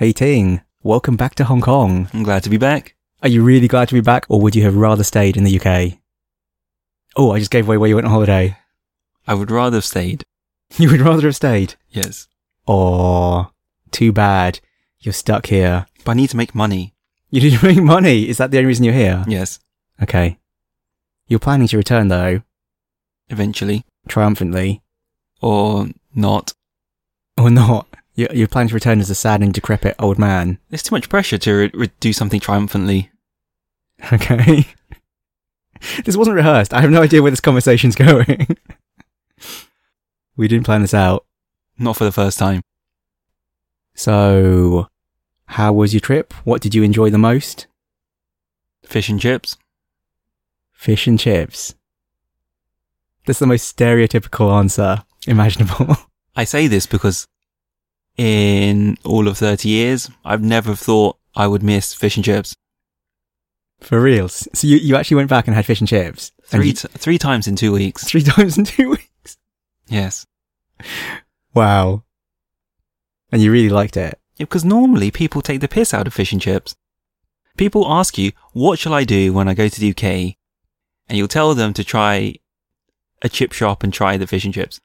Hey 0.00 0.14
Ting, 0.14 0.62
welcome 0.82 1.14
back 1.16 1.34
to 1.34 1.44
Hong 1.44 1.60
Kong. 1.60 2.08
I'm 2.14 2.22
glad 2.22 2.42
to 2.44 2.48
be 2.48 2.56
back. 2.56 2.94
Are 3.22 3.28
you 3.28 3.42
really 3.44 3.68
glad 3.68 3.88
to 3.88 3.94
be 3.94 4.00
back, 4.00 4.24
or 4.30 4.40
would 4.40 4.56
you 4.56 4.62
have 4.64 4.74
rather 4.74 5.04
stayed 5.04 5.36
in 5.36 5.44
the 5.44 5.60
UK? 5.60 5.98
Oh, 7.16 7.32
I 7.32 7.38
just 7.38 7.50
gave 7.50 7.66
away 7.68 7.76
where 7.76 7.88
you 7.90 7.96
went 7.96 8.06
on 8.06 8.12
holiday. 8.12 8.56
I 9.26 9.34
would 9.34 9.50
rather 9.50 9.76
have 9.76 9.84
stayed. 9.84 10.24
You 10.78 10.88
would 10.90 11.00
rather 11.02 11.26
have 11.26 11.36
stayed? 11.36 11.74
Yes. 11.90 12.28
Oh, 12.66 13.50
too 13.90 14.10
bad. 14.10 14.60
You're 15.00 15.12
stuck 15.12 15.46
here. 15.46 15.86
But 16.04 16.12
I 16.12 16.14
need 16.14 16.30
to 16.30 16.36
make 16.36 16.54
money. 16.54 16.94
You 17.28 17.42
need 17.42 17.58
to 17.58 17.66
make 17.66 17.82
money. 17.82 18.26
Is 18.28 18.38
that 18.38 18.50
the 18.50 18.56
only 18.58 18.68
reason 18.68 18.84
you're 18.86 18.94
here? 18.94 19.22
Yes. 19.28 19.58
Okay. 20.02 20.38
You're 21.26 21.40
planning 21.40 21.66
to 21.68 21.76
return 21.76 22.08
though, 22.08 22.42
Eventually. 23.28 23.84
triumphantly, 24.08 24.80
Or 25.42 25.88
not. 26.14 26.54
or 27.36 27.50
not. 27.50 27.86
You're, 28.20 28.34
you're 28.34 28.48
planning 28.48 28.68
to 28.68 28.74
return 28.74 29.00
as 29.00 29.08
a 29.08 29.14
sad 29.14 29.40
and 29.40 29.50
decrepit 29.50 29.96
old 29.98 30.18
man. 30.18 30.58
There's 30.68 30.82
too 30.82 30.94
much 30.94 31.08
pressure 31.08 31.38
to 31.38 31.52
re- 31.54 31.70
re- 31.72 31.90
do 32.00 32.12
something 32.12 32.38
triumphantly. 32.40 33.10
Okay. 34.12 34.66
this 36.04 36.16
wasn't 36.16 36.36
rehearsed. 36.36 36.72
I 36.72 36.80
have 36.80 36.90
no 36.90 37.02
idea 37.02 37.20
where 37.20 37.30
this 37.30 37.40
conversation's 37.40 37.94
going. 37.94 38.56
we 40.36 40.48
didn't 40.48 40.64
plan 40.64 40.80
this 40.82 40.94
out. 40.94 41.26
Not 41.78 41.96
for 41.96 42.04
the 42.04 42.12
first 42.12 42.38
time. 42.38 42.62
So, 43.94 44.88
how 45.46 45.74
was 45.74 45.92
your 45.92 46.00
trip? 46.00 46.32
What 46.44 46.62
did 46.62 46.74
you 46.74 46.82
enjoy 46.82 47.10
the 47.10 47.18
most? 47.18 47.66
Fish 48.84 49.10
and 49.10 49.20
chips. 49.20 49.58
Fish 50.72 51.06
and 51.06 51.18
chips. 51.18 51.74
That's 53.26 53.38
the 53.38 53.46
most 53.46 53.76
stereotypical 53.76 54.50
answer 54.58 55.04
imaginable. 55.26 55.96
I 56.36 56.44
say 56.44 56.66
this 56.66 56.86
because 56.86 57.26
in 58.20 58.98
all 59.02 59.28
of 59.28 59.38
30 59.38 59.66
years, 59.66 60.10
I've 60.26 60.42
never 60.42 60.74
thought 60.74 61.16
I 61.34 61.46
would 61.46 61.62
miss 61.62 61.94
fish 61.94 62.16
and 62.16 62.24
chips. 62.24 62.54
For 63.80 63.98
reals. 63.98 64.46
So 64.52 64.66
you, 64.66 64.76
you 64.76 64.94
actually 64.96 65.14
went 65.16 65.30
back 65.30 65.46
and 65.46 65.54
had 65.56 65.64
fish 65.64 65.80
and 65.80 65.88
chips? 65.88 66.30
And 66.52 66.60
Three, 66.60 66.66
you- 66.66 66.72
t- 66.74 66.88
three 66.88 67.16
times 67.16 67.46
in 67.48 67.56
two 67.56 67.72
weeks. 67.72 68.04
three 68.04 68.22
times 68.34 68.58
in 68.58 68.64
two 68.64 68.90
weeks? 68.90 69.38
Yes. 69.88 70.26
Wow. 71.54 72.04
And 73.32 73.40
you 73.40 73.50
really 73.50 73.70
liked 73.70 73.96
it? 73.96 74.18
Yeah, 74.36 74.44
because 74.44 74.66
normally 74.66 75.10
people 75.10 75.40
take 75.40 75.62
the 75.62 75.68
piss 75.68 75.94
out 75.94 76.06
of 76.06 76.12
fish 76.12 76.30
and 76.32 76.42
chips. 76.42 76.76
People 77.56 77.90
ask 77.90 78.18
you, 78.18 78.32
what 78.52 78.78
shall 78.78 78.92
I 78.92 79.04
do 79.04 79.32
when 79.32 79.48
I 79.48 79.54
go 79.54 79.68
to 79.68 79.80
the 79.80 79.90
UK? 79.90 80.36
And 81.08 81.16
you'll 81.16 81.26
tell 81.28 81.54
them 81.54 81.72
to 81.72 81.82
try 81.84 82.34
a 83.22 83.30
chip 83.30 83.52
shop 83.52 83.82
and 83.82 83.94
try 83.94 84.18
the 84.18 84.26
fish 84.26 84.44
and 84.44 84.52
chips. 84.52 84.78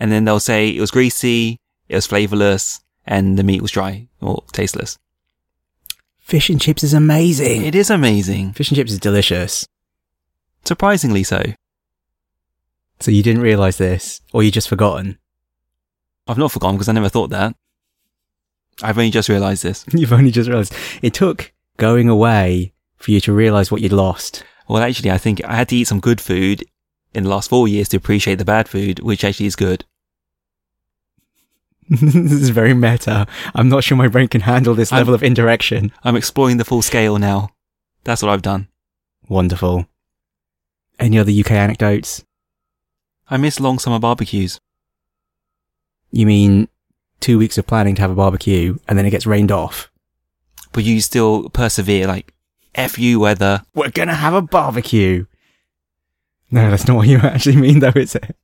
And 0.00 0.10
then 0.10 0.24
they'll 0.24 0.40
say 0.40 0.70
it 0.70 0.80
was 0.80 0.90
greasy, 0.90 1.60
it 1.94 1.98
was 1.98 2.06
flavorless, 2.06 2.80
and 3.06 3.38
the 3.38 3.44
meat 3.44 3.62
was 3.62 3.70
dry 3.70 4.08
or 4.20 4.42
tasteless. 4.52 4.98
Fish 6.18 6.50
and 6.50 6.60
chips 6.60 6.82
is 6.82 6.92
amazing. 6.92 7.64
It 7.64 7.74
is 7.74 7.88
amazing. 7.88 8.52
Fish 8.52 8.70
and 8.70 8.76
chips 8.76 8.90
is 8.90 8.98
delicious. 8.98 9.68
Surprisingly 10.64 11.22
so. 11.22 11.42
So 12.98 13.10
you 13.10 13.22
didn't 13.22 13.42
realise 13.42 13.76
this, 13.76 14.22
or 14.32 14.42
you 14.42 14.50
just 14.50 14.68
forgotten? 14.68 15.18
I've 16.26 16.38
not 16.38 16.50
forgotten 16.50 16.76
because 16.76 16.88
I 16.88 16.92
never 16.92 17.08
thought 17.08 17.30
that. 17.30 17.54
I've 18.82 18.98
only 18.98 19.10
just 19.10 19.28
realized 19.28 19.62
this. 19.62 19.84
You've 19.92 20.12
only 20.12 20.32
just 20.32 20.48
realised. 20.48 20.74
It 21.00 21.14
took 21.14 21.52
going 21.76 22.08
away 22.08 22.72
for 22.96 23.12
you 23.12 23.20
to 23.20 23.32
realise 23.32 23.70
what 23.70 23.82
you'd 23.82 23.92
lost. 23.92 24.42
Well, 24.66 24.82
actually, 24.82 25.12
I 25.12 25.18
think 25.18 25.44
I 25.44 25.54
had 25.54 25.68
to 25.68 25.76
eat 25.76 25.86
some 25.86 26.00
good 26.00 26.20
food 26.20 26.64
in 27.14 27.22
the 27.22 27.30
last 27.30 27.50
four 27.50 27.68
years 27.68 27.88
to 27.90 27.98
appreciate 27.98 28.36
the 28.36 28.44
bad 28.44 28.68
food, 28.68 28.98
which 29.00 29.22
actually 29.22 29.46
is 29.46 29.54
good. 29.54 29.84
this 31.88 32.32
is 32.32 32.48
very 32.50 32.74
meta. 32.74 33.26
I'm 33.54 33.68
not 33.68 33.84
sure 33.84 33.96
my 33.96 34.08
brain 34.08 34.28
can 34.28 34.42
handle 34.42 34.74
this 34.74 34.92
I'm- 34.92 35.00
level 35.00 35.14
of 35.14 35.22
indirection. 35.22 35.92
I'm 36.02 36.16
exploring 36.16 36.56
the 36.56 36.64
full 36.64 36.82
scale 36.82 37.18
now. 37.18 37.50
That's 38.04 38.22
what 38.22 38.30
I've 38.30 38.42
done. 38.42 38.68
Wonderful. 39.28 39.86
Any 40.98 41.18
other 41.18 41.32
UK 41.32 41.52
anecdotes? 41.52 42.24
I 43.28 43.36
miss 43.36 43.58
long 43.60 43.78
summer 43.78 43.98
barbecues. 43.98 44.60
You 46.10 46.26
mean 46.26 46.68
two 47.20 47.38
weeks 47.38 47.58
of 47.58 47.66
planning 47.66 47.94
to 47.96 48.02
have 48.02 48.10
a 48.10 48.14
barbecue 48.14 48.76
and 48.86 48.98
then 48.98 49.06
it 49.06 49.10
gets 49.10 49.26
rained 49.26 49.50
off? 49.52 49.90
but 50.72 50.82
you 50.82 51.00
still 51.00 51.48
persevere 51.50 52.04
like 52.08 52.34
F 52.74 52.98
you 52.98 53.20
weather. 53.20 53.62
We're 53.76 53.90
gonna 53.90 54.12
have 54.14 54.34
a 54.34 54.42
barbecue. 54.42 55.24
No, 56.50 56.68
that's 56.68 56.88
not 56.88 56.96
what 56.96 57.06
you 57.06 57.18
actually 57.22 57.54
mean 57.56 57.78
though, 57.78 57.92
is 57.94 58.16
it? 58.16 58.36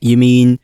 You 0.00 0.18
mean 0.18 0.60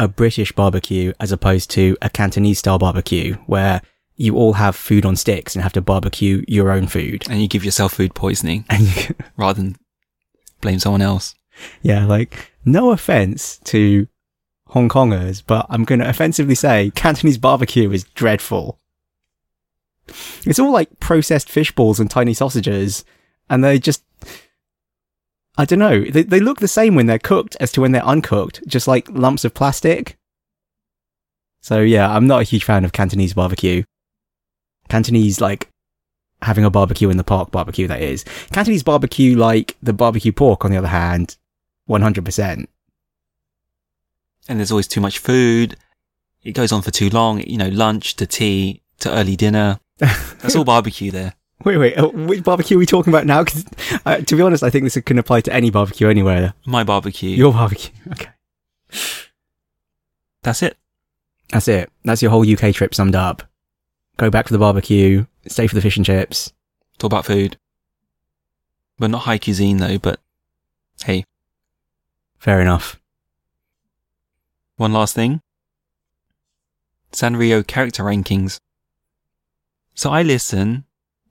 a 0.00 0.08
British 0.08 0.50
barbecue 0.52 1.12
as 1.20 1.30
opposed 1.30 1.70
to 1.70 1.94
a 2.00 2.08
Cantonese 2.08 2.58
style 2.58 2.78
barbecue 2.78 3.34
where 3.46 3.82
you 4.16 4.34
all 4.34 4.54
have 4.54 4.74
food 4.74 5.04
on 5.04 5.14
sticks 5.14 5.54
and 5.54 5.62
have 5.62 5.74
to 5.74 5.82
barbecue 5.82 6.42
your 6.48 6.70
own 6.70 6.86
food. 6.86 7.26
And 7.28 7.42
you 7.42 7.46
give 7.46 7.64
yourself 7.64 7.92
food 7.92 8.14
poisoning 8.14 8.64
And 8.70 8.82
you 8.82 8.92
can, 8.92 9.16
rather 9.36 9.60
than 9.60 9.76
blame 10.62 10.78
someone 10.78 11.02
else. 11.02 11.34
yeah, 11.82 12.06
like, 12.06 12.50
no 12.64 12.92
offense 12.92 13.58
to 13.64 14.08
Hong 14.68 14.88
Kongers, 14.88 15.42
but 15.46 15.66
I'm 15.68 15.84
going 15.84 16.00
to 16.00 16.08
offensively 16.08 16.54
say 16.54 16.90
Cantonese 16.94 17.38
barbecue 17.38 17.90
is 17.92 18.04
dreadful. 18.04 18.80
It's 20.46 20.58
all 20.58 20.72
like 20.72 20.98
processed 20.98 21.50
fish 21.50 21.72
balls 21.72 22.00
and 22.00 22.10
tiny 22.10 22.32
sausages, 22.32 23.04
and 23.50 23.62
they 23.62 23.78
just, 23.78 24.02
I 25.60 25.66
don't 25.66 25.78
know, 25.78 26.04
they, 26.04 26.22
they 26.22 26.40
look 26.40 26.60
the 26.60 26.66
same 26.66 26.94
when 26.94 27.04
they're 27.04 27.18
cooked 27.18 27.54
as 27.60 27.70
to 27.72 27.82
when 27.82 27.92
they're 27.92 28.02
uncooked, 28.02 28.66
just 28.66 28.88
like 28.88 29.06
lumps 29.10 29.44
of 29.44 29.52
plastic. 29.52 30.16
So 31.60 31.82
yeah, 31.82 32.10
I'm 32.10 32.26
not 32.26 32.40
a 32.40 32.44
huge 32.44 32.64
fan 32.64 32.82
of 32.82 32.94
Cantonese 32.94 33.34
barbecue. 33.34 33.82
Cantonese, 34.88 35.38
like, 35.38 35.68
having 36.40 36.64
a 36.64 36.70
barbecue 36.70 37.10
in 37.10 37.18
the 37.18 37.24
park 37.24 37.50
barbecue, 37.50 37.86
that 37.88 38.00
is. 38.00 38.24
Cantonese 38.52 38.82
barbecue, 38.82 39.36
like 39.36 39.76
the 39.82 39.92
barbecue 39.92 40.32
pork, 40.32 40.64
on 40.64 40.70
the 40.70 40.78
other 40.78 40.88
hand, 40.88 41.36
100%. 41.90 42.66
And 44.48 44.58
there's 44.58 44.70
always 44.70 44.88
too 44.88 45.02
much 45.02 45.18
food. 45.18 45.76
It 46.42 46.52
goes 46.52 46.72
on 46.72 46.80
for 46.80 46.90
too 46.90 47.10
long, 47.10 47.42
you 47.42 47.58
know, 47.58 47.68
lunch 47.68 48.16
to 48.16 48.26
tea 48.26 48.80
to 49.00 49.12
early 49.12 49.36
dinner. 49.36 49.78
That's 49.98 50.56
all 50.56 50.64
barbecue 50.64 51.10
there. 51.10 51.34
Wait, 51.64 51.76
wait, 51.76 51.96
uh, 51.98 52.08
which 52.08 52.42
barbecue 52.42 52.76
are 52.76 52.80
we 52.80 52.86
talking 52.86 53.12
about 53.12 53.26
now? 53.26 53.44
'Cause, 53.44 53.64
uh, 54.06 54.16
to 54.16 54.36
be 54.36 54.42
honest, 54.42 54.62
I 54.62 54.70
think 54.70 54.84
this 54.84 54.98
can 55.04 55.18
apply 55.18 55.42
to 55.42 55.52
any 55.52 55.70
barbecue 55.70 56.08
anywhere. 56.08 56.54
My 56.64 56.84
barbecue. 56.84 57.30
Your 57.30 57.52
barbecue. 57.52 57.90
Okay. 58.12 58.30
That's 60.42 60.62
it. 60.62 60.76
That's 61.50 61.68
it. 61.68 61.90
That's 62.04 62.22
your 62.22 62.30
whole 62.30 62.46
UK 62.50 62.72
trip 62.72 62.94
summed 62.94 63.14
up. 63.14 63.42
Go 64.16 64.30
back 64.30 64.46
for 64.46 64.52
the 64.54 64.58
barbecue, 64.58 65.26
stay 65.46 65.66
for 65.66 65.74
the 65.74 65.80
fish 65.82 65.96
and 65.96 66.06
chips. 66.06 66.52
Talk 66.98 67.12
about 67.12 67.26
food. 67.26 67.56
But 68.98 69.10
not 69.10 69.20
high 69.22 69.38
cuisine 69.38 69.76
though, 69.78 69.98
but 69.98 70.20
hey, 71.04 71.24
Fair 72.38 72.60
enough. 72.62 72.98
one 74.76 74.92
last 74.94 75.14
thing. 75.14 75.42
Sanrio 77.12 77.66
character 77.66 78.02
rankings. 78.02 78.60
So 79.94 80.10
I 80.10 80.22
listen 80.22 80.84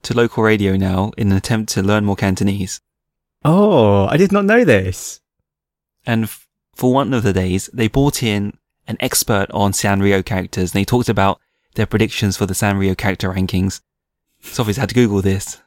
to 0.03 0.13
local 0.15 0.43
radio 0.43 0.75
now 0.75 1.11
in 1.17 1.31
an 1.31 1.37
attempt 1.37 1.71
to 1.73 1.83
learn 1.83 2.05
more 2.05 2.15
Cantonese. 2.15 2.81
Oh, 3.43 4.05
I 4.07 4.17
did 4.17 4.31
not 4.31 4.45
know 4.45 4.63
this. 4.63 5.21
And 6.05 6.25
f- 6.25 6.47
for 6.75 6.93
one 6.93 7.13
of 7.13 7.23
the 7.23 7.33
days, 7.33 7.69
they 7.73 7.87
brought 7.87 8.23
in 8.23 8.57
an 8.87 8.97
expert 8.99 9.47
on 9.51 9.71
Sanrio 9.71 10.23
characters 10.23 10.73
and 10.73 10.79
they 10.79 10.85
talked 10.85 11.09
about 11.09 11.39
their 11.75 11.85
predictions 11.85 12.37
for 12.37 12.45
the 12.45 12.53
Sanrio 12.53 12.97
character 12.97 13.29
rankings. 13.29 13.81
So 14.41 14.63
obviously 14.63 14.81
I 14.81 14.83
had 14.83 14.89
to 14.89 14.95
Google 14.95 15.21
this. 15.21 15.61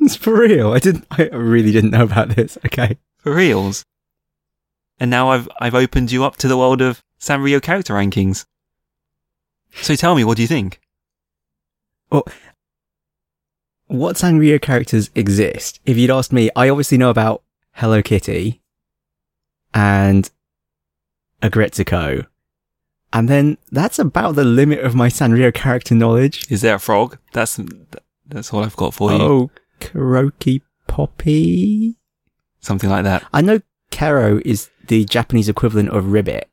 It's 0.00 0.16
for 0.24 0.38
real. 0.38 0.72
I 0.72 0.78
didn't, 0.78 1.06
I 1.10 1.24
really 1.32 1.72
didn't 1.72 1.90
know 1.90 2.04
about 2.04 2.30
this. 2.30 2.58
Okay. 2.66 2.98
For 3.18 3.34
reals. 3.34 3.84
And 5.00 5.10
now 5.10 5.30
I've, 5.30 5.48
I've 5.60 5.74
opened 5.74 6.12
you 6.12 6.24
up 6.24 6.36
to 6.38 6.48
the 6.48 6.58
world 6.58 6.80
of 6.80 7.02
Sanrio 7.20 7.62
character 7.62 7.94
rankings. 7.94 8.44
So 9.80 9.94
tell 9.96 10.14
me, 10.14 10.24
what 10.24 10.36
do 10.36 10.42
you 10.42 10.48
think? 10.48 10.80
What 13.92 14.16
Sanrio 14.16 14.58
characters 14.58 15.10
exist? 15.14 15.78
If 15.84 15.98
you'd 15.98 16.10
asked 16.10 16.32
me, 16.32 16.48
I 16.56 16.70
obviously 16.70 16.96
know 16.96 17.10
about 17.10 17.42
Hello 17.72 18.00
Kitty 18.00 18.62
and 19.74 20.30
Aggretsuko. 21.42 22.26
And 23.12 23.28
then 23.28 23.58
that's 23.70 23.98
about 23.98 24.34
the 24.34 24.44
limit 24.44 24.78
of 24.78 24.94
my 24.94 25.08
Sanrio 25.08 25.52
character 25.52 25.94
knowledge. 25.94 26.50
Is 26.50 26.62
there 26.62 26.76
a 26.76 26.78
frog? 26.78 27.18
That's, 27.34 27.60
that's 28.26 28.50
all 28.54 28.64
I've 28.64 28.76
got 28.76 28.94
for 28.94 29.12
you. 29.12 29.18
Oh, 29.18 29.50
Kuroki 29.78 30.62
Poppy? 30.88 31.96
Something 32.60 32.88
like 32.88 33.04
that. 33.04 33.26
I 33.30 33.42
know 33.42 33.60
Kero 33.90 34.40
is 34.46 34.70
the 34.88 35.04
Japanese 35.04 35.50
equivalent 35.50 35.90
of 35.90 36.06
Ribbit. 36.06 36.44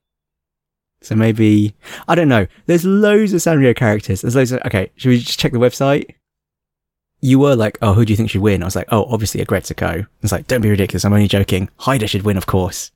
So 1.02 1.16
maybe, 1.16 1.74
I 2.06 2.16
don't 2.16 2.28
know. 2.28 2.48
There's 2.66 2.84
loads 2.84 3.32
of 3.32 3.40
Sanrio 3.40 3.74
characters. 3.74 4.20
There's 4.24 4.36
loads 4.36 4.52
of, 4.52 4.60
okay, 4.66 4.92
should 4.98 5.08
we 5.08 5.20
just 5.20 5.40
check 5.40 5.54
the 5.54 5.58
website? 5.58 6.16
You 7.22 7.40
were 7.40 7.56
like, 7.56 7.78
oh, 7.82 7.94
who 7.94 8.06
do 8.06 8.14
you 8.14 8.18
think 8.18 8.30
should 8.30 8.42
win? 8.42 8.64
I 8.64 8.66
was 8.66 8.76
like, 8.76 8.88
oh, 8.92 9.06
obviously 9.10 9.42
a 9.42 9.46
Aggretsuko. 9.46 10.08
It's 10.22 10.32
like, 10.32 10.48
don't 10.48 10.62
be 10.62 10.70
ridiculous. 10.70 11.04
I'm 11.04 11.14
only 11.14 11.28
joking. 11.28 11.70
Haida 11.80 12.08
should 12.08 12.24
win, 12.24 12.38
of 12.38 12.46
course. 12.46 12.92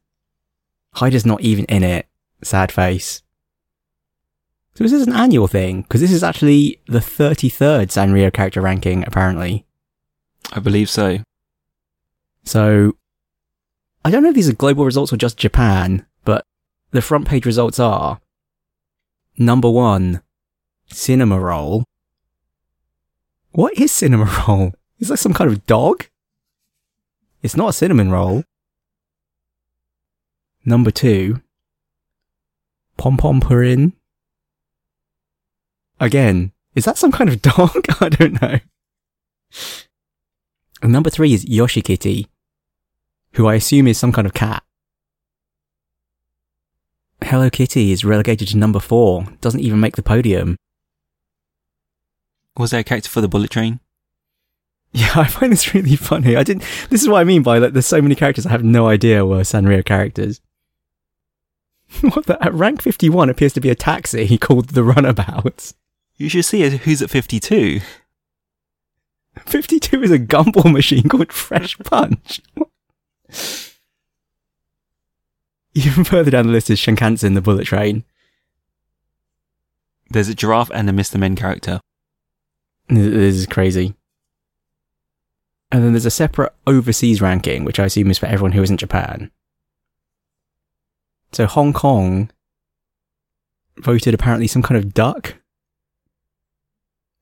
Haida's 0.96 1.26
not 1.26 1.42
even 1.42 1.66
in 1.66 1.84
it. 1.84 2.08
Sad 2.42 2.72
face. 2.72 3.22
So 4.76 4.84
this 4.84 4.94
is 4.94 5.06
an 5.06 5.14
annual 5.14 5.48
thing, 5.48 5.82
because 5.82 6.02
this 6.02 6.12
is 6.12 6.24
actually 6.24 6.80
the 6.88 7.00
33rd 7.00 7.88
Sanrio 7.88 8.34
character 8.34 8.62
ranking, 8.62 9.06
apparently. 9.06 9.66
I 10.52 10.60
believe 10.60 10.90
so. 10.90 11.20
So, 12.44 12.98
I 14.04 14.12
don't 14.12 14.24
know 14.24 14.30
if 14.30 14.36
these 14.36 14.50
are 14.50 14.54
global 14.54 14.84
results 14.84 15.14
or 15.14 15.18
just 15.18 15.38
Japan, 15.38 16.06
but 16.26 16.44
the 16.92 17.02
front 17.02 17.28
page 17.28 17.46
results 17.46 17.80
are 17.80 18.20
number 19.38 19.70
one, 19.70 20.22
Cinnamoroll. 20.92 21.84
What 23.54 23.78
is 23.78 23.92
Cinema 23.92 24.26
Roll? 24.48 24.74
Is 25.00 25.10
that 25.10 25.18
some 25.18 25.34
kind 25.34 25.50
of 25.52 25.66
dog? 25.68 26.08
It's 27.44 27.56
not 27.56 27.70
a 27.70 27.74
cinnamon 27.74 28.10
roll. 28.10 28.44
Number 30.66 30.92
two, 30.92 31.42
Pompompurin. 32.98 33.94
Again, 36.00 36.52
is 36.74 36.86
that 36.86 36.98
some 36.98 37.12
kind 37.12 37.30
of 37.30 37.42
dog? 37.42 37.86
I 38.00 38.10
don't 38.10 38.42
know. 38.42 38.60
And 40.82 40.92
number 40.92 41.10
three 41.10 41.34
is 41.34 41.46
Yoshikitty, 41.46 42.28
who 43.34 43.48
I 43.48 43.56
assume 43.56 43.88
is 43.88 43.98
some 43.98 44.12
kind 44.12 44.26
of 44.26 44.34
cat. 44.34 44.64
Hello 47.22 47.50
Kitty 47.50 47.92
is 47.92 48.04
relegated 48.04 48.48
to 48.50 48.58
number 48.58 48.80
four, 48.80 49.26
doesn't 49.42 49.62
even 49.62 49.80
make 49.80 49.96
the 49.96 50.04
podium. 50.04 50.58
Was 52.58 52.72
there 52.72 52.82
a 52.82 52.84
character 52.84 53.10
for 53.10 53.22
the 53.22 53.28
bullet 53.28 53.50
train? 53.50 53.80
Yeah, 54.92 55.12
I 55.16 55.26
find 55.26 55.52
this 55.52 55.74
really 55.74 55.96
funny. 55.96 56.36
I 56.36 56.44
didn't. 56.44 56.64
This 56.90 57.02
is 57.02 57.10
what 57.10 57.20
I 57.20 57.24
mean 57.24 57.44
by 57.44 57.58
like, 57.58 57.74
there's 57.74 57.88
so 57.88 58.02
many 58.02 58.16
characters 58.16 58.46
I 58.46 58.52
have 58.52 58.64
no 58.64 58.88
idea 58.88 59.26
were 59.26 59.42
Sanrio 59.42 59.84
characters. 59.84 60.40
what 62.02 62.26
the? 62.26 62.44
At 62.44 62.54
rank 62.54 62.82
51 62.82 63.30
appears 63.30 63.54
to 63.54 63.62
be 63.62 63.70
a 63.70 63.76
taxi 63.76 64.38
called 64.38 64.70
the 64.70 64.84
Runabout. 64.84 65.74
You 66.18 66.30
should 66.30 66.46
see 66.46 66.70
who's 66.78 67.02
at 67.02 67.10
52. 67.10 67.82
52 69.46 70.04
is 70.04 70.12
a 70.12 70.20
gumball 70.20 70.72
machine 70.72 71.10
called 71.10 71.34
Fresh 71.34 71.80
Punch. 71.80 72.40
Even 75.74 76.04
further 76.04 76.30
down 76.30 76.46
the 76.46 76.54
list 76.54 76.70
is 76.70 76.80
Shinkansen, 76.80 77.34
the 77.34 77.42
bullet 77.42 77.66
train. 77.66 78.04
There's 80.12 80.30
a 80.30 80.36
giraffe 80.36 80.70
and 80.72 80.88
a 80.88 80.94
Mr. 80.94 81.18
Men 81.20 81.36
character. 81.36 81.80
This 82.90 83.36
is 83.36 83.46
crazy. 83.48 83.96
And 85.72 85.84
then 85.84 85.94
there's 85.94 86.06
a 86.06 86.12
separate 86.12 86.54
overseas 86.68 87.22
ranking, 87.22 87.64
which 87.66 87.80
I 87.80 87.86
assume 87.86 88.12
is 88.12 88.20
for 88.20 88.28
everyone 88.28 88.52
who 88.52 88.62
isn't 88.62 88.78
Japan. 88.78 89.32
So 91.32 91.48
Hong 91.48 91.74
Kong 91.74 92.30
voted 93.78 94.14
apparently 94.14 94.46
some 94.48 94.62
kind 94.62 94.78
of 94.78 94.94
duck, 94.94 95.36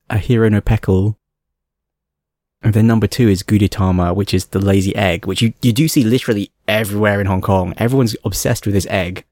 Ahiru 0.09 0.51
no 0.51 0.59
Pekkle. 0.59 1.15
And 2.61 2.73
then 2.73 2.85
number 2.85 3.07
two 3.07 3.29
is 3.29 3.41
Gudetama, 3.41 4.13
which 4.13 4.33
is 4.33 4.47
the 4.47 4.59
lazy 4.59 4.95
egg, 4.95 5.25
which 5.25 5.41
you, 5.41 5.53
you 5.61 5.71
do 5.73 5.87
see 5.87 6.03
literally 6.03 6.51
everywhere 6.67 7.19
in 7.21 7.25
Hong 7.27 7.41
Kong. 7.41 7.73
Everyone's 7.77 8.15
obsessed 8.25 8.65
with 8.65 8.75
this 8.75 8.85
egg. 8.87 9.23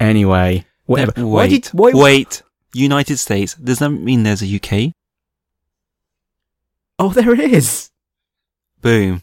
Anyway, 0.00 0.64
whatever. 0.86 1.12
Wait, 1.16 1.24
Why 1.24 1.46
did- 1.48 1.66
why- 1.68 1.92
wait. 1.94 2.42
United 2.74 3.18
States. 3.18 3.54
Does 3.54 3.78
that 3.80 3.90
mean 3.90 4.22
there's 4.22 4.42
a 4.42 4.56
UK? 4.56 4.92
Oh, 6.98 7.10
there 7.10 7.32
it 7.32 7.40
is. 7.40 7.90
Boom. 8.80 9.22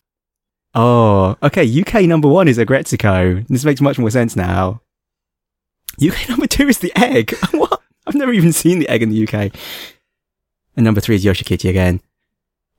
Oh, 0.73 1.37
okay. 1.41 1.81
UK 1.81 2.03
number 2.03 2.27
one 2.27 2.47
is 2.47 2.57
Aggretsuko. 2.57 3.47
This 3.47 3.65
makes 3.65 3.81
much 3.81 3.97
more 3.97 4.09
sense 4.09 4.35
now. 4.35 4.81
UK 6.01 6.29
number 6.29 6.47
two 6.47 6.67
is 6.67 6.79
the 6.79 6.93
egg. 6.95 7.35
what? 7.51 7.81
I've 8.05 8.15
never 8.15 8.33
even 8.33 8.53
seen 8.53 8.79
the 8.79 8.89
egg 8.89 9.03
in 9.03 9.09
the 9.09 9.27
UK. 9.27 9.53
And 10.75 10.83
number 10.83 11.01
three 11.01 11.15
is 11.15 11.25
Yoshikitty 11.25 11.69
again. 11.69 12.01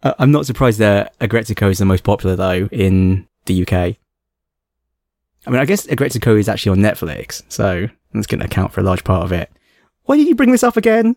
Uh, 0.02 0.14
I'm 0.18 0.32
not 0.32 0.46
surprised 0.46 0.78
that 0.78 1.18
Aggretsuko 1.18 1.70
is 1.70 1.78
the 1.78 1.84
most 1.84 2.04
popular 2.04 2.36
though 2.36 2.68
in 2.72 3.28
the 3.46 3.62
UK. 3.62 3.96
I 5.46 5.50
mean, 5.50 5.60
I 5.60 5.64
guess 5.64 5.86
Aggretsuko 5.86 6.38
is 6.38 6.48
actually 6.48 6.72
on 6.72 6.78
Netflix, 6.78 7.42
so 7.48 7.88
that's 8.12 8.26
going 8.26 8.40
to 8.40 8.46
account 8.46 8.72
for 8.72 8.80
a 8.80 8.84
large 8.84 9.04
part 9.04 9.24
of 9.24 9.32
it. 9.32 9.50
Why 10.10 10.16
did 10.16 10.26
you 10.26 10.34
bring 10.34 10.50
this 10.50 10.64
up 10.64 10.76
again? 10.76 11.14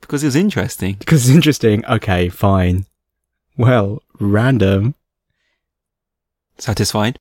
Because 0.00 0.24
it 0.24 0.26
was 0.26 0.34
interesting. 0.34 0.96
Because 0.98 1.28
it's 1.28 1.36
interesting. 1.36 1.86
Okay, 1.86 2.28
fine. 2.28 2.86
Well, 3.56 4.02
random. 4.18 4.96
Satisfied? 6.56 7.20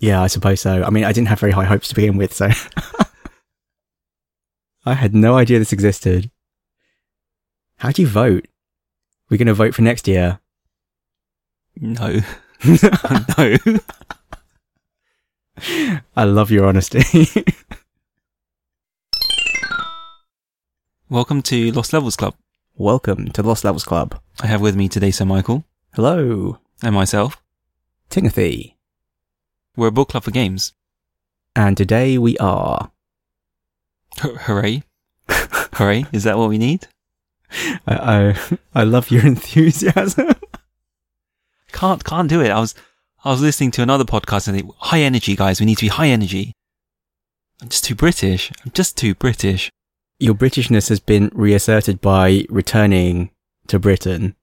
Yeah, 0.00 0.20
I 0.20 0.26
suppose 0.26 0.60
so. 0.60 0.82
I 0.82 0.90
mean, 0.90 1.04
I 1.04 1.12
didn't 1.12 1.28
have 1.28 1.38
very 1.38 1.52
high 1.52 1.66
hopes 1.66 1.86
to 1.90 1.94
begin 1.94 2.16
with, 2.16 2.34
so. 2.34 2.48
I 4.84 4.94
had 4.94 5.14
no 5.14 5.36
idea 5.36 5.60
this 5.60 5.72
existed. 5.72 6.28
How 7.76 7.92
do 7.92 8.02
you 8.02 8.08
vote? 8.08 8.48
We're 9.30 9.36
going 9.36 9.46
to 9.46 9.54
vote 9.54 9.76
for 9.76 9.82
next 9.82 10.08
year. 10.08 10.40
No. 11.76 12.18
no. 12.64 13.56
I 16.16 16.24
love 16.24 16.50
your 16.50 16.66
honesty. 16.66 17.44
Welcome 21.10 21.42
to 21.42 21.70
Lost 21.70 21.92
Levels 21.92 22.16
Club. 22.16 22.34
Welcome 22.76 23.30
to 23.32 23.42
the 23.42 23.48
Lost 23.48 23.62
Levels 23.62 23.84
Club. 23.84 24.18
I 24.40 24.46
have 24.46 24.62
with 24.62 24.74
me 24.74 24.88
today 24.88 25.10
Sir 25.10 25.26
Michael 25.26 25.64
Hello, 25.92 26.60
and 26.82 26.94
myself. 26.94 27.42
Timothy. 28.08 28.78
We're 29.76 29.88
a 29.88 29.92
book 29.92 30.08
club 30.08 30.24
for 30.24 30.30
games. 30.30 30.72
And 31.54 31.76
today 31.76 32.16
we 32.16 32.38
are. 32.38 32.90
H- 34.24 34.32
hooray. 34.40 34.82
Hooray. 35.28 36.06
Is 36.10 36.24
that 36.24 36.38
what 36.38 36.48
we 36.48 36.56
need? 36.56 36.88
I, 37.50 37.78
I, 37.86 38.56
I 38.74 38.84
love 38.84 39.10
your 39.10 39.26
enthusiasm. 39.26 40.32
Can't, 41.70 42.02
can't 42.02 42.30
do 42.30 42.40
it. 42.40 42.50
I 42.50 42.60
was, 42.60 42.74
I 43.24 43.30
was 43.30 43.42
listening 43.42 43.72
to 43.72 43.82
another 43.82 44.04
podcast 44.04 44.48
and 44.48 44.58
they, 44.58 44.62
high 44.78 45.00
energy 45.00 45.36
guys. 45.36 45.60
We 45.60 45.66
need 45.66 45.78
to 45.78 45.84
be 45.84 45.88
high 45.88 46.08
energy. 46.08 46.54
I'm 47.60 47.68
just 47.68 47.84
too 47.84 47.94
British. 47.94 48.50
I'm 48.64 48.72
just 48.72 48.96
too 48.96 49.14
British. 49.14 49.70
Your 50.24 50.34
Britishness 50.34 50.88
has 50.88 51.00
been 51.00 51.30
reasserted 51.34 52.00
by 52.00 52.46
returning 52.48 53.28
to 53.66 53.78
Britain. 53.78 54.34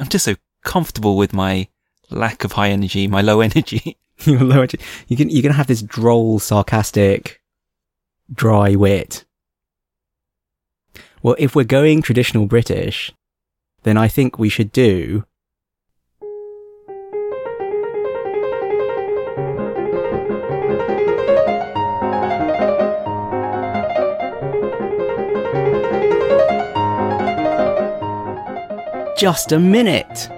I'm 0.00 0.08
just 0.08 0.24
so 0.24 0.34
comfortable 0.64 1.16
with 1.16 1.32
my 1.32 1.68
lack 2.10 2.42
of 2.42 2.50
high 2.50 2.70
energy, 2.70 3.06
my 3.06 3.20
low 3.20 3.40
energy. 3.40 3.96
You're 4.24 4.40
low 4.40 4.56
energy. 4.56 4.80
You 5.06 5.16
can, 5.16 5.30
you're 5.30 5.42
going 5.42 5.52
to 5.52 5.56
have 5.56 5.68
this 5.68 5.82
droll, 5.82 6.40
sarcastic, 6.40 7.40
dry 8.32 8.74
wit. 8.74 9.24
Well, 11.22 11.36
if 11.38 11.54
we're 11.54 11.62
going 11.62 12.02
traditional 12.02 12.46
British, 12.46 13.12
then 13.84 13.96
I 13.96 14.08
think 14.08 14.36
we 14.36 14.48
should 14.48 14.72
do. 14.72 15.26
Just 29.24 29.52
a 29.52 29.58
minute! 29.58 30.28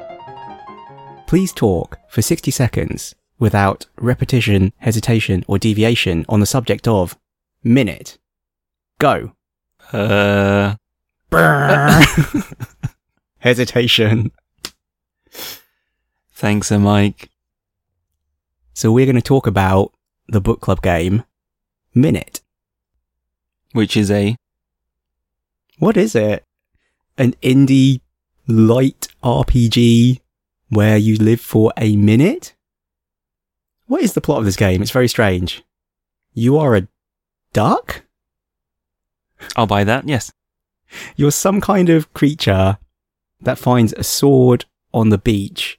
Please 1.26 1.52
talk 1.52 1.99
for 2.09 2.23
60 2.23 2.52
seconds 2.52 3.16
without 3.37 3.87
repetition, 3.97 4.73
hesitation, 4.76 5.45
or 5.49 5.59
deviation 5.59 6.25
on 6.28 6.38
the 6.38 6.47
subject 6.47 6.87
of 6.87 7.19
minute. 7.64 8.16
Go. 9.00 9.33
Uh, 9.93 10.76
hesitation. 13.40 14.31
thanks, 16.33 16.69
Sir 16.69 16.78
Mike. 16.78 17.31
So 18.73 18.93
we're 18.93 19.07
going 19.07 19.16
to 19.16 19.21
talk 19.21 19.49
about 19.49 19.95
the 20.28 20.40
book 20.40 20.61
club 20.61 20.81
game 20.81 21.25
Minit. 21.93 22.40
Which 23.73 23.97
is 23.97 24.12
a, 24.12 24.37
What 25.81 25.97
is 25.97 26.14
it? 26.14 26.45
An 27.19 27.33
indie 27.43 28.02
light 28.47 29.09
RPG 29.23 30.21
where 30.69 30.97
you 30.97 31.17
live 31.17 31.41
for 31.41 31.73
a 31.76 31.97
minute? 31.97 32.55
What 33.87 34.03
is 34.03 34.15
the 34.15 34.21
plot 34.21 34.41
of 34.41 34.45
this 34.45 34.57
game? 34.57 34.83
It's 34.83 34.91
very 34.91 35.09
strange. 35.09 35.62
You 36.35 36.59
are 36.59 36.76
a 36.76 36.88
duck? 37.53 38.03
I'll 39.55 39.67
buy 39.67 39.85
that. 39.85 40.09
Yes. 40.09 40.33
You're 41.17 41.31
some 41.31 41.61
kind 41.61 41.88
of 41.88 42.12
creature 42.15 42.79
that 43.41 43.59
finds 43.59 43.93
a 43.93 44.05
sword 44.05 44.65
on 44.93 45.11
the 45.11 45.19
beach, 45.19 45.79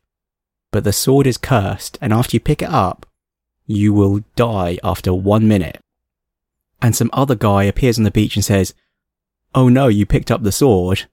but 0.72 0.84
the 0.84 0.94
sword 0.94 1.28
is 1.28 1.38
cursed, 1.38 1.98
and 2.02 2.14
after 2.14 2.36
you 2.36 2.40
pick 2.40 2.62
it 2.62 2.70
up, 2.70 3.06
you 3.66 3.94
will 3.94 4.24
die 4.36 4.78
after 4.84 5.14
one 5.14 5.48
minute. 5.48 5.80
And 6.82 6.96
some 6.96 7.10
other 7.14 7.36
guy 7.36 7.64
appears 7.64 7.98
on 7.98 8.04
the 8.04 8.12
beach 8.12 8.36
and 8.36 8.46
says, 8.46 8.74
Oh 9.56 9.70
no, 9.70 9.88
you 9.88 10.06
picked 10.06 10.30
up 10.30 10.44
the 10.44 10.52
sword. 10.52 11.08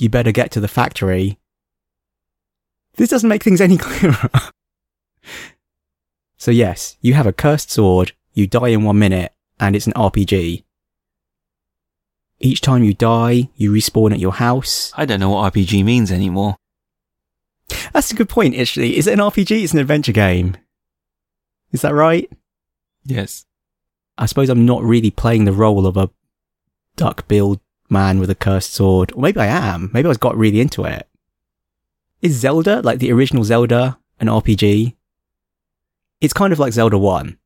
You 0.00 0.08
better 0.08 0.32
get 0.32 0.50
to 0.52 0.60
the 0.60 0.68
factory. 0.68 1.38
This 2.96 3.10
doesn't 3.10 3.28
make 3.28 3.42
things 3.42 3.60
any 3.60 3.76
clearer. 3.78 4.30
so 6.36 6.50
yes, 6.50 6.96
you 7.00 7.14
have 7.14 7.26
a 7.26 7.32
cursed 7.32 7.70
sword, 7.70 8.12
you 8.32 8.46
die 8.46 8.68
in 8.68 8.84
one 8.84 8.98
minute, 8.98 9.32
and 9.58 9.76
it's 9.76 9.86
an 9.86 9.92
RPG. 9.92 10.64
Each 12.40 12.60
time 12.62 12.82
you 12.82 12.94
die, 12.94 13.50
you 13.56 13.70
respawn 13.70 14.12
at 14.12 14.18
your 14.18 14.32
house. 14.32 14.92
I 14.96 15.04
don't 15.04 15.20
know 15.20 15.30
what 15.30 15.52
RPG 15.52 15.84
means 15.84 16.10
anymore. 16.10 16.56
That's 17.92 18.10
a 18.10 18.14
good 18.14 18.30
point, 18.30 18.56
actually. 18.56 18.96
Is 18.96 19.06
it 19.06 19.12
an 19.12 19.20
RPG? 19.20 19.62
It's 19.62 19.74
an 19.74 19.78
adventure 19.78 20.12
game. 20.12 20.56
Is 21.72 21.82
that 21.82 21.94
right? 21.94 22.30
Yes. 23.04 23.44
I 24.16 24.24
suppose 24.26 24.48
I'm 24.48 24.64
not 24.64 24.82
really 24.82 25.10
playing 25.10 25.44
the 25.44 25.52
role 25.52 25.86
of 25.86 25.98
a 25.98 26.10
duck 26.96 27.28
billed 27.28 27.60
man 27.90 28.18
with 28.18 28.30
a 28.30 28.34
cursed 28.34 28.72
sword. 28.72 29.12
Or 29.14 29.22
maybe 29.22 29.40
I 29.40 29.46
am. 29.46 29.90
Maybe 29.92 30.08
I 30.08 30.14
got 30.14 30.36
really 30.36 30.60
into 30.60 30.84
it. 30.84 31.08
Is 32.22 32.38
Zelda, 32.38 32.82
like 32.82 32.98
the 32.98 33.12
original 33.12 33.44
Zelda, 33.44 33.98
an 34.18 34.28
RPG? 34.28 34.94
It's 36.20 36.34
kind 36.34 36.52
of 36.52 36.58
like 36.58 36.72
Zelda 36.72 36.98
1. 36.98 37.38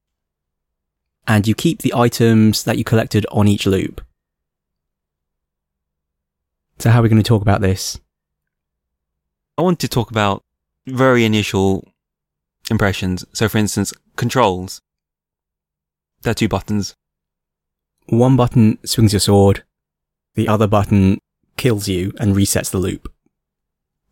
And 1.26 1.48
you 1.48 1.54
keep 1.54 1.80
the 1.80 1.94
items 1.94 2.64
that 2.64 2.76
you 2.76 2.84
collected 2.84 3.24
on 3.30 3.48
each 3.48 3.66
loop. 3.66 4.00
So 6.78 6.90
how 6.90 6.98
are 6.98 7.02
we 7.02 7.08
going 7.08 7.22
to 7.22 7.26
talk 7.26 7.42
about 7.42 7.60
this? 7.60 8.00
I 9.56 9.62
want 9.62 9.78
to 9.80 9.88
talk 9.88 10.10
about 10.10 10.42
very 10.86 11.24
initial 11.24 11.88
impressions. 12.70 13.24
So, 13.32 13.48
for 13.48 13.58
instance, 13.58 13.92
controls. 14.16 14.80
There 16.22 16.32
are 16.32 16.34
two 16.34 16.48
buttons. 16.48 16.96
One 18.06 18.36
button 18.36 18.78
swings 18.84 19.12
your 19.12 19.20
sword. 19.20 19.62
The 20.34 20.48
other 20.48 20.66
button 20.66 21.18
kills 21.56 21.88
you 21.88 22.12
and 22.18 22.34
resets 22.34 22.70
the 22.70 22.78
loop. 22.78 23.12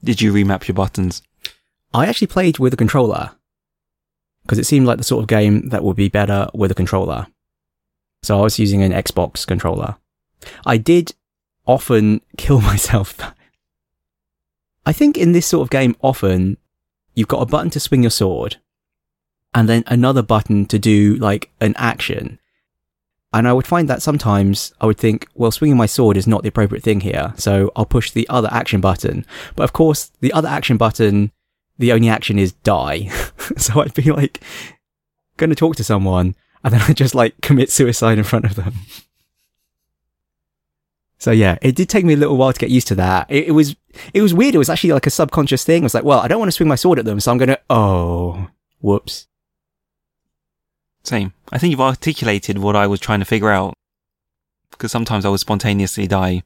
Did 0.04 0.20
you 0.20 0.32
remap 0.32 0.68
your 0.68 0.74
buttons? 0.74 1.22
I 1.94 2.06
actually 2.06 2.28
played 2.28 2.58
with 2.58 2.72
a 2.72 2.76
controller 2.76 3.32
because 4.42 4.58
it 4.58 4.66
seemed 4.66 4.86
like 4.86 4.98
the 4.98 5.04
sort 5.04 5.22
of 5.22 5.28
game 5.28 5.68
that 5.68 5.84
would 5.84 5.96
be 5.96 6.08
better 6.08 6.48
with 6.54 6.70
a 6.70 6.76
controller. 6.76 7.26
So 8.22 8.38
I 8.38 8.42
was 8.42 8.58
using 8.58 8.82
an 8.82 8.92
Xbox 8.92 9.46
controller. 9.46 9.96
I 10.64 10.76
did 10.76 11.14
often 11.66 12.20
kill 12.36 12.60
myself. 12.60 13.16
I 14.84 14.92
think 14.92 15.16
in 15.16 15.32
this 15.32 15.46
sort 15.46 15.66
of 15.66 15.70
game, 15.70 15.96
often 16.02 16.56
you've 17.14 17.28
got 17.28 17.42
a 17.42 17.46
button 17.46 17.70
to 17.70 17.80
swing 17.80 18.02
your 18.02 18.10
sword 18.10 18.56
and 19.54 19.68
then 19.68 19.84
another 19.86 20.22
button 20.22 20.66
to 20.66 20.78
do 20.78 21.14
like 21.16 21.50
an 21.60 21.74
action. 21.76 22.38
And 23.32 23.48
I 23.48 23.52
would 23.52 23.66
find 23.66 23.88
that 23.88 24.02
sometimes 24.02 24.74
I 24.80 24.86
would 24.86 24.98
think, 24.98 25.26
well, 25.34 25.50
swinging 25.50 25.76
my 25.76 25.86
sword 25.86 26.16
is 26.16 26.26
not 26.26 26.42
the 26.42 26.48
appropriate 26.48 26.84
thing 26.84 27.00
here. 27.00 27.32
So 27.36 27.72
I'll 27.74 27.86
push 27.86 28.10
the 28.10 28.28
other 28.28 28.48
action 28.52 28.80
button. 28.80 29.24
But 29.56 29.64
of 29.64 29.72
course, 29.72 30.10
the 30.20 30.32
other 30.32 30.48
action 30.48 30.76
button, 30.76 31.32
the 31.78 31.92
only 31.92 32.08
action 32.08 32.38
is 32.38 32.52
die. 32.52 33.08
so 33.56 33.80
I'd 33.80 33.94
be 33.94 34.12
like, 34.12 34.42
going 35.38 35.50
to 35.50 35.56
talk 35.56 35.76
to 35.76 35.84
someone 35.84 36.34
and 36.62 36.74
then 36.74 36.82
I 36.88 36.92
just 36.92 37.14
like 37.14 37.40
commit 37.40 37.70
suicide 37.70 38.18
in 38.18 38.24
front 38.24 38.44
of 38.44 38.54
them. 38.54 38.74
So 41.18 41.30
yeah, 41.30 41.56
it 41.62 41.76
did 41.76 41.88
take 41.88 42.04
me 42.04 42.14
a 42.14 42.16
little 42.16 42.36
while 42.36 42.52
to 42.52 42.58
get 42.58 42.70
used 42.70 42.88
to 42.88 42.96
that. 42.96 43.30
It, 43.30 43.48
it, 43.48 43.50
was, 43.52 43.76
it 44.12 44.22
was 44.22 44.34
weird. 44.34 44.56
It 44.56 44.58
was 44.58 44.68
actually 44.68 44.92
like 44.92 45.06
a 45.06 45.10
subconscious 45.10 45.64
thing. 45.64 45.82
It 45.82 45.84
was 45.84 45.94
like, 45.94 46.02
well, 46.02 46.18
I 46.18 46.26
don't 46.26 46.40
want 46.40 46.48
to 46.48 46.52
swing 46.52 46.68
my 46.68 46.74
sword 46.74 46.98
at 46.98 47.04
them. 47.04 47.20
So 47.20 47.30
I'm 47.30 47.38
going 47.38 47.48
to, 47.48 47.60
oh, 47.70 48.48
whoops. 48.80 49.28
Same. 51.04 51.32
I 51.50 51.58
think 51.58 51.70
you've 51.70 51.80
articulated 51.80 52.58
what 52.58 52.76
I 52.76 52.86
was 52.86 53.00
trying 53.00 53.18
to 53.20 53.24
figure 53.24 53.50
out. 53.50 53.74
Because 54.70 54.92
sometimes 54.92 55.24
I 55.24 55.28
would 55.28 55.40
spontaneously 55.40 56.06
die 56.06 56.42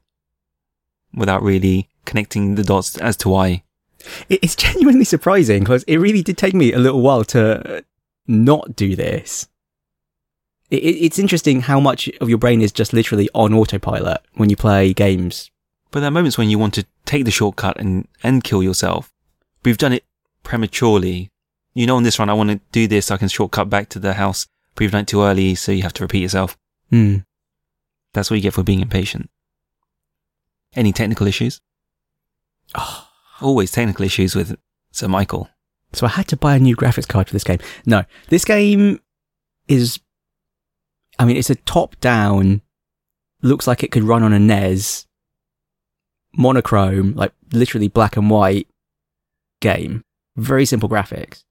without 1.15 1.43
really 1.43 1.89
connecting 2.05 2.55
the 2.55 2.65
dots 2.65 2.97
as 2.99 3.17
to 3.19 3.29
why. 3.29 3.63
It's 4.29 4.55
genuinely 4.57 5.05
surprising 5.05 5.61
because 5.61 5.83
it 5.85 5.99
really 5.99 6.23
did 6.23 6.39
take 6.39 6.55
me 6.55 6.73
a 6.73 6.79
little 6.79 7.01
while 7.01 7.25
to 7.25 7.85
not 8.27 8.77
do 8.77 8.97
this. 8.97 9.49
It's 10.69 11.19
interesting 11.19 11.63
how 11.63 11.79
much 11.79 12.09
of 12.21 12.29
your 12.29 12.39
brain 12.39 12.61
is 12.61 12.73
just 12.73 12.93
literally 12.93 13.29
on 13.35 13.55
autopilot 13.55 14.19
when 14.35 14.51
you 14.51 14.57
play 14.57 14.93
games. 14.93 15.51
But 15.93 16.01
there 16.01 16.09
are 16.09 16.13
moments 16.13 16.37
when 16.37 16.51
you 16.51 16.59
want 16.59 16.75
to 16.75 16.87
take 17.05 17.25
the 17.25 17.31
shortcut 17.31 17.79
and, 17.79 18.09
and 18.23 18.43
kill 18.43 18.63
yourself. 18.63 19.13
But 19.63 19.71
you've 19.71 19.79
done 19.79 19.93
it 19.93 20.05
prematurely 20.43 21.31
you 21.77 21.87
know, 21.87 21.97
on 21.97 22.05
this 22.05 22.19
run, 22.19 22.31
I 22.31 22.33
want 22.33 22.49
to 22.49 22.61
do 22.73 22.89
this. 22.89 23.11
I 23.11 23.19
can 23.19 23.29
shortcut 23.29 23.69
back 23.69 23.91
to 23.91 23.99
the 23.99 24.15
house, 24.15 24.47
done 24.77 24.95
it 24.95 25.09
too 25.09 25.23
early, 25.23 25.55
so 25.55 25.73
you 25.73 25.83
have 25.83 25.93
to 25.93 26.05
repeat 26.05 26.23
yourself. 26.23 26.57
Hmm. 26.89 27.19
That's 28.15 28.31
what 28.31 28.37
you 28.37 28.43
get 28.43 28.55
for 28.55 28.63
being 28.63 28.81
impatient. 28.81 29.29
Any 30.75 30.95
technical 30.95 31.27
issues? 31.27 31.61
Oh. 32.75 33.09
Always 33.43 33.71
technical 33.71 34.07
issues 34.07 34.35
with 34.35 34.57
Sir 34.93 35.09
Michael. 35.09 35.51
So 35.93 36.07
I 36.07 36.09
had 36.09 36.27
to 36.29 36.39
buy 36.39 36.57
a 36.57 36.59
new 36.59 36.75
graphics 36.75 37.07
card 37.07 37.27
for 37.27 37.35
this 37.35 37.45
game. 37.45 37.59
No, 37.85 38.05
this 38.31 38.47
game 38.47 38.99
is, 39.69 40.01
I 41.19 41.27
mean, 41.27 41.37
it's 41.37 41.51
a 41.51 41.57
top 41.57 42.01
down, 42.01 42.63
looks 43.43 43.67
like 43.67 43.83
it 43.83 43.93
could 43.93 44.05
run 44.05 44.23
on 44.23 44.33
a 44.33 44.39
NES, 44.39 45.07
monochrome, 46.33 47.13
like 47.13 47.33
literally 47.53 47.89
black 47.89 48.17
and 48.17 48.31
white 48.31 48.69
game. 49.61 50.03
Very 50.39 50.65
simple 50.65 50.89
graphics 50.89 51.43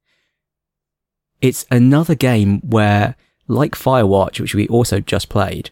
it's 1.46 1.68
another 1.70 2.16
game 2.16 2.60
where, 2.62 3.16
like 3.48 3.76
Firewatch, 3.76 4.40
which 4.40 4.56
we 4.56 4.68
also 4.68 5.00
just 5.00 5.30
played, 5.30 5.70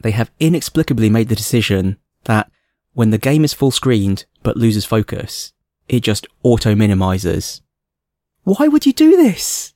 they 0.00 0.10
have 0.10 0.32
inexplicably 0.40 1.08
made 1.08 1.28
the 1.28 1.36
decision 1.36 1.96
that 2.24 2.50
when 2.92 3.10
the 3.10 3.18
game 3.18 3.44
is 3.44 3.52
full 3.52 3.70
screened 3.70 4.24
but 4.42 4.56
loses 4.56 4.84
focus, 4.84 5.52
it 5.88 6.00
just 6.00 6.26
auto 6.42 6.74
minimizes. 6.74 7.62
Why 8.42 8.66
would 8.66 8.84
you 8.84 8.92
do 8.92 9.16
this? 9.16 9.74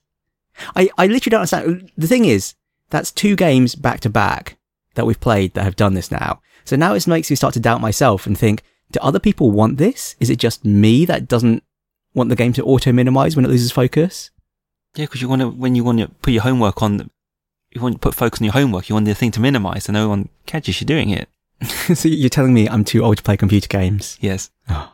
I, 0.74 0.90
I 0.98 1.06
literally 1.06 1.30
don't 1.30 1.40
understand. 1.42 1.92
The 1.96 2.08
thing 2.08 2.24
is, 2.24 2.56
that's 2.90 3.12
two 3.12 3.36
games 3.36 3.76
back 3.76 4.00
to 4.00 4.10
back 4.10 4.56
that 4.94 5.06
we've 5.06 5.20
played 5.20 5.54
that 5.54 5.62
have 5.62 5.76
done 5.76 5.94
this 5.94 6.10
now. 6.10 6.40
So 6.64 6.74
now 6.74 6.94
it 6.94 7.06
makes 7.06 7.30
me 7.30 7.36
start 7.36 7.54
to 7.54 7.60
doubt 7.60 7.80
myself 7.80 8.26
and 8.26 8.36
think, 8.36 8.64
do 8.90 8.98
other 9.00 9.20
people 9.20 9.52
want 9.52 9.76
this? 9.76 10.16
Is 10.18 10.28
it 10.28 10.40
just 10.40 10.64
me 10.64 11.04
that 11.04 11.28
doesn't 11.28 11.62
want 12.14 12.30
the 12.30 12.36
game 12.36 12.52
to 12.54 12.64
auto 12.64 12.90
minimize 12.90 13.36
when 13.36 13.44
it 13.44 13.48
loses 13.48 13.70
focus? 13.70 14.30
Yeah, 14.96 15.06
because 15.06 15.20
you 15.20 15.28
want 15.28 15.42
to, 15.42 15.50
when 15.50 15.74
you 15.74 15.82
want 15.84 15.98
to 15.98 16.08
put 16.08 16.32
your 16.32 16.42
homework 16.42 16.82
on, 16.82 17.10
you 17.70 17.80
want 17.80 17.94
to 17.94 17.98
put 17.98 18.14
focus 18.14 18.40
on 18.40 18.44
your 18.44 18.52
homework, 18.52 18.88
you 18.88 18.94
want 18.94 19.06
the 19.06 19.14
thing 19.14 19.32
to 19.32 19.40
minimize 19.40 19.84
so 19.84 19.92
no 19.92 20.08
one 20.08 20.28
catches 20.46 20.80
you 20.80 20.86
doing 20.86 21.10
it. 21.10 21.28
so 21.94 22.08
you're 22.08 22.28
telling 22.28 22.54
me 22.54 22.68
I'm 22.68 22.84
too 22.84 23.02
old 23.02 23.16
to 23.16 23.22
play 23.22 23.36
computer 23.36 23.68
games? 23.68 24.18
Yes. 24.20 24.50
Oh. 24.68 24.92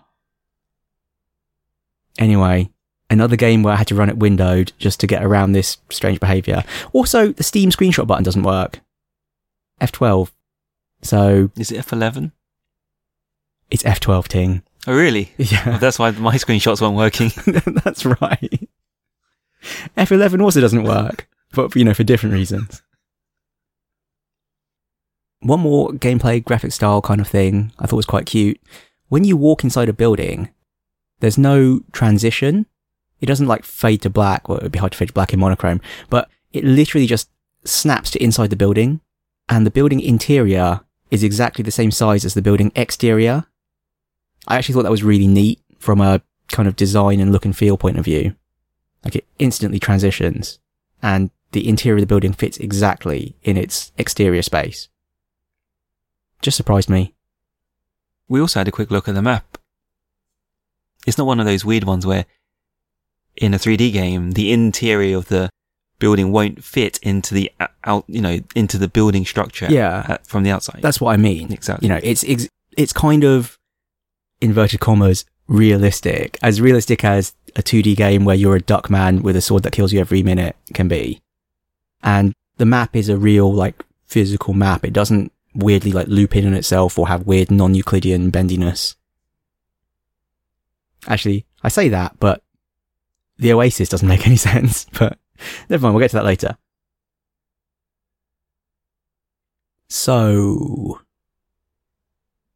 Anyway, 2.19 2.71
another 3.09 3.37
game 3.37 3.63
where 3.63 3.75
I 3.75 3.77
had 3.77 3.89
to 3.89 3.95
run 3.95 4.09
it 4.09 4.19
windowed 4.19 4.73
just 4.79 5.01
to 5.01 5.07
get 5.07 5.25
around 5.25 5.53
this 5.53 5.79
strange 5.91 6.21
behavior. 6.21 6.65
Also, 6.93 7.33
the 7.33 7.43
Steam 7.43 7.71
screenshot 7.71 8.07
button 8.07 8.25
doesn't 8.25 8.43
work. 8.43 8.81
F12. 9.81 10.31
So. 11.03 11.51
Is 11.57 11.73
it 11.73 11.85
F11? 11.85 12.33
It's 13.71 13.83
F12 13.83 14.29
ting. 14.29 14.63
Oh, 14.87 14.97
really? 14.97 15.33
Yeah. 15.39 15.69
Well, 15.71 15.79
that's 15.79 15.99
why 15.99 16.11
my 16.13 16.37
screenshots 16.37 16.81
weren't 16.81 16.97
working. 16.97 17.31
that's 17.85 18.05
right. 18.05 18.69
F11 19.97 20.43
also 20.43 20.61
doesn't 20.61 20.85
work, 20.85 21.29
but 21.53 21.75
you 21.75 21.85
know, 21.85 21.95
for 21.95 22.05
different 22.05 22.35
reasons. 22.35 22.83
One 25.41 25.61
more 25.61 25.91
gameplay 25.91 26.45
graphic 26.45 26.73
style 26.73 27.01
kind 27.01 27.21
of 27.21 27.29
thing 27.29 27.73
I 27.79 27.87
thought 27.87 27.97
was 27.97 28.07
quite 28.07 28.27
cute. 28.27 28.61
When 29.09 29.25
you 29.25 29.37
walk 29.37 29.65
inside 29.65 29.89
a 29.89 29.95
building, 29.95 30.51
there's 31.21 31.39
no 31.39 31.81
transition. 31.93 32.67
It 33.21 33.27
doesn't 33.27 33.49
like 33.49 33.65
fade 33.65 34.03
to 34.03 34.11
black, 34.11 34.49
well, 34.49 34.59
it 34.59 34.63
would 34.65 34.73
be 34.73 34.79
hard 34.79 34.93
to 34.93 34.99
fade 34.99 35.09
to 35.09 35.15
black 35.15 35.33
in 35.33 35.41
monochrome, 35.41 35.81
but 36.09 36.31
it 36.53 36.65
literally 36.65 37.07
just 37.07 37.31
snaps 37.65 38.11
to 38.11 38.23
inside 38.23 38.51
the 38.51 38.57
building 38.57 39.01
and 39.49 39.67
the 39.67 39.71
building 39.71 40.01
interior 40.01 40.81
is 41.11 41.25
exactly 41.25 41.63
the 41.63 41.71
same 41.71 41.91
size 41.91 42.25
as 42.25 42.35
the 42.35 42.43
building 42.43 42.71
exterior. 42.77 43.45
I 44.47 44.57
actually 44.57 44.75
thought 44.75 44.85
that 44.85 44.91
was 44.91 45.03
really 45.03 45.27
neat 45.27 45.61
from 45.79 46.01
a 46.01 46.23
kind 46.49 46.69
of 46.69 46.77
design 46.77 47.21
and 47.21 47.33
look 47.33 47.45
and 47.45 47.57
feel 47.57 47.77
point 47.77 47.99
of 47.99 48.05
view. 48.05 48.37
Like 49.05 49.17
it 49.17 49.27
instantly 49.39 49.79
transitions 49.79 50.59
and 51.03 51.31
the 51.53 51.69
interior 51.69 51.97
of 51.97 52.03
the 52.03 52.07
building 52.07 52.33
fits 52.33 52.59
exactly 52.59 53.37
in 53.43 53.57
its 53.57 53.93
exterior 53.99 54.43
space. 54.43 54.89
Just 56.43 56.57
surprised 56.57 56.89
me. 56.89 57.15
We 58.29 58.41
also 58.41 58.61
had 58.61 58.69
a 58.69 58.73
quick 58.73 58.91
look 58.91 59.09
at 59.09 59.15
the 59.15 59.23
map. 59.23 59.59
It's 61.07 61.19
not 61.19 61.27
one 61.27 61.41
of 61.41 61.47
those 61.47 61.65
weird 61.65 61.85
ones 61.85 62.07
where 62.07 62.27
in 63.37 63.55
a 63.55 63.59
3D 63.59 63.93
game, 63.93 64.33
the 64.33 64.53
interior 64.53 65.17
of 65.17 65.29
the 65.29 65.51
building 65.99 66.31
won't 66.31 66.63
fit 66.63 66.99
into 67.03 67.35
the 67.35 67.51
uh, 67.59 67.67
out, 67.85 68.05
you 68.07 68.21
know, 68.21 68.39
into 68.55 68.79
the 68.79 68.89
building 68.89 69.25
structure. 69.25 69.67
Yeah. 69.69 70.19
from 70.25 70.45
the 70.45 70.51
outside. 70.51 70.81
That's 70.83 71.01
what 71.01 71.13
I 71.13 71.17
mean. 71.17 71.53
Exactly. 71.53 71.89
You 71.89 71.95
know, 71.95 72.01
it's, 72.03 72.23
it's, 72.25 72.49
it's 72.77 72.93
kind 72.93 73.25
of 73.25 73.59
inverted 74.41 74.81
commas 74.81 75.25
realistic, 75.49 76.39
as 76.43 76.61
realistic 76.61 77.05
as 77.05 77.35
a 77.57 77.63
2D 77.63 77.97
game 77.97 78.25
where 78.25 78.37
you're 78.37 78.57
a 78.57 78.63
duck 78.63 78.91
man 78.91 79.23
with 79.23 79.37
a 79.37 79.41
sword 79.41 79.63
that 79.63 79.73
kills 79.73 79.93
you 79.93 80.01
every 80.01 80.23
minute 80.23 80.57
can 80.75 80.89
be. 80.89 81.21
And 82.03 82.35
the 82.57 82.67
map 82.67 82.97
is 82.97 83.09
a 83.09 83.17
real, 83.17 83.53
like, 83.53 83.85
physical 84.07 84.55
map. 84.55 84.85
It 84.85 84.93
doesn't 84.93 85.33
weirdly, 85.55 85.93
like, 85.93 86.09
loop 86.09 86.37
in 86.37 86.47
on 86.47 86.55
itself 86.55 86.99
or 86.99 87.09
have 87.09 87.27
weird 87.27 87.51
non-Euclidean 87.51 88.31
bendiness. 88.31 88.95
Actually, 91.07 91.47
I 91.63 91.69
say 91.69 91.89
that, 91.89 92.17
but 92.21 92.43
the 93.39 93.53
Oasis 93.53 93.89
doesn't 93.89 94.09
make 94.09 94.27
any 94.27 94.37
sense, 94.51 94.87
but 94.99 95.19
never 95.69 95.83
mind, 95.83 95.95
we'll 95.95 96.03
get 96.03 96.11
to 96.11 96.17
that 96.17 96.25
later. 96.25 96.57
So, 99.89 101.01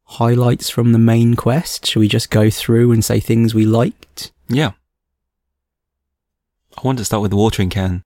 highlights 0.03 0.69
from 0.69 0.93
the 0.93 0.99
main 0.99 1.35
quest. 1.35 1.85
Shall 1.85 1.99
we 1.99 2.07
just 2.07 2.29
go 2.29 2.49
through 2.49 2.91
and 2.91 3.03
say 3.03 3.19
things 3.19 3.53
we 3.53 3.65
liked? 3.65 4.31
Yeah. 4.47 4.71
I 6.77 6.81
want 6.81 6.97
to 6.97 7.05
start 7.05 7.21
with 7.21 7.31
the 7.31 7.37
watering 7.37 7.69
can. 7.69 8.03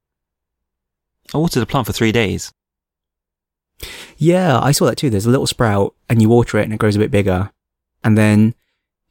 I 1.33 1.37
watered 1.37 1.63
a 1.63 1.65
plant 1.65 1.87
for 1.87 1.93
three 1.93 2.11
days. 2.11 2.51
Yeah, 4.17 4.59
I 4.59 4.71
saw 4.71 4.85
that 4.85 4.97
too. 4.97 5.09
There's 5.09 5.25
a 5.25 5.29
little 5.29 5.47
sprout 5.47 5.95
and 6.09 6.21
you 6.21 6.29
water 6.29 6.59
it 6.59 6.63
and 6.63 6.73
it 6.73 6.79
grows 6.79 6.95
a 6.95 6.99
bit 6.99 7.11
bigger. 7.11 7.51
And 8.03 8.17
then 8.17 8.55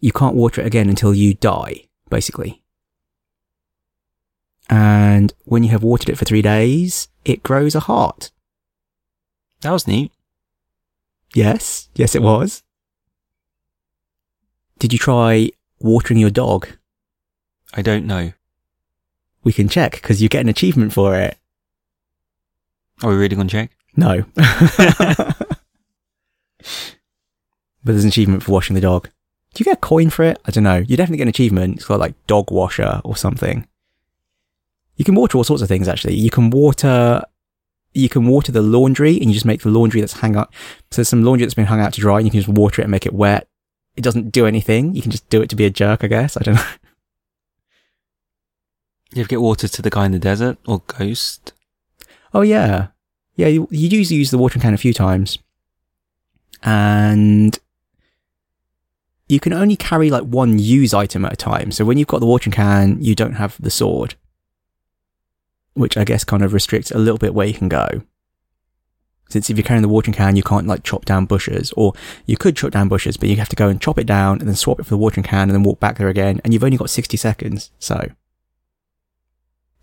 you 0.00 0.12
can't 0.12 0.34
water 0.34 0.60
it 0.60 0.66
again 0.66 0.88
until 0.88 1.14
you 1.14 1.34
die, 1.34 1.86
basically. 2.08 2.62
And 4.70 5.32
when 5.44 5.64
you 5.64 5.70
have 5.70 5.82
watered 5.82 6.10
it 6.10 6.18
for 6.18 6.24
three 6.24 6.42
days, 6.42 7.08
it 7.24 7.42
grows 7.42 7.74
a 7.74 7.80
heart. 7.80 8.30
That 9.62 9.72
was 9.72 9.86
neat. 9.86 10.12
Yes, 11.34 11.88
yes, 11.94 12.14
it 12.14 12.22
was. 12.22 12.62
Did 14.78 14.92
you 14.92 14.98
try 14.98 15.50
watering 15.80 16.20
your 16.20 16.30
dog? 16.30 16.68
I 17.74 17.82
don't 17.82 18.06
know. 18.06 18.32
We 19.48 19.54
can 19.54 19.70
check 19.70 19.92
because 19.92 20.20
you 20.20 20.28
get 20.28 20.42
an 20.42 20.50
achievement 20.50 20.92
for 20.92 21.18
it. 21.18 21.38
Are 23.02 23.08
we 23.08 23.16
really 23.16 23.34
going 23.34 23.48
to 23.48 23.50
check? 23.50 23.70
No. 23.96 24.26
but 24.34 25.36
there's 27.82 28.04
an 28.04 28.10
achievement 28.10 28.42
for 28.42 28.52
washing 28.52 28.74
the 28.74 28.82
dog. 28.82 29.08
Do 29.54 29.62
you 29.62 29.64
get 29.64 29.78
a 29.78 29.80
coin 29.80 30.10
for 30.10 30.22
it? 30.22 30.38
I 30.44 30.50
don't 30.50 30.64
know. 30.64 30.84
You 30.86 30.98
definitely 30.98 31.16
get 31.16 31.22
an 31.22 31.28
achievement. 31.30 31.76
It's 31.76 31.86
called 31.86 32.00
like 32.00 32.26
dog 32.26 32.50
washer 32.50 33.00
or 33.06 33.16
something. 33.16 33.66
You 34.96 35.06
can 35.06 35.14
water 35.14 35.38
all 35.38 35.44
sorts 35.44 35.62
of 35.62 35.68
things 35.68 35.88
actually. 35.88 36.16
You 36.16 36.28
can 36.28 36.50
water 36.50 37.22
you 37.94 38.10
can 38.10 38.26
water 38.26 38.52
the 38.52 38.60
laundry 38.60 39.16
and 39.16 39.30
you 39.30 39.32
just 39.32 39.46
make 39.46 39.62
the 39.62 39.70
laundry 39.70 40.02
that's 40.02 40.20
hung 40.20 40.36
out. 40.36 40.52
So 40.90 40.96
there's 40.96 41.08
some 41.08 41.22
laundry 41.22 41.46
that's 41.46 41.54
been 41.54 41.64
hung 41.64 41.80
out 41.80 41.94
to 41.94 42.02
dry 42.02 42.18
and 42.18 42.26
you 42.26 42.30
can 42.30 42.40
just 42.40 42.50
water 42.50 42.82
it 42.82 42.84
and 42.84 42.90
make 42.90 43.06
it 43.06 43.14
wet. 43.14 43.48
It 43.96 44.04
doesn't 44.04 44.28
do 44.30 44.44
anything. 44.44 44.94
You 44.94 45.00
can 45.00 45.10
just 45.10 45.26
do 45.30 45.40
it 45.40 45.48
to 45.48 45.56
be 45.56 45.64
a 45.64 45.70
jerk, 45.70 46.04
I 46.04 46.08
guess. 46.08 46.36
I 46.36 46.40
don't 46.42 46.56
know. 46.56 46.66
You 49.12 49.20
ever 49.20 49.28
get 49.28 49.40
water 49.40 49.68
to 49.68 49.82
the 49.82 49.90
guy 49.90 50.06
in 50.06 50.12
the 50.12 50.18
desert 50.18 50.58
or 50.66 50.82
ghost? 50.86 51.52
Oh 52.34 52.42
yeah. 52.42 52.88
Yeah, 53.36 53.46
you, 53.46 53.68
you 53.70 53.88
usually 53.88 54.18
use 54.18 54.30
the 54.30 54.38
watering 54.38 54.62
can 54.62 54.74
a 54.74 54.78
few 54.78 54.92
times. 54.92 55.38
And 56.62 57.58
you 59.28 59.40
can 59.40 59.52
only 59.52 59.76
carry 59.76 60.10
like 60.10 60.24
one 60.24 60.58
use 60.58 60.92
item 60.92 61.24
at 61.24 61.32
a 61.32 61.36
time. 61.36 61.70
So 61.70 61.84
when 61.84 61.98
you've 61.98 62.08
got 62.08 62.20
the 62.20 62.26
watering 62.26 62.52
can, 62.52 63.02
you 63.02 63.14
don't 63.14 63.34
have 63.34 63.56
the 63.60 63.70
sword. 63.70 64.14
Which 65.74 65.96
I 65.96 66.04
guess 66.04 66.24
kind 66.24 66.42
of 66.42 66.52
restricts 66.52 66.90
a 66.90 66.98
little 66.98 67.18
bit 67.18 67.34
where 67.34 67.46
you 67.46 67.54
can 67.54 67.68
go. 67.68 68.02
Since 69.30 69.50
if 69.50 69.56
you're 69.56 69.64
carrying 69.64 69.82
the 69.82 69.88
watering 69.88 70.14
can, 70.14 70.36
you 70.36 70.42
can't 70.42 70.66
like 70.66 70.82
chop 70.82 71.04
down 71.04 71.26
bushes, 71.26 71.72
or 71.76 71.92
you 72.24 72.36
could 72.36 72.56
chop 72.56 72.70
down 72.70 72.88
bushes, 72.88 73.18
but 73.18 73.28
you 73.28 73.36
have 73.36 73.50
to 73.50 73.56
go 73.56 73.68
and 73.68 73.80
chop 73.80 73.98
it 73.98 74.06
down 74.06 74.40
and 74.40 74.48
then 74.48 74.56
swap 74.56 74.80
it 74.80 74.84
for 74.84 74.90
the 74.90 74.98
watering 74.98 75.24
can 75.24 75.42
and 75.42 75.50
then 75.50 75.62
walk 75.62 75.78
back 75.78 75.98
there 75.98 76.08
again, 76.08 76.40
and 76.42 76.52
you've 76.52 76.64
only 76.64 76.78
got 76.78 76.90
60 76.90 77.16
seconds, 77.18 77.70
so. 77.78 78.10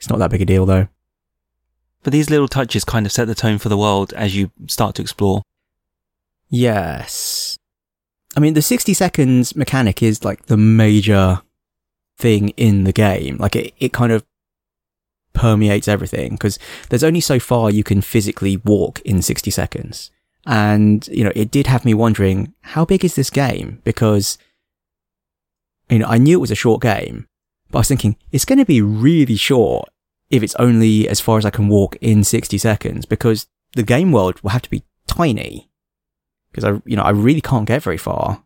It's 0.06 0.10
not 0.12 0.20
that 0.20 0.30
big 0.30 0.44
a 0.44 0.46
deal 0.46 0.68
though. 0.68 0.88
But 2.04 2.14
these 2.14 2.30
little 2.30 2.48
touches 2.48 2.86
kind 2.86 3.08
of 3.08 3.12
set 3.12 3.26
the 3.26 3.34
tone 3.34 3.58
for 3.58 3.70
the 3.70 3.78
world 3.78 4.14
as 4.14 4.36
you 4.36 4.52
start 4.68 4.94
to 4.96 5.02
explore. 5.02 5.42
Yes. 6.48 7.58
I 8.38 8.40
mean, 8.40 8.54
the 8.54 8.62
60 8.62 8.94
seconds 8.94 9.56
mechanic 9.56 10.04
is 10.04 10.24
like 10.24 10.46
the 10.46 10.58
major 10.58 11.42
thing 12.20 12.50
in 12.50 12.84
the 12.84 12.94
game. 12.94 13.38
Like 13.38 13.56
it, 13.56 13.74
it 13.80 13.94
kind 13.94 14.12
of 14.12 14.24
permeates 15.34 15.88
everything 15.88 16.34
because 16.34 16.60
there's 16.90 17.04
only 17.04 17.20
so 17.20 17.40
far 17.40 17.72
you 17.72 17.84
can 17.84 18.02
physically 18.02 18.58
walk 18.58 19.02
in 19.02 19.24
60 19.24 19.50
seconds. 19.50 20.12
And, 20.46 21.08
you 21.08 21.24
know, 21.24 21.32
it 21.36 21.50
did 21.50 21.66
have 21.66 21.84
me 21.84 21.96
wondering, 21.96 22.54
how 22.62 22.86
big 22.86 23.04
is 23.04 23.16
this 23.16 23.32
game? 23.32 23.82
Because, 23.84 24.38
you 25.90 25.98
know, 25.98 26.08
I 26.08 26.20
knew 26.20 26.38
it 26.38 26.42
was 26.42 26.52
a 26.52 26.56
short 26.56 26.84
game, 26.84 27.28
but 27.72 27.80
I 27.80 27.82
was 27.82 27.88
thinking, 27.88 28.18
it's 28.32 28.46
going 28.46 28.60
to 28.60 28.66
be 28.66 28.84
really 28.84 29.38
short 29.38 29.90
if 30.36 30.44
it's 30.44 30.56
only 30.56 31.08
as 31.08 31.20
far 31.20 31.38
as 31.38 31.46
I 31.46 31.50
can 31.50 31.68
walk 31.68 31.96
in 32.02 32.24
60 32.24 32.58
seconds 32.58 33.06
because 33.06 33.48
the 33.74 33.84
game 33.84 34.12
world 34.12 34.42
will 34.42 34.52
have 34.52 34.62
to 34.64 34.70
be 34.70 34.84
tiny 35.08 35.70
because 36.52 36.64
I, 36.64 36.82
you 36.86 36.96
know, 36.96 37.04
I 37.04 37.10
really 37.10 37.42
can't 37.42 37.68
get 37.68 37.84
very 37.84 37.98
far. 37.98 38.44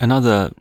Another 0.00 0.52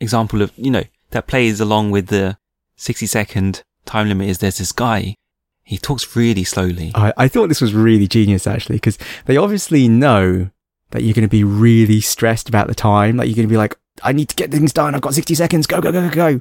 example 0.00 0.42
of, 0.42 0.52
you 0.56 0.70
know, 0.70 0.84
that 1.10 1.26
plays 1.26 1.60
along 1.60 1.92
with 1.92 2.08
the 2.08 2.36
60 2.76 3.06
second 3.06 3.62
time 3.84 4.08
limit 4.08 4.28
is 4.28 4.38
there's 4.38 4.58
this 4.58 4.72
guy. 4.72 5.14
He 5.62 5.78
talks 5.78 6.16
really 6.16 6.44
slowly. 6.44 6.90
I, 6.94 7.12
I 7.16 7.28
thought 7.28 7.48
this 7.48 7.60
was 7.60 7.72
really 7.72 8.06
genius 8.06 8.46
actually 8.46 8.76
because 8.76 8.98
they 9.26 9.36
obviously 9.36 9.88
know 9.88 10.50
that 10.90 11.02
you're 11.02 11.14
going 11.14 11.22
to 11.22 11.28
be 11.28 11.44
really 11.44 12.00
stressed 12.00 12.48
about 12.48 12.66
the 12.66 12.74
time. 12.74 13.16
Like 13.16 13.28
you're 13.28 13.36
going 13.36 13.48
to 13.48 13.52
be 13.52 13.56
like, 13.56 13.76
I 14.02 14.12
need 14.12 14.28
to 14.28 14.36
get 14.36 14.50
things 14.50 14.72
done. 14.72 14.94
I've 14.94 15.00
got 15.00 15.14
60 15.14 15.34
seconds. 15.34 15.66
Go, 15.66 15.80
go, 15.80 15.92
go, 15.92 16.08
go, 16.08 16.14
go. 16.14 16.40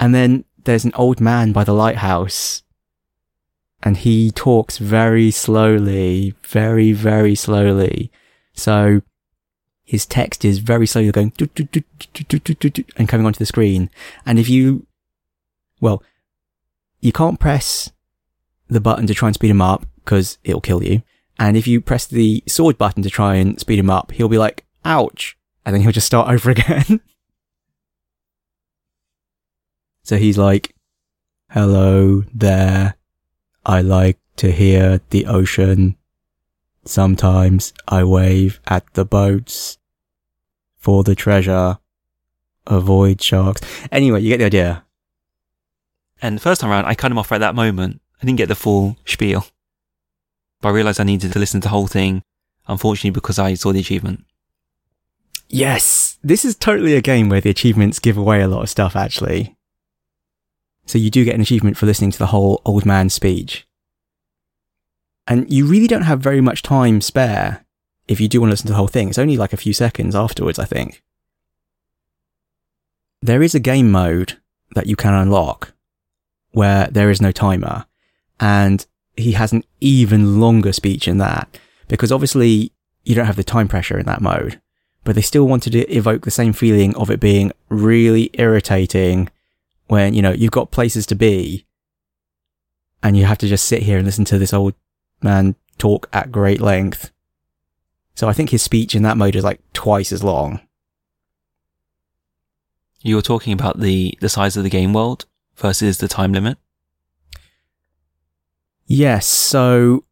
And 0.00 0.14
then 0.14 0.44
there's 0.64 0.84
an 0.84 0.92
old 0.94 1.20
man 1.20 1.52
by 1.52 1.64
the 1.64 1.72
lighthouse 1.72 2.62
and 3.82 3.98
he 3.98 4.30
talks 4.30 4.78
very 4.78 5.30
slowly, 5.30 6.34
very, 6.42 6.92
very 6.92 7.34
slowly. 7.34 8.10
So 8.52 9.02
his 9.84 10.04
text 10.04 10.44
is 10.44 10.58
very 10.58 10.86
slowly 10.86 11.12
going 11.12 11.32
and 12.96 13.08
coming 13.08 13.26
onto 13.26 13.38
the 13.38 13.46
screen. 13.46 13.90
And 14.26 14.38
if 14.38 14.48
you, 14.48 14.86
well, 15.80 16.02
you 17.00 17.12
can't 17.12 17.38
press 17.38 17.92
the 18.68 18.80
button 18.80 19.06
to 19.06 19.14
try 19.14 19.28
and 19.28 19.34
speed 19.34 19.50
him 19.50 19.62
up 19.62 19.86
because 20.04 20.38
it'll 20.42 20.60
kill 20.60 20.82
you. 20.82 21.02
And 21.38 21.56
if 21.56 21.68
you 21.68 21.80
press 21.80 22.04
the 22.04 22.42
sword 22.48 22.76
button 22.76 23.04
to 23.04 23.10
try 23.10 23.36
and 23.36 23.60
speed 23.60 23.78
him 23.78 23.90
up, 23.90 24.10
he'll 24.10 24.28
be 24.28 24.38
like, 24.38 24.66
ouch. 24.84 25.36
And 25.64 25.74
then 25.74 25.82
he'll 25.82 25.92
just 25.92 26.06
start 26.06 26.28
over 26.32 26.50
again. 26.50 27.00
So 30.08 30.16
he's 30.16 30.38
like, 30.38 30.74
hello 31.50 32.24
there. 32.32 32.96
I 33.66 33.82
like 33.82 34.18
to 34.36 34.50
hear 34.50 35.02
the 35.10 35.26
ocean. 35.26 35.98
Sometimes 36.86 37.74
I 37.86 38.04
wave 38.04 38.58
at 38.66 38.90
the 38.94 39.04
boats 39.04 39.76
for 40.78 41.04
the 41.04 41.14
treasure. 41.14 41.76
Avoid 42.66 43.20
sharks. 43.20 43.60
Anyway, 43.92 44.22
you 44.22 44.30
get 44.30 44.38
the 44.38 44.46
idea. 44.46 44.84
And 46.22 46.38
the 46.38 46.40
first 46.40 46.62
time 46.62 46.70
around, 46.70 46.86
I 46.86 46.94
cut 46.94 47.12
him 47.12 47.18
off 47.18 47.30
at 47.30 47.40
that 47.40 47.54
moment. 47.54 48.00
I 48.22 48.24
didn't 48.24 48.38
get 48.38 48.48
the 48.48 48.54
full 48.54 48.96
spiel. 49.04 49.44
But 50.62 50.70
I 50.70 50.72
realized 50.72 51.00
I 51.00 51.04
needed 51.04 51.34
to 51.34 51.38
listen 51.38 51.60
to 51.60 51.66
the 51.66 51.70
whole 51.70 51.86
thing, 51.86 52.22
unfortunately, 52.66 53.10
because 53.10 53.38
I 53.38 53.52
saw 53.52 53.74
the 53.74 53.80
achievement. 53.80 54.24
Yes, 55.50 56.16
this 56.24 56.46
is 56.46 56.56
totally 56.56 56.94
a 56.94 57.02
game 57.02 57.28
where 57.28 57.42
the 57.42 57.50
achievements 57.50 57.98
give 57.98 58.16
away 58.16 58.40
a 58.40 58.48
lot 58.48 58.62
of 58.62 58.70
stuff, 58.70 58.96
actually. 58.96 59.57
So 60.88 60.96
you 60.96 61.10
do 61.10 61.24
get 61.24 61.34
an 61.34 61.42
achievement 61.42 61.76
for 61.76 61.84
listening 61.84 62.10
to 62.12 62.18
the 62.18 62.26
whole 62.26 62.62
old 62.64 62.86
man 62.86 63.10
speech. 63.10 63.66
And 65.26 65.50
you 65.52 65.66
really 65.66 65.86
don't 65.86 66.02
have 66.02 66.20
very 66.20 66.40
much 66.40 66.62
time 66.62 67.02
spare 67.02 67.66
if 68.08 68.22
you 68.22 68.26
do 68.26 68.40
want 68.40 68.48
to 68.48 68.52
listen 68.54 68.68
to 68.68 68.72
the 68.72 68.78
whole 68.78 68.88
thing. 68.88 69.10
It's 69.10 69.18
only 69.18 69.36
like 69.36 69.52
a 69.52 69.58
few 69.58 69.74
seconds 69.74 70.16
afterwards, 70.16 70.58
I 70.58 70.64
think. 70.64 71.02
There 73.20 73.42
is 73.42 73.54
a 73.54 73.60
game 73.60 73.90
mode 73.90 74.38
that 74.74 74.86
you 74.86 74.96
can 74.96 75.12
unlock 75.12 75.74
where 76.52 76.86
there 76.86 77.10
is 77.10 77.20
no 77.20 77.32
timer. 77.32 77.84
And 78.40 78.86
he 79.14 79.32
has 79.32 79.52
an 79.52 79.64
even 79.80 80.40
longer 80.40 80.72
speech 80.72 81.06
in 81.06 81.18
that 81.18 81.58
because 81.88 82.10
obviously 82.10 82.72
you 83.04 83.14
don't 83.14 83.26
have 83.26 83.36
the 83.36 83.44
time 83.44 83.68
pressure 83.68 83.98
in 83.98 84.06
that 84.06 84.22
mode, 84.22 84.58
but 85.04 85.16
they 85.16 85.20
still 85.20 85.46
wanted 85.46 85.72
to 85.72 85.86
evoke 85.94 86.24
the 86.24 86.30
same 86.30 86.54
feeling 86.54 86.96
of 86.96 87.10
it 87.10 87.20
being 87.20 87.52
really 87.68 88.30
irritating 88.32 89.28
when, 89.88 90.14
you 90.14 90.22
know, 90.22 90.32
you've 90.32 90.52
got 90.52 90.70
places 90.70 91.04
to 91.06 91.14
be 91.14 91.66
and 93.02 93.16
you 93.16 93.24
have 93.24 93.38
to 93.38 93.48
just 93.48 93.64
sit 93.64 93.82
here 93.82 93.96
and 93.96 94.06
listen 94.06 94.24
to 94.26 94.38
this 94.38 94.52
old 94.52 94.74
man 95.22 95.56
talk 95.78 96.08
at 96.12 96.32
great 96.32 96.60
length. 96.60 97.10
So 98.14 98.28
I 98.28 98.32
think 98.32 98.50
his 98.50 98.62
speech 98.62 98.94
in 98.94 99.02
that 99.02 99.16
mode 99.16 99.36
is 99.36 99.44
like 99.44 99.60
twice 99.72 100.12
as 100.12 100.24
long. 100.24 100.60
You 103.00 103.16
were 103.16 103.22
talking 103.22 103.52
about 103.52 103.80
the, 103.80 104.16
the 104.20 104.28
size 104.28 104.56
of 104.56 104.64
the 104.64 104.70
game 104.70 104.92
world 104.92 105.24
versus 105.56 105.98
the 105.98 106.08
time 106.08 106.32
limit. 106.32 106.58
Yes. 108.86 109.26
So 109.26 110.04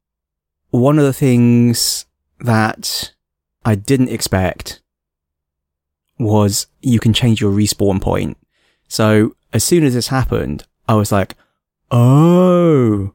one 0.71 0.99
of 0.99 1.05
the 1.05 1.13
things 1.13 2.07
that 2.39 3.13
I 3.65 3.75
didn't 3.75 4.09
expect 4.09 4.83
was 6.19 6.69
you 6.81 7.01
can 7.01 7.13
change 7.13 7.41
your 7.41 7.53
respawn 7.53 8.01
point. 8.01 8.39
So 8.89 9.35
as 9.53 9.65
soon 9.65 9.85
as 9.85 9.95
this 9.95 10.09
happened, 10.09 10.65
I 10.89 10.95
was 10.95 11.13
like, 11.13 11.37
oh, 11.91 13.15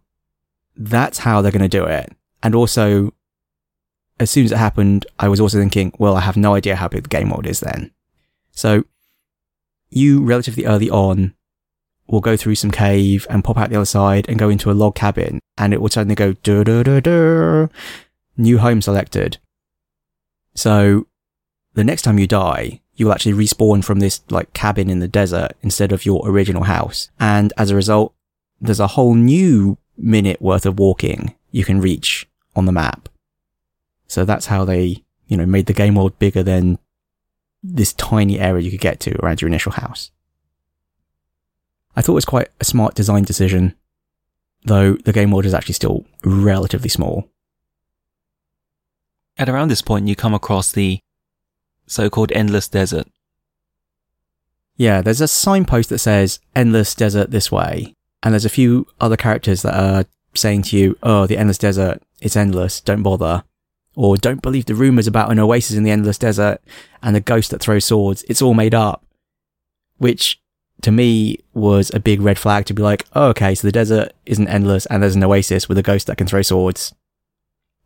that's 0.75 1.19
how 1.19 1.41
they're 1.41 1.51
going 1.51 1.61
to 1.61 1.67
do 1.67 1.85
it. 1.85 2.13
And 2.43 2.55
also, 2.55 3.13
as 4.19 4.31
soon 4.31 4.45
as 4.45 4.51
it 4.51 4.57
happened, 4.57 5.05
I 5.19 5.27
was 5.27 5.39
also 5.39 5.59
thinking, 5.59 5.93
well, 5.97 6.15
I 6.15 6.21
have 6.21 6.37
no 6.37 6.55
idea 6.55 6.75
how 6.75 6.87
big 6.87 7.03
the 7.03 7.09
game 7.09 7.29
world 7.29 7.45
is 7.45 7.59
then. 7.59 7.91
So 8.51 8.85
you 9.89 10.23
relatively 10.23 10.65
early 10.65 10.89
on 10.89 11.33
will 12.07 12.21
go 12.21 12.35
through 12.35 12.55
some 12.55 12.71
cave 12.71 13.25
and 13.29 13.43
pop 13.43 13.57
out 13.57 13.69
the 13.69 13.75
other 13.77 13.85
side 13.85 14.27
and 14.27 14.39
go 14.39 14.49
into 14.49 14.69
a 14.69 14.73
log 14.73 14.95
cabin 14.95 15.39
and 15.57 15.73
it 15.73 15.81
will 15.81 15.89
suddenly 15.89 16.15
go 16.15 16.33
new 18.37 18.57
home 18.57 18.81
selected. 18.81 19.37
So 20.55 21.07
the 21.73 21.83
next 21.83 22.01
time 22.01 22.19
you 22.19 22.27
die, 22.27 22.80
you 22.95 23.05
will 23.05 23.13
actually 23.13 23.33
respawn 23.33 23.83
from 23.83 23.99
this 23.99 24.21
like 24.29 24.53
cabin 24.53 24.89
in 24.89 24.99
the 24.99 25.07
desert 25.07 25.53
instead 25.61 25.91
of 25.91 26.05
your 26.05 26.27
original 26.27 26.63
house. 26.63 27.09
And 27.19 27.53
as 27.57 27.71
a 27.71 27.75
result, 27.75 28.13
there's 28.59 28.79
a 28.79 28.87
whole 28.87 29.15
new 29.15 29.77
minute 29.97 30.41
worth 30.41 30.65
of 30.65 30.79
walking 30.79 31.35
you 31.51 31.65
can 31.65 31.81
reach 31.81 32.27
on 32.55 32.65
the 32.65 32.71
map. 32.71 33.09
So 34.07 34.25
that's 34.25 34.47
how 34.47 34.65
they, 34.65 35.03
you 35.27 35.37
know, 35.37 35.45
made 35.45 35.65
the 35.67 35.73
game 35.73 35.95
world 35.95 36.17
bigger 36.19 36.43
than 36.43 36.77
this 37.63 37.93
tiny 37.93 38.39
area 38.39 38.63
you 38.63 38.71
could 38.71 38.79
get 38.79 38.99
to 39.01 39.23
around 39.23 39.41
your 39.41 39.47
initial 39.47 39.71
house. 39.73 40.11
I 41.95 42.01
thought 42.01 42.13
it 42.13 42.15
was 42.15 42.25
quite 42.25 42.49
a 42.59 42.65
smart 42.65 42.95
design 42.95 43.23
decision, 43.23 43.75
though 44.63 44.93
the 44.93 45.13
game 45.13 45.31
world 45.31 45.45
is 45.45 45.53
actually 45.53 45.73
still 45.73 46.05
relatively 46.23 46.89
small. 46.89 47.29
At 49.37 49.49
around 49.49 49.69
this 49.69 49.81
point, 49.81 50.07
you 50.07 50.15
come 50.15 50.33
across 50.33 50.71
the 50.71 50.99
so-called 51.91 52.31
endless 52.31 52.67
desert. 52.67 53.07
Yeah, 54.77 55.01
there's 55.01 55.21
a 55.21 55.27
signpost 55.27 55.89
that 55.89 55.99
says 55.99 56.39
endless 56.55 56.95
desert 56.95 57.31
this 57.31 57.51
way, 57.51 57.95
and 58.23 58.33
there's 58.33 58.45
a 58.45 58.49
few 58.49 58.87
other 58.99 59.17
characters 59.17 59.61
that 59.61 59.75
are 59.75 60.05
saying 60.33 60.63
to 60.63 60.77
you, 60.77 60.97
oh, 61.03 61.27
the 61.27 61.37
endless 61.37 61.57
desert, 61.57 62.01
it's 62.21 62.35
endless, 62.35 62.81
don't 62.81 63.03
bother. 63.03 63.43
Or 63.95 64.15
don't 64.15 64.41
believe 64.41 64.65
the 64.65 64.75
rumors 64.75 65.05
about 65.05 65.31
an 65.31 65.39
oasis 65.39 65.75
in 65.75 65.83
the 65.83 65.91
endless 65.91 66.17
desert 66.17 66.61
and 67.03 67.15
a 67.15 67.19
ghost 67.19 67.51
that 67.51 67.59
throws 67.59 67.85
swords, 67.85 68.23
it's 68.29 68.41
all 68.41 68.53
made 68.53 68.73
up. 68.73 69.05
Which, 69.97 70.41
to 70.81 70.91
me, 70.91 71.39
was 71.53 71.91
a 71.93 71.99
big 71.99 72.21
red 72.21 72.39
flag 72.39 72.65
to 72.67 72.73
be 72.73 72.81
like, 72.81 73.05
oh, 73.13 73.27
okay, 73.27 73.53
so 73.53 73.67
the 73.67 73.71
desert 73.73 74.13
isn't 74.25 74.47
endless 74.47 74.85
and 74.85 75.03
there's 75.03 75.17
an 75.17 75.23
oasis 75.23 75.67
with 75.67 75.77
a 75.77 75.83
ghost 75.83 76.07
that 76.07 76.17
can 76.17 76.25
throw 76.25 76.41
swords. 76.41 76.95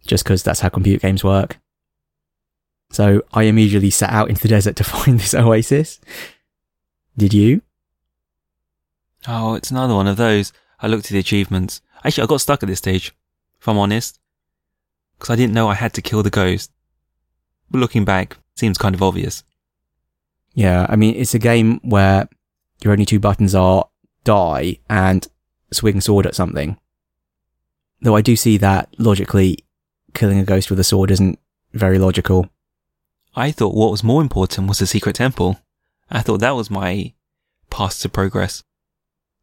Just 0.05 0.23
because 0.23 0.43
that's 0.43 0.59
how 0.59 0.69
computer 0.69 0.99
games 0.99 1.23
work. 1.23 1.57
So 2.91 3.23
I 3.33 3.43
immediately 3.43 3.89
set 3.89 4.09
out 4.09 4.29
into 4.29 4.41
the 4.41 4.47
desert 4.55 4.75
to 4.77 4.83
find 4.83 5.19
this 5.19 5.33
oasis. 5.33 5.99
Did 7.17 7.33
you? 7.33 7.61
Oh, 9.27 9.55
it's 9.55 9.71
another 9.71 9.95
one 9.95 10.07
of 10.07 10.17
those. 10.17 10.53
I 10.79 10.87
looked 10.87 11.05
at 11.05 11.11
the 11.11 11.19
achievements. 11.19 11.81
Actually, 12.03 12.23
I 12.23 12.27
got 12.27 12.41
stuck 12.41 12.61
at 12.61 12.67
this 12.67 12.79
stage, 12.79 13.13
if 13.59 13.67
I'm 13.67 13.77
honest. 13.77 14.19
Because 15.17 15.31
I 15.31 15.35
didn't 15.35 15.53
know 15.53 15.69
I 15.69 15.75
had 15.75 15.93
to 15.93 16.01
kill 16.01 16.23
the 16.23 16.29
ghost. 16.29 16.71
But 17.71 17.79
looking 17.79 18.05
back, 18.05 18.37
seems 18.55 18.77
kind 18.77 18.93
of 18.93 19.01
obvious. 19.01 19.43
Yeah, 20.53 20.85
I 20.89 20.95
mean, 20.95 21.15
it's 21.15 21.33
a 21.33 21.39
game 21.39 21.79
where 21.83 22.29
your 22.83 22.93
only 22.93 23.05
two 23.05 23.19
buttons 23.19 23.55
are 23.55 23.87
die 24.23 24.79
and 24.89 25.27
swing 25.71 26.01
sword 26.01 26.25
at 26.25 26.35
something. 26.35 26.77
Though 28.01 28.15
I 28.15 28.21
do 28.21 28.35
see 28.35 28.57
that 28.57 28.89
logically, 28.97 29.59
killing 30.13 30.39
a 30.39 30.45
ghost 30.45 30.69
with 30.69 30.79
a 30.79 30.83
sword 30.83 31.11
isn't 31.11 31.39
very 31.73 31.97
logical. 31.97 32.49
I 33.35 33.51
thought 33.51 33.75
what 33.75 33.91
was 33.91 34.03
more 34.03 34.21
important 34.21 34.67
was 34.67 34.79
the 34.79 34.87
secret 34.87 35.15
temple. 35.15 35.59
I 36.09 36.21
thought 36.21 36.39
that 36.39 36.55
was 36.55 36.71
my 36.71 37.13
path 37.69 37.99
to 38.01 38.09
progress. 38.09 38.63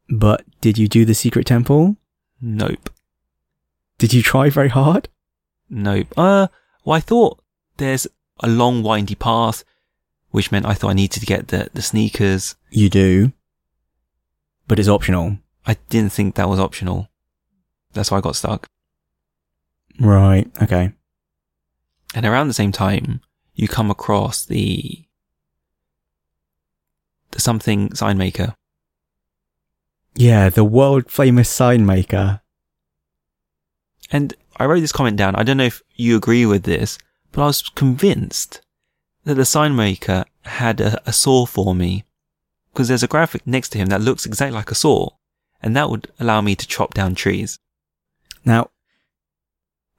But 0.08 0.44
did 0.60 0.78
you 0.78 0.88
do 0.88 1.04
the 1.04 1.14
secret 1.14 1.46
temple? 1.46 1.96
Nope. 2.40 2.90
Did 3.98 4.12
you 4.12 4.22
try 4.22 4.50
very 4.50 4.68
hard? 4.68 5.08
Nope. 5.68 6.08
Uh, 6.16 6.48
well, 6.84 6.96
I 6.96 7.00
thought 7.00 7.42
there's 7.76 8.06
a 8.40 8.48
long 8.48 8.82
windy 8.82 9.14
path, 9.14 9.64
which 10.30 10.50
meant 10.50 10.66
I 10.66 10.74
thought 10.74 10.90
I 10.90 10.94
needed 10.94 11.20
to 11.20 11.26
get 11.26 11.48
the, 11.48 11.70
the 11.72 11.82
sneakers. 11.82 12.56
You 12.70 12.88
do. 12.88 13.32
But 14.66 14.78
it's 14.78 14.88
optional. 14.88 15.38
I 15.66 15.76
didn't 15.88 16.12
think 16.12 16.34
that 16.34 16.48
was 16.48 16.58
optional. 16.58 17.08
That's 17.92 18.10
why 18.10 18.18
I 18.18 18.22
got 18.22 18.36
stuck. 18.36 18.66
Right. 20.00 20.50
Okay. 20.62 20.92
And 22.14 22.26
around 22.26 22.48
the 22.48 22.54
same 22.54 22.72
time, 22.72 23.20
you 23.54 23.68
come 23.68 23.90
across 23.90 24.44
the, 24.44 25.04
the 27.30 27.40
something 27.40 27.94
sign 27.94 28.18
maker. 28.18 28.54
Yeah, 30.14 30.50
the 30.50 30.64
world 30.64 31.10
famous 31.10 31.48
sign 31.48 31.86
maker. 31.86 32.40
And 34.10 34.34
I 34.56 34.66
wrote 34.66 34.80
this 34.80 34.92
comment 34.92 35.16
down. 35.16 35.36
I 35.36 35.42
don't 35.42 35.56
know 35.56 35.64
if 35.64 35.82
you 35.94 36.16
agree 36.16 36.44
with 36.44 36.64
this, 36.64 36.98
but 37.32 37.42
I 37.42 37.46
was 37.46 37.68
convinced 37.70 38.60
that 39.24 39.34
the 39.34 39.44
sign 39.44 39.74
maker 39.74 40.24
had 40.42 40.80
a, 40.80 41.00
a 41.06 41.12
saw 41.12 41.46
for 41.46 41.74
me 41.74 42.04
because 42.72 42.88
there's 42.88 43.02
a 43.02 43.08
graphic 43.08 43.46
next 43.46 43.70
to 43.70 43.78
him 43.78 43.88
that 43.88 44.00
looks 44.00 44.26
exactly 44.26 44.56
like 44.56 44.70
a 44.70 44.74
saw 44.74 45.08
and 45.62 45.76
that 45.76 45.88
would 45.88 46.10
allow 46.18 46.40
me 46.40 46.54
to 46.56 46.66
chop 46.66 46.94
down 46.94 47.14
trees. 47.14 47.58
Now, 48.44 48.70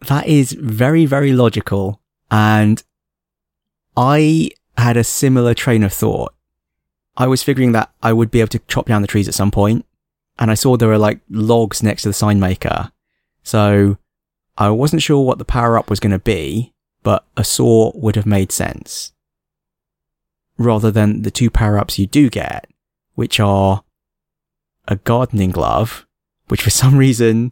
that 0.07 0.27
is 0.27 0.51
very, 0.51 1.05
very 1.05 1.31
logical. 1.31 2.01
And 2.29 2.83
I 3.95 4.49
had 4.77 4.97
a 4.97 5.03
similar 5.03 5.53
train 5.53 5.83
of 5.83 5.93
thought. 5.93 6.33
I 7.15 7.27
was 7.27 7.43
figuring 7.43 7.73
that 7.73 7.91
I 8.01 8.11
would 8.13 8.31
be 8.31 8.39
able 8.39 8.49
to 8.49 8.61
chop 8.67 8.87
down 8.87 9.01
the 9.01 9.07
trees 9.07 9.27
at 9.27 9.35
some 9.35 9.51
point, 9.51 9.85
and 10.39 10.49
I 10.49 10.55
saw 10.55 10.75
there 10.75 10.89
were 10.89 10.97
like 10.97 11.19
logs 11.29 11.83
next 11.83 12.03
to 12.03 12.09
the 12.09 12.13
sign 12.13 12.39
maker. 12.39 12.91
So 13.43 13.97
I 14.57 14.69
wasn't 14.69 15.03
sure 15.03 15.23
what 15.23 15.37
the 15.37 15.45
power 15.45 15.77
up 15.77 15.89
was 15.89 15.99
going 15.99 16.11
to 16.11 16.19
be, 16.19 16.73
but 17.03 17.25
a 17.37 17.43
saw 17.43 17.91
would 17.95 18.15
have 18.15 18.25
made 18.25 18.51
sense. 18.51 19.13
Rather 20.57 20.91
than 20.91 21.21
the 21.21 21.31
two 21.31 21.49
power 21.49 21.77
ups 21.77 21.99
you 21.99 22.07
do 22.07 22.29
get, 22.29 22.67
which 23.15 23.39
are 23.39 23.83
a 24.87 24.95
gardening 24.97 25.51
glove, 25.51 26.05
which 26.47 26.61
for 26.61 26.69
some 26.69 26.97
reason 26.97 27.51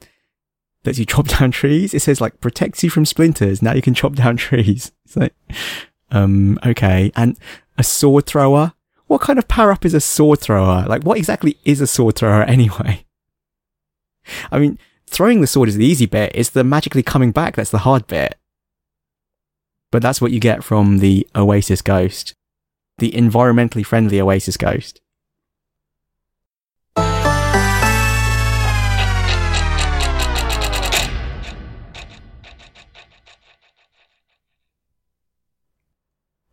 lets 0.86 0.98
you 0.98 1.06
chop 1.06 1.28
down 1.28 1.52
trees. 1.52 1.94
It 1.94 2.02
says 2.02 2.22
like 2.22 2.42
protects 2.42 2.84
you 2.84 2.90
from 2.90 3.06
splinters. 3.06 3.62
Now 3.62 3.74
you 3.74 3.82
can 3.82 3.94
chop 3.94 4.14
down 4.14 4.38
trees. 4.38 4.92
It's 5.06 5.16
like, 5.16 5.34
um, 6.12 6.60
okay. 6.66 7.12
And 7.16 7.38
a 7.78 7.84
sword 7.84 8.26
thrower. 8.26 8.74
What 9.08 9.22
kind 9.22 9.40
of 9.40 9.48
power 9.48 9.72
up 9.72 9.86
is 9.86 9.94
a 9.94 10.02
sword 10.02 10.40
thrower? 10.40 10.86
Like 10.88 11.04
what 11.04 11.18
exactly 11.18 11.58
is 11.66 11.82
a 11.82 11.88
sword 11.88 12.16
thrower 12.16 12.44
anyway? 12.48 13.06
I 14.52 14.60
mean, 14.60 14.78
throwing 15.08 15.42
the 15.42 15.48
sword 15.48 15.70
is 15.70 15.78
the 15.78 15.86
easy 15.86 16.06
bit. 16.06 16.32
It's 16.36 16.50
the 16.50 16.64
magically 16.64 17.04
coming 17.04 17.32
back 17.32 17.56
that's 17.56 17.72
the 17.72 17.80
hard 17.80 18.08
bit. 18.08 18.36
But 19.92 20.02
that's 20.02 20.22
what 20.22 20.32
you 20.32 20.40
get 20.40 20.64
from 20.64 21.00
the 21.00 21.28
Oasis 21.36 21.82
Ghost. 21.82 22.34
The 23.00 23.12
environmentally 23.12 23.86
friendly 23.86 24.22
Oasis 24.22 24.56
Ghost. 24.56 25.01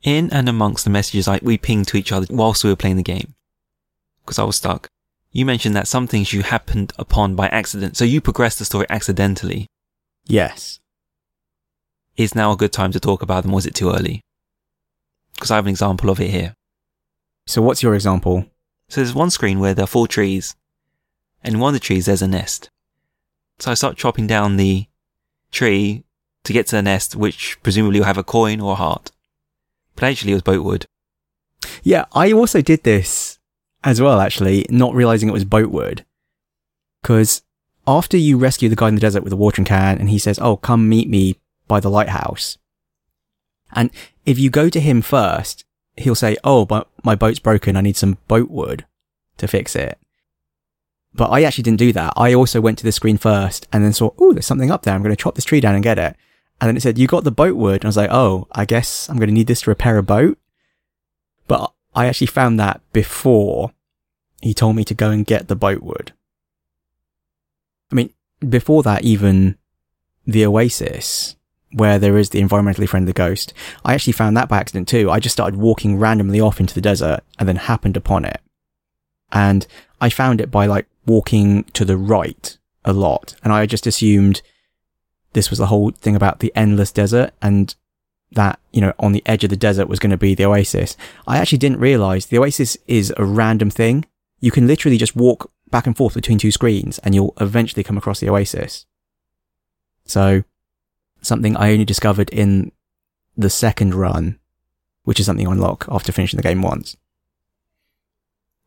In 0.09 0.33
and 0.33 0.49
amongst 0.49 0.85
the 0.85 0.90
messages 0.90 1.29
I, 1.29 1.38
we 1.42 1.59
pinged 1.59 1.88
to 1.88 1.99
each 1.99 2.12
other 2.12 2.27
whilst 2.31 2.64
we 2.64 2.71
were 2.71 2.77
playing 2.77 2.97
the 2.97 3.03
game, 3.03 3.35
because 4.25 4.38
I 4.38 4.44
was 4.44 4.57
stuck, 4.57 4.88
you 5.33 5.44
mentioned 5.44 5.77
that 5.77 5.87
some 5.87 6.07
things 6.07 6.33
you 6.33 6.40
happened 6.40 6.94
upon 6.99 7.35
by 7.35 7.49
accident, 7.49 7.99
so 7.99 8.07
you 8.07 8.23
progressed 8.23 8.59
the 8.59 8.64
story 8.64 8.87
accidentally. 8.88 9.66
Yes. 10.25 10.81
Is 12.16 12.35
now 12.35 12.53
a 12.53 12.57
good 12.57 12.73
time 12.73 12.90
to 12.92 12.99
talk 12.99 13.21
about 13.21 13.42
them, 13.42 13.53
or 13.53 13.57
was 13.57 13.66
it 13.66 13.75
too 13.75 13.90
early? 13.90 14.23
Because 15.35 15.51
I 15.51 15.57
have 15.57 15.66
an 15.66 15.71
example 15.77 16.09
of 16.09 16.21
it 16.21 16.31
here. 16.31 16.55
So 17.47 17.61
what's 17.61 17.83
your 17.83 17.94
example? 17.94 18.47
So 18.88 19.03
there's 19.03 19.14
one 19.14 19.29
screen 19.29 19.61
where 19.61 19.75
there 19.75 19.85
are 19.85 19.94
four 19.94 20.09
trees, 20.09 20.57
and 21.44 21.57
in 21.57 21.61
one 21.61 21.75
of 21.75 21.81
the 21.81 21.87
trees 21.87 22.07
there's 22.07 22.23
a 22.23 22.27
nest. 22.27 22.71
So 23.59 23.71
I 23.71 23.75
start 23.75 23.99
chopping 23.99 24.27
down 24.27 24.57
the 24.57 24.87
tree 25.53 26.05
to 26.44 26.55
get 26.55 26.66
to 26.68 26.77
the 26.77 26.83
nest, 26.83 27.14
which 27.14 27.62
presumably 27.62 28.01
will 28.01 28.07
have 28.07 28.16
a 28.16 28.25
coin 28.25 28.59
or 28.62 28.73
a 28.73 28.77
heart. 28.77 29.11
But 29.99 30.11
actually 30.11 30.31
it 30.31 30.37
was 30.37 30.43
boatwood. 30.43 30.87
Yeah, 31.83 32.05
I 32.13 32.33
also 32.33 32.63
did 32.63 32.85
this 32.85 33.41
as 33.83 34.01
well, 34.01 34.21
actually, 34.21 34.65
not 34.71 34.95
realizing 34.95 35.29
it 35.29 35.33
was 35.33 35.45
boatwood. 35.45 36.05
Because 37.03 37.43
after 37.85 38.17
you 38.17 38.39
rescue 38.39 38.69
the 38.69 38.77
guy 38.77 38.89
in 38.89 38.95
the 38.95 39.01
desert 39.01 39.25
with 39.25 39.33
a 39.33 39.37
watering 39.37 39.65
can 39.65 39.99
and 39.99 40.09
he 40.09 40.19
says, 40.19 40.39
Oh, 40.39 40.57
come 40.57 40.89
meet 40.89 41.09
me 41.09 41.37
by 41.67 41.81
the 41.81 41.91
lighthouse. 41.91 42.59
And 43.73 43.91
if 44.25 44.39
you 44.39 44.51
go 44.51 44.69
to 44.69 44.79
him 44.79 45.03
first, 45.03 45.65
he'll 45.97 46.15
say, 46.15 46.37
Oh, 46.45 46.65
but 46.65 46.89
my 47.03 47.17
boat's 47.17 47.41
broken. 47.41 47.77
I 47.77 47.81
need 47.81 47.97
some 47.97 48.19
boatwood 48.29 48.85
to 49.39 49.49
fix 49.49 49.75
it. 49.75 49.99
But 51.13 51.31
I 51.31 51.43
actually 51.43 51.63
didn't 51.65 51.81
do 51.81 51.93
that. 51.95 52.13
I 52.17 52.35
also 52.35 52.61
went 52.61 52.79
to 52.79 52.85
the 52.85 52.93
screen 52.93 53.19
first 53.19 53.67
and 53.73 53.83
then 53.83 53.93
saw, 53.93 54.11
Oh, 54.19 54.33
there's 54.33 54.47
something 54.47 54.71
up 54.71 54.83
there. 54.83 54.95
I'm 54.95 55.03
going 55.03 55.15
to 55.15 55.21
chop 55.21 55.35
this 55.35 55.45
tree 55.45 55.61
down 55.61 55.75
and 55.75 55.83
get 55.83 55.99
it. 55.99 56.17
And 56.61 56.68
then 56.68 56.77
it 56.77 56.81
said, 56.81 56.99
you 56.99 57.07
got 57.07 57.25
the 57.25 57.31
boat 57.31 57.57
wood. 57.57 57.77
And 57.77 57.85
I 57.85 57.88
was 57.88 57.97
like, 57.97 58.11
oh, 58.11 58.49
I 58.53 58.64
guess 58.64 59.09
I'm 59.09 59.16
going 59.16 59.29
to 59.29 59.35
need 59.35 59.47
this 59.47 59.62
to 59.62 59.71
repair 59.71 59.97
a 59.97 60.03
boat. 60.03 60.38
But 61.47 61.73
I 61.94 62.07
actually 62.07 62.27
found 62.27 62.59
that 62.59 62.81
before 62.92 63.73
he 64.42 64.55
told 64.55 64.77
me 64.77 64.85
to 64.85 64.94
go 64.94 65.11
and 65.11 65.25
get 65.25 65.49
the 65.49 65.57
boat 65.57 65.83
wood. 65.83 66.12
I 67.90 67.94
mean, 67.94 68.12
before 68.47 68.83
that, 68.83 69.05
even 69.05 69.57
the 70.27 70.44
Oasis, 70.44 71.37
where 71.73 71.99
there 71.99 72.18
is 72.18 72.31
the 72.31 72.42
environmentally 72.42 72.88
friendly 72.88 73.12
ghost, 73.12 73.55
I 73.85 73.94
actually 73.94 74.12
found 74.12 74.37
that 74.37 74.49
by 74.49 74.59
accident 74.59 74.88
too. 74.88 75.11
I 75.11 75.21
just 75.21 75.35
started 75.35 75.59
walking 75.59 75.99
randomly 75.99 76.40
off 76.40 76.61
into 76.61 76.75
the 76.75 76.81
desert 76.81 77.21
and 77.38 77.49
then 77.49 77.57
happened 77.57 77.97
upon 77.97 78.25
it. 78.25 78.40
And 79.33 79.66
I 80.01 80.11
found 80.11 80.40
it 80.40 80.51
by 80.51 80.66
like 80.66 80.87
walking 81.07 81.64
to 81.75 81.85
the 81.85 81.97
right 81.97 82.57
a 82.85 82.92
lot. 82.92 83.35
And 83.42 83.53
I 83.53 83.66
just 83.66 83.87
assumed 83.87 84.42
this 85.33 85.51
was 85.51 85.59
the 85.59 85.67
whole 85.67 85.91
thing 85.91 86.17
about 86.17 86.41
the 86.41 86.53
endless 86.55 86.93
desert 86.93 87.33
and 87.43 87.75
that, 88.33 88.59
you 88.73 88.81
know, 88.81 88.93
on 88.99 89.12
the 89.12 89.23
edge 89.27 89.45
of 89.45 89.51
the 89.51 89.57
desert 89.57 89.88
was 89.88 89.99
going 89.99 90.11
to 90.11 90.17
be 90.17 90.35
the 90.35 90.45
oasis. 90.45 90.97
I 91.27 91.38
actually 91.38 91.59
didn't 91.59 91.81
realize 91.81 92.27
the 92.27 92.38
oasis 92.38 92.77
is 92.87 93.12
a 93.17 93.25
random 93.25 93.71
thing. 93.71 94.05
You 94.41 94.51
can 94.51 94.67
literally 94.67 94.99
just 94.99 95.17
walk 95.17 95.51
back 95.71 95.87
and 95.87 95.97
forth 95.97 96.14
between 96.14 96.38
two 96.38 96.51
screens 96.51 96.99
and 97.01 97.14
you'll 97.14 97.35
eventually 97.41 97.83
come 97.83 97.97
across 97.97 98.21
the 98.21 98.29
oasis. 98.29 98.87
So 100.05 100.45
something 101.21 101.57
I 101.57 101.73
only 101.73 101.85
discovered 101.85 102.31
in 102.31 102.73
the 103.37 103.51
second 103.51 103.95
run, 103.95 104.38
which 105.05 105.21
is 105.21 105.27
something 105.27 105.45
you 105.45 105.53
unlock 105.53 105.87
after 105.91 106.12
finishing 106.12 106.37
the 106.37 106.43
game 106.43 106.62
once. 106.62 106.97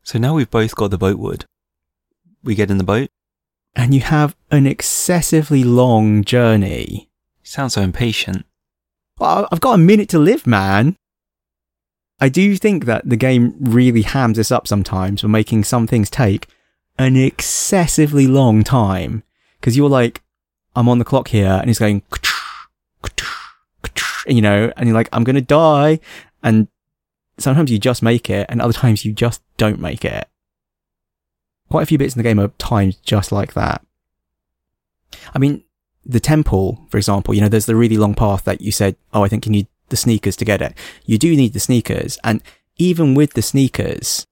So 0.02 0.18
now 0.18 0.34
we've 0.34 0.50
both 0.50 0.74
got 0.74 0.90
the 0.90 0.98
boat 0.98 1.18
wood. 1.18 1.44
We 2.42 2.54
get 2.54 2.70
in 2.70 2.78
the 2.78 2.84
boat. 2.84 3.10
And 3.74 3.94
you 3.94 4.00
have 4.00 4.36
an 4.50 4.66
excessively 4.66 5.64
long 5.64 6.24
journey. 6.24 7.08
You 7.42 7.46
sound 7.46 7.72
so 7.72 7.80
impatient. 7.80 8.44
Well, 9.18 9.48
I've 9.50 9.60
got 9.60 9.74
a 9.74 9.78
minute 9.78 10.08
to 10.10 10.18
live, 10.18 10.46
man. 10.46 10.96
I 12.20 12.28
do 12.28 12.56
think 12.56 12.84
that 12.84 13.08
the 13.08 13.16
game 13.16 13.56
really 13.58 14.02
hams 14.02 14.36
this 14.36 14.52
up 14.52 14.68
sometimes 14.68 15.20
for 15.20 15.28
making 15.28 15.64
some 15.64 15.86
things 15.86 16.08
take 16.08 16.46
an 16.98 17.16
excessively 17.16 18.26
long 18.26 18.62
time. 18.62 19.22
Cause 19.60 19.76
you're 19.76 19.88
like, 19.88 20.22
I'm 20.74 20.88
on 20.88 20.98
the 20.98 21.04
clock 21.04 21.28
here 21.28 21.58
and 21.60 21.68
it's 21.68 21.78
going, 21.78 22.02
you 24.26 24.40
know, 24.40 24.72
and 24.76 24.88
you're 24.88 24.94
like, 24.94 25.08
I'm 25.12 25.24
going 25.24 25.36
to 25.36 25.42
die. 25.42 26.00
And 26.42 26.68
sometimes 27.38 27.70
you 27.70 27.78
just 27.78 28.02
make 28.02 28.30
it 28.30 28.46
and 28.48 28.60
other 28.60 28.72
times 28.72 29.04
you 29.04 29.12
just 29.12 29.42
don't 29.56 29.80
make 29.80 30.04
it. 30.04 30.28
Quite 31.72 31.84
a 31.84 31.86
few 31.86 31.96
bits 31.96 32.14
in 32.14 32.18
the 32.18 32.22
game 32.22 32.38
are 32.38 32.48
timed 32.58 32.98
just 33.02 33.32
like 33.32 33.54
that. 33.54 33.82
I 35.34 35.38
mean, 35.38 35.64
the 36.04 36.20
temple, 36.20 36.86
for 36.90 36.98
example, 36.98 37.32
you 37.32 37.40
know, 37.40 37.48
there's 37.48 37.64
the 37.64 37.74
really 37.74 37.96
long 37.96 38.14
path 38.14 38.44
that 38.44 38.60
you 38.60 38.70
said, 38.70 38.94
oh, 39.14 39.24
I 39.24 39.28
think 39.28 39.46
you 39.46 39.52
need 39.52 39.68
the 39.88 39.96
sneakers 39.96 40.36
to 40.36 40.44
get 40.44 40.60
it. 40.60 40.76
You 41.06 41.16
do 41.16 41.34
need 41.34 41.54
the 41.54 41.60
sneakers. 41.60 42.18
And 42.24 42.42
even 42.76 43.14
with 43.14 43.32
the 43.32 43.40
sneakers, 43.40 44.26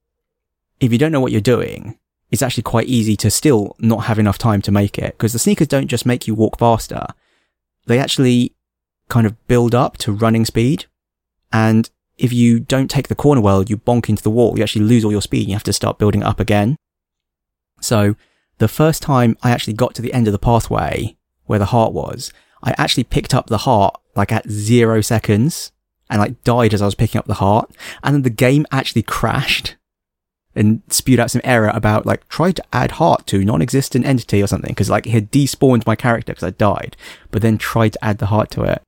if 0.79 0.91
you 0.91 0.99
don't 0.99 1.11
know 1.11 1.19
what 1.19 1.31
you're 1.31 1.41
doing, 1.41 1.97
it's 2.29 2.43
actually 2.43 2.61
quite 2.61 2.85
easy 2.85 3.17
to 3.17 3.31
still 3.31 3.75
not 3.79 4.03
have 4.03 4.19
enough 4.19 4.37
time 4.37 4.61
to 4.61 4.71
make 4.71 4.99
it 4.99 5.17
because 5.17 5.33
the 5.33 5.39
sneakers 5.39 5.67
don't 5.67 5.87
just 5.87 6.05
make 6.05 6.27
you 6.27 6.35
walk 6.35 6.59
faster. 6.59 7.07
They 7.87 7.97
actually 7.97 8.53
kind 9.09 9.25
of 9.25 9.47
build 9.47 9.73
up 9.73 9.97
to 9.97 10.11
running 10.11 10.45
speed. 10.45 10.85
And 11.51 11.89
if 12.19 12.31
you 12.31 12.59
don't 12.59 12.91
take 12.91 13.07
the 13.07 13.15
corner 13.15 13.41
well, 13.41 13.63
you 13.63 13.77
bonk 13.77 14.09
into 14.09 14.21
the 14.21 14.29
wall. 14.29 14.55
You 14.55 14.61
actually 14.61 14.85
lose 14.85 15.03
all 15.03 15.11
your 15.11 15.23
speed. 15.23 15.47
You 15.47 15.55
have 15.55 15.63
to 15.63 15.73
start 15.73 15.97
building 15.97 16.21
up 16.21 16.39
again. 16.39 16.77
So 17.81 18.15
the 18.59 18.67
first 18.67 19.01
time 19.01 19.37
I 19.43 19.51
actually 19.51 19.73
got 19.73 19.93
to 19.95 20.01
the 20.01 20.13
end 20.13 20.27
of 20.27 20.31
the 20.31 20.39
pathway 20.39 21.17
where 21.45 21.59
the 21.59 21.65
heart 21.65 21.93
was, 21.93 22.31
I 22.63 22.73
actually 22.77 23.03
picked 23.03 23.33
up 23.33 23.47
the 23.47 23.59
heart 23.59 23.99
like 24.15 24.31
at 24.31 24.49
zero 24.49 25.01
seconds 25.01 25.71
and 26.09 26.19
like 26.19 26.43
died 26.43 26.73
as 26.73 26.81
I 26.81 26.85
was 26.85 26.95
picking 26.95 27.19
up 27.19 27.25
the 27.25 27.35
heart. 27.35 27.71
And 28.03 28.15
then 28.15 28.21
the 28.21 28.29
game 28.29 28.65
actually 28.71 29.03
crashed 29.03 29.75
and 30.53 30.81
spewed 30.89 31.19
out 31.19 31.31
some 31.31 31.41
error 31.43 31.71
about 31.73 32.05
like 32.05 32.27
try 32.27 32.51
to 32.51 32.63
add 32.73 32.91
heart 32.91 33.25
to 33.27 33.43
non-existent 33.43 34.05
entity 34.05 34.43
or 34.43 34.47
something 34.47 34.69
because 34.69 34.89
like 34.89 35.07
it 35.07 35.11
had 35.11 35.31
despawned 35.31 35.87
my 35.87 35.95
character 35.95 36.33
because 36.33 36.47
I 36.47 36.51
died, 36.51 36.97
but 37.31 37.41
then 37.41 37.57
tried 37.57 37.93
to 37.93 38.05
add 38.05 38.17
the 38.17 38.27
heart 38.27 38.51
to 38.51 38.63
it. 38.63 38.81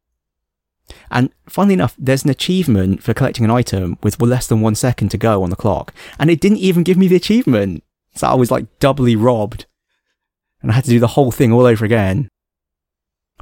And 1.09 1.29
funnily 1.47 1.75
enough, 1.75 1.95
there's 1.97 2.25
an 2.25 2.29
achievement 2.29 3.01
for 3.01 3.13
collecting 3.13 3.45
an 3.45 3.51
item 3.51 3.97
with 4.03 4.21
less 4.21 4.47
than 4.47 4.61
one 4.61 4.75
second 4.75 5.09
to 5.09 5.17
go 5.17 5.41
on 5.41 5.49
the 5.49 5.55
clock, 5.55 5.93
and 6.19 6.29
it 6.29 6.41
didn't 6.41 6.57
even 6.57 6.83
give 6.83 6.97
me 6.97 7.07
the 7.07 7.15
achievement. 7.15 7.83
So 8.15 8.27
I 8.27 8.35
was 8.35 8.51
like 8.51 8.79
doubly 8.79 9.15
robbed, 9.15 9.65
and 10.61 10.71
I 10.71 10.75
had 10.75 10.83
to 10.85 10.89
do 10.89 10.99
the 10.99 11.07
whole 11.07 11.31
thing 11.31 11.51
all 11.51 11.65
over 11.65 11.85
again. 11.85 12.29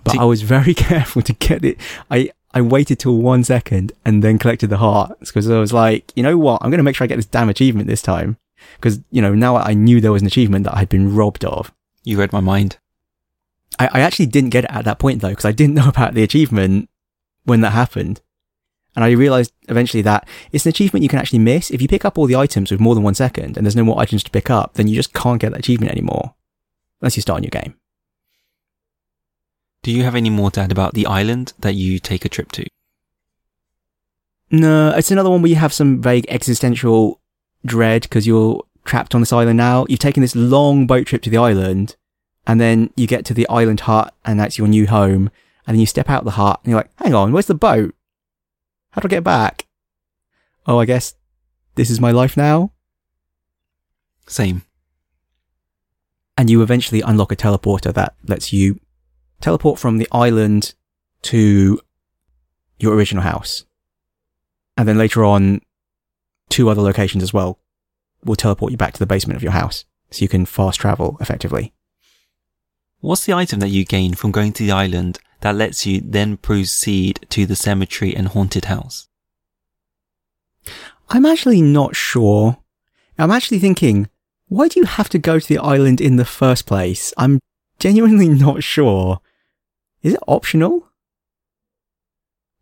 But 0.03 0.17
I 0.17 0.25
was 0.25 0.41
very 0.41 0.73
careful 0.89 1.21
to 1.21 1.33
get 1.33 1.63
it. 1.63 1.77
I 2.09 2.31
I 2.53 2.61
waited 2.61 2.99
till 2.99 3.17
one 3.17 3.43
second 3.43 3.93
and 4.03 4.23
then 4.23 4.37
collected 4.37 4.69
the 4.69 4.77
hearts 4.77 5.31
because 5.31 5.49
I 5.49 5.59
was 5.59 5.71
like, 5.71 6.11
you 6.15 6.23
know 6.23 6.37
what? 6.37 6.61
I'm 6.61 6.69
going 6.69 6.79
to 6.79 6.83
make 6.83 6.95
sure 6.95 7.05
I 7.05 7.07
get 7.07 7.15
this 7.15 7.25
damn 7.25 7.49
achievement 7.49 7.87
this 7.87 8.01
time. 8.01 8.37
Because, 8.75 8.99
you 9.09 9.21
know, 9.21 9.33
now 9.33 9.55
I 9.55 9.73
knew 9.73 10.01
there 10.01 10.11
was 10.11 10.21
an 10.21 10.27
achievement 10.27 10.65
that 10.65 10.75
I 10.75 10.79
had 10.79 10.89
been 10.89 11.15
robbed 11.15 11.45
of. 11.45 11.71
You 12.03 12.17
read 12.17 12.33
my 12.33 12.41
mind. 12.41 12.77
I, 13.79 13.89
I 13.93 13.99
actually 14.01 14.25
didn't 14.25 14.49
get 14.49 14.65
it 14.65 14.71
at 14.71 14.85
that 14.85 14.99
point 14.99 15.21
though, 15.21 15.29
because 15.29 15.45
I 15.45 15.51
didn't 15.51 15.75
know 15.75 15.87
about 15.87 16.13
the 16.13 16.23
achievement 16.23 16.89
when 17.43 17.61
that 17.61 17.71
happened. 17.71 18.21
And 18.95 19.05
I 19.05 19.11
realized 19.11 19.53
eventually 19.69 20.01
that 20.03 20.27
it's 20.51 20.65
an 20.65 20.69
achievement 20.69 21.03
you 21.03 21.09
can 21.09 21.19
actually 21.19 21.39
miss. 21.39 21.71
If 21.71 21.81
you 21.81 21.87
pick 21.87 22.03
up 22.03 22.17
all 22.17 22.27
the 22.27 22.35
items 22.35 22.71
with 22.71 22.81
more 22.81 22.93
than 22.93 23.03
one 23.03 23.15
second 23.15 23.55
and 23.55 23.65
there's 23.65 23.75
no 23.75 23.85
more 23.85 23.99
items 23.99 24.23
to 24.23 24.31
pick 24.31 24.49
up, 24.49 24.73
then 24.73 24.87
you 24.87 24.95
just 24.95 25.13
can't 25.13 25.39
get 25.39 25.51
that 25.51 25.59
achievement 25.59 25.91
anymore. 25.91 26.35
Unless 27.01 27.15
you 27.15 27.21
start 27.21 27.39
a 27.39 27.41
new 27.41 27.49
game. 27.49 27.75
Do 29.83 29.91
you 29.91 30.03
have 30.03 30.13
any 30.13 30.29
more 30.29 30.51
to 30.51 30.61
add 30.61 30.71
about 30.71 30.93
the 30.93 31.07
island 31.07 31.53
that 31.59 31.73
you 31.73 31.99
take 31.99 32.25
a 32.25 32.29
trip 32.29 32.51
to? 32.51 32.65
No, 34.51 34.89
it's 34.89 35.09
another 35.09 35.29
one 35.29 35.41
where 35.41 35.49
you 35.49 35.55
have 35.55 35.73
some 35.73 36.01
vague 36.01 36.25
existential 36.27 37.19
dread 37.65 38.03
because 38.03 38.27
you're 38.27 38.63
trapped 38.83 39.15
on 39.15 39.21
this 39.21 39.33
island 39.33 39.57
now. 39.57 39.85
You've 39.87 39.99
taken 39.99 40.21
this 40.21 40.35
long 40.35 40.85
boat 40.85 41.07
trip 41.07 41.21
to 41.23 41.29
the 41.29 41.37
island 41.37 41.95
and 42.45 42.59
then 42.59 42.91
you 42.95 43.07
get 43.07 43.23
to 43.25 43.33
the 43.33 43.47
island 43.47 43.81
hut 43.81 44.13
and 44.25 44.39
that's 44.39 44.57
your 44.57 44.67
new 44.67 44.87
home. 44.87 45.31
And 45.65 45.75
then 45.75 45.79
you 45.79 45.85
step 45.85 46.09
out 46.09 46.25
the 46.25 46.31
hut 46.31 46.59
and 46.63 46.71
you're 46.71 46.79
like, 46.79 46.91
hang 46.97 47.15
on, 47.15 47.31
where's 47.31 47.45
the 47.45 47.55
boat? 47.55 47.95
How 48.91 49.01
do 49.01 49.07
I 49.07 49.09
get 49.09 49.23
back? 49.23 49.67
Oh, 50.65 50.79
I 50.79 50.85
guess 50.85 51.15
this 51.75 51.89
is 51.89 51.99
my 51.99 52.11
life 52.11 52.37
now. 52.37 52.71
Same. 54.27 54.63
And 56.37 56.49
you 56.49 56.61
eventually 56.61 57.01
unlock 57.01 57.31
a 57.31 57.35
teleporter 57.35 57.93
that 57.93 58.15
lets 58.27 58.53
you 58.53 58.79
teleport 59.41 59.79
from 59.79 59.97
the 59.97 60.07
island 60.11 60.73
to 61.23 61.79
your 62.79 62.93
original 62.93 63.23
house. 63.23 63.65
And 64.77 64.87
then 64.87 64.97
later 64.97 65.23
on, 65.23 65.61
two 66.49 66.69
other 66.69 66.81
locations 66.81 67.23
as 67.23 67.33
well 67.33 67.59
will 68.23 68.35
teleport 68.35 68.71
you 68.71 68.77
back 68.77 68.93
to 68.93 68.99
the 68.99 69.05
basement 69.05 69.37
of 69.37 69.43
your 69.43 69.51
house. 69.51 69.85
So 70.11 70.23
you 70.23 70.27
can 70.27 70.45
fast 70.45 70.79
travel 70.79 71.17
effectively. 71.21 71.73
What's 72.99 73.25
the 73.25 73.33
item 73.33 73.59
that 73.59 73.69
you 73.69 73.85
gain 73.85 74.13
from 74.13 74.31
going 74.31 74.53
to 74.53 74.63
the 74.63 74.71
island 74.71 75.19
that 75.41 75.55
lets 75.55 75.85
you 75.85 76.01
then 76.01 76.37
proceed 76.37 77.25
to 77.29 77.45
the 77.45 77.55
cemetery 77.55 78.15
and 78.15 78.29
haunted 78.29 78.65
house? 78.65 79.07
I'm 81.09 81.25
actually 81.25 81.61
not 81.61 81.95
sure. 81.95 82.57
I'm 83.17 83.31
actually 83.31 83.59
thinking, 83.59 84.09
why 84.47 84.67
do 84.67 84.79
you 84.79 84.85
have 84.85 85.09
to 85.09 85.19
go 85.19 85.39
to 85.39 85.47
the 85.47 85.57
island 85.57 85.99
in 85.99 86.15
the 86.15 86.25
first 86.25 86.65
place? 86.65 87.13
I'm 87.17 87.39
genuinely 87.79 88.29
not 88.47 88.63
sure. 88.63 89.19
Is 90.01 90.13
it 90.13 90.19
optional? 90.27 90.87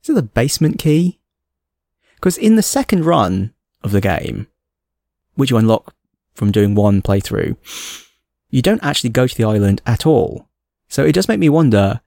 Is 0.04 0.10
it 0.10 0.14
the 0.14 0.24
basement 0.24 0.80
key? 0.80 1.20
Because 2.16 2.38
in 2.38 2.56
the 2.56 2.64
second 2.64 3.06
run 3.06 3.54
of 3.84 3.92
the 3.92 4.02
game, 4.02 4.48
which 5.36 5.52
you 5.52 5.58
unlock 5.58 5.94
from 6.34 6.52
doing 6.52 6.76
one 6.76 7.02
playthrough, 7.02 7.56
you 8.50 8.62
don't 8.62 8.84
actually 8.84 9.10
go 9.10 9.28
to 9.28 9.36
the 9.36 9.44
island 9.44 9.82
at 9.86 10.06
all. 10.06 10.50
So 10.88 11.06
it 11.06 11.14
does 11.14 11.28
make 11.28 11.40
me 11.40 11.50
wonder, 11.50 12.02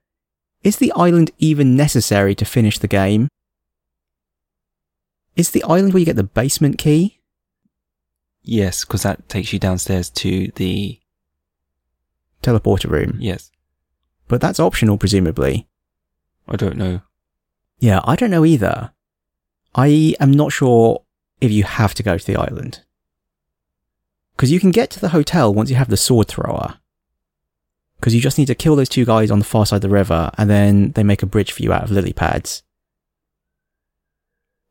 is 0.62 0.76
the 0.76 0.92
island 0.92 1.30
even 1.38 1.76
necessary 1.76 2.34
to 2.36 2.44
finish 2.44 2.78
the 2.78 2.88
game? 2.88 3.28
Is 5.34 5.50
the 5.50 5.62
island 5.64 5.92
where 5.92 6.00
you 6.00 6.06
get 6.06 6.16
the 6.16 6.22
basement 6.22 6.78
key? 6.78 7.20
Yes, 8.42 8.84
because 8.84 9.02
that 9.02 9.28
takes 9.28 9.52
you 9.52 9.58
downstairs 9.58 10.10
to 10.10 10.52
the 10.56 10.98
teleporter 12.42 12.90
room. 12.90 13.16
Yes. 13.18 13.50
But 14.28 14.40
that's 14.40 14.60
optional, 14.60 14.98
presumably. 14.98 15.68
I 16.48 16.56
don't 16.56 16.76
know. 16.76 17.02
Yeah, 17.78 18.00
I 18.04 18.16
don't 18.16 18.30
know 18.30 18.44
either. 18.44 18.92
I 19.74 20.14
am 20.20 20.30
not 20.32 20.52
sure 20.52 21.02
if 21.40 21.50
you 21.50 21.64
have 21.64 21.94
to 21.94 22.02
go 22.02 22.18
to 22.18 22.26
the 22.26 22.36
island. 22.36 22.82
Because 24.36 24.52
you 24.52 24.60
can 24.60 24.70
get 24.70 24.90
to 24.90 25.00
the 25.00 25.10
hotel 25.10 25.52
once 25.52 25.70
you 25.70 25.76
have 25.76 25.88
the 25.88 25.96
sword 25.96 26.28
thrower. 26.28 26.78
Because 28.02 28.16
you 28.16 28.20
just 28.20 28.36
need 28.36 28.48
to 28.48 28.56
kill 28.56 28.74
those 28.74 28.88
two 28.88 29.04
guys 29.04 29.30
on 29.30 29.38
the 29.38 29.44
far 29.44 29.64
side 29.64 29.76
of 29.76 29.82
the 29.82 29.88
river, 29.88 30.32
and 30.36 30.50
then 30.50 30.90
they 30.90 31.04
make 31.04 31.22
a 31.22 31.26
bridge 31.26 31.52
for 31.52 31.62
you 31.62 31.72
out 31.72 31.84
of 31.84 31.92
lily 31.92 32.12
pads. 32.12 32.64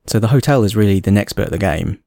So 0.06 0.20
the 0.20 0.28
hotel 0.28 0.66
is 0.66 0.76
really 0.76 1.00
the 1.00 1.12
next 1.12 1.32
bit 1.32 1.46
of 1.46 1.52
the 1.52 1.58
game. 1.58 2.04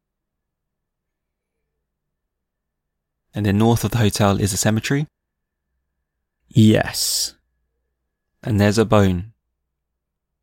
And 3.35 3.47
then 3.47 3.57
north 3.57 3.85
of 3.85 3.93
the 3.93 3.97
hotel 3.97 4.39
is 4.39 4.53
a 4.53 4.59
cemetery? 4.59 5.07
Yes. 6.49 7.35
And 8.43 8.61
there's 8.61 8.77
a 8.77 8.85
bone. 8.85 9.33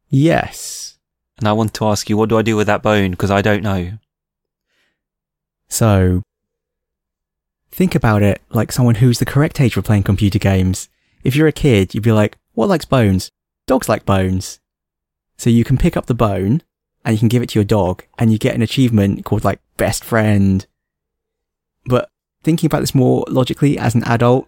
Yes. 0.10 0.98
And 1.38 1.48
I 1.48 1.54
want 1.54 1.76
to 1.76 1.86
ask 1.86 2.10
you, 2.10 2.17
what 2.17 2.30
do 2.30 2.39
I 2.39 2.41
do 2.41 2.56
with 2.56 2.65
that 2.65 2.82
bone? 2.82 3.12
Because 3.12 3.30
I 3.30 3.44
don't 3.44 3.62
know. 3.62 4.00
So, 5.70 6.24
think 7.71 7.95
about 7.95 8.21
it 8.21 8.41
like 8.49 8.71
someone 8.71 8.95
who's 8.95 9.19
the 9.19 9.25
correct 9.25 9.60
age 9.60 9.73
for 9.73 9.81
playing 9.81 10.03
computer 10.03 10.39
games. 10.39 10.89
If 11.23 11.36
you're 11.36 11.47
a 11.47 11.53
kid, 11.53 11.93
you'd 11.93 12.03
be 12.03 12.12
like, 12.12 12.38
what 12.53 12.69
likes 12.69 12.86
bones? 12.86 13.31
Dogs 13.67 13.88
like 13.88 14.05
bones. 14.05 14.60
So 15.38 15.49
you 15.49 15.63
can 15.63 15.77
pick 15.77 15.95
up 15.95 16.05
the 16.05 16.13
bone 16.13 16.62
and 17.03 17.13
you 17.13 17.19
can 17.19 17.29
give 17.29 17.41
it 17.41 17.49
to 17.49 17.60
your 17.60 17.65
dog 17.65 18.03
and 18.17 18.31
you 18.31 18.38
get 18.38 18.55
an 18.55 18.62
achievement 18.62 19.25
called 19.25 19.43
like 19.43 19.60
best 19.77 20.03
friend. 20.03 20.65
But 21.86 22.10
thinking 22.43 22.67
about 22.67 22.81
this 22.81 22.95
more 22.95 23.25
logically 23.27 23.77
as 23.77 23.95
an 23.95 24.03
adult, 24.03 24.47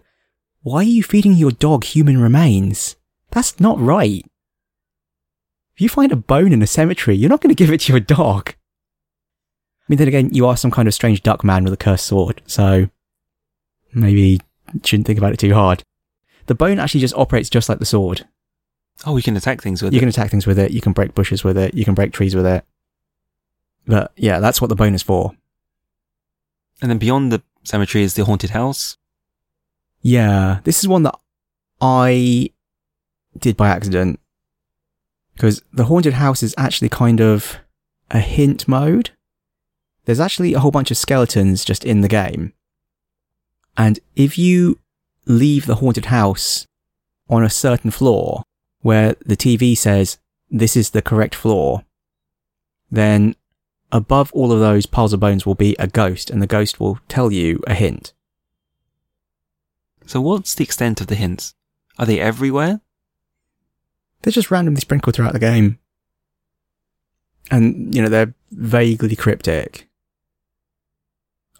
why 0.62 0.78
are 0.78 0.82
you 0.84 1.02
feeding 1.02 1.34
your 1.34 1.50
dog 1.50 1.84
human 1.84 2.20
remains? 2.20 2.96
That's 3.30 3.58
not 3.58 3.80
right. 3.80 4.24
If 5.74 5.80
you 5.80 5.88
find 5.88 6.12
a 6.12 6.16
bone 6.16 6.52
in 6.52 6.62
a 6.62 6.66
cemetery, 6.66 7.16
you're 7.16 7.30
not 7.30 7.40
going 7.40 7.54
to 7.54 7.60
give 7.60 7.72
it 7.72 7.80
to 7.82 7.92
your 7.92 8.00
dog. 8.00 8.50
I 8.50 9.84
mean, 9.88 9.98
then 9.98 10.08
again, 10.08 10.30
you 10.32 10.46
are 10.46 10.56
some 10.56 10.70
kind 10.70 10.86
of 10.86 10.94
strange 10.94 11.22
duck 11.22 11.42
man 11.42 11.64
with 11.64 11.72
a 11.72 11.76
cursed 11.76 12.06
sword, 12.06 12.40
so 12.46 12.88
maybe 13.94 14.40
shouldn't 14.84 15.06
think 15.06 15.18
about 15.18 15.32
it 15.32 15.38
too 15.38 15.54
hard. 15.54 15.82
The 16.46 16.54
bone 16.54 16.78
actually 16.78 17.00
just 17.00 17.14
operates 17.14 17.48
just 17.48 17.68
like 17.68 17.78
the 17.78 17.86
sword. 17.86 18.26
Oh, 19.06 19.12
we 19.12 19.22
can 19.22 19.36
attack 19.36 19.60
things 19.60 19.82
with 19.82 19.92
You 19.92 19.96
it. 19.96 19.98
You 19.98 20.00
can 20.00 20.08
attack 20.08 20.30
things 20.30 20.46
with 20.46 20.58
it, 20.58 20.70
you 20.70 20.80
can 20.80 20.92
break 20.92 21.14
bushes 21.14 21.42
with 21.42 21.58
it, 21.58 21.74
you 21.74 21.84
can 21.84 21.94
break 21.94 22.12
trees 22.12 22.34
with 22.36 22.46
it. 22.46 22.64
But 23.86 24.12
yeah, 24.16 24.40
that's 24.40 24.60
what 24.60 24.68
the 24.68 24.76
bone 24.76 24.94
is 24.94 25.02
for. 25.02 25.32
And 26.80 26.90
then 26.90 26.98
beyond 26.98 27.32
the 27.32 27.42
cemetery 27.64 28.04
is 28.04 28.14
the 28.14 28.24
haunted 28.24 28.50
house. 28.50 28.96
Yeah, 30.00 30.60
this 30.64 30.80
is 30.80 30.88
one 30.88 31.02
that 31.04 31.18
I 31.80 32.50
did 33.38 33.56
by 33.56 33.68
accident. 33.68 34.20
Because 35.34 35.62
the 35.72 35.84
haunted 35.84 36.14
house 36.14 36.42
is 36.42 36.54
actually 36.56 36.88
kind 36.88 37.20
of 37.20 37.58
a 38.10 38.20
hint 38.20 38.68
mode. 38.68 39.10
There's 40.04 40.20
actually 40.20 40.54
a 40.54 40.60
whole 40.60 40.70
bunch 40.70 40.90
of 40.90 40.96
skeletons 40.96 41.64
just 41.64 41.84
in 41.84 42.00
the 42.00 42.08
game. 42.08 42.52
And 43.76 43.98
if 44.14 44.38
you 44.38 44.78
leave 45.26 45.66
the 45.66 45.76
haunted 45.76 46.06
house 46.06 46.66
on 47.28 47.42
a 47.42 47.50
certain 47.50 47.90
floor 47.90 48.42
where 48.80 49.16
the 49.24 49.36
TV 49.36 49.76
says 49.76 50.18
this 50.50 50.76
is 50.76 50.90
the 50.90 51.02
correct 51.02 51.34
floor, 51.34 51.84
then 52.90 53.34
above 53.90 54.32
all 54.32 54.52
of 54.52 54.60
those 54.60 54.86
piles 54.86 55.12
of 55.12 55.20
bones 55.20 55.46
will 55.46 55.54
be 55.54 55.74
a 55.78 55.86
ghost 55.86 56.30
and 56.30 56.40
the 56.40 56.46
ghost 56.46 56.78
will 56.78 56.98
tell 57.08 57.32
you 57.32 57.60
a 57.66 57.74
hint. 57.74 58.12
So 60.06 60.20
what's 60.20 60.54
the 60.54 60.64
extent 60.64 61.00
of 61.00 61.06
the 61.06 61.14
hints? 61.14 61.54
Are 61.98 62.06
they 62.06 62.20
everywhere? 62.20 62.80
They're 64.22 64.32
just 64.32 64.50
randomly 64.50 64.80
sprinkled 64.80 65.14
throughout 65.14 65.32
the 65.32 65.38
game. 65.38 65.78
And, 67.50 67.94
you 67.94 68.02
know, 68.02 68.08
they're 68.08 68.34
vaguely 68.50 69.16
cryptic. 69.16 69.88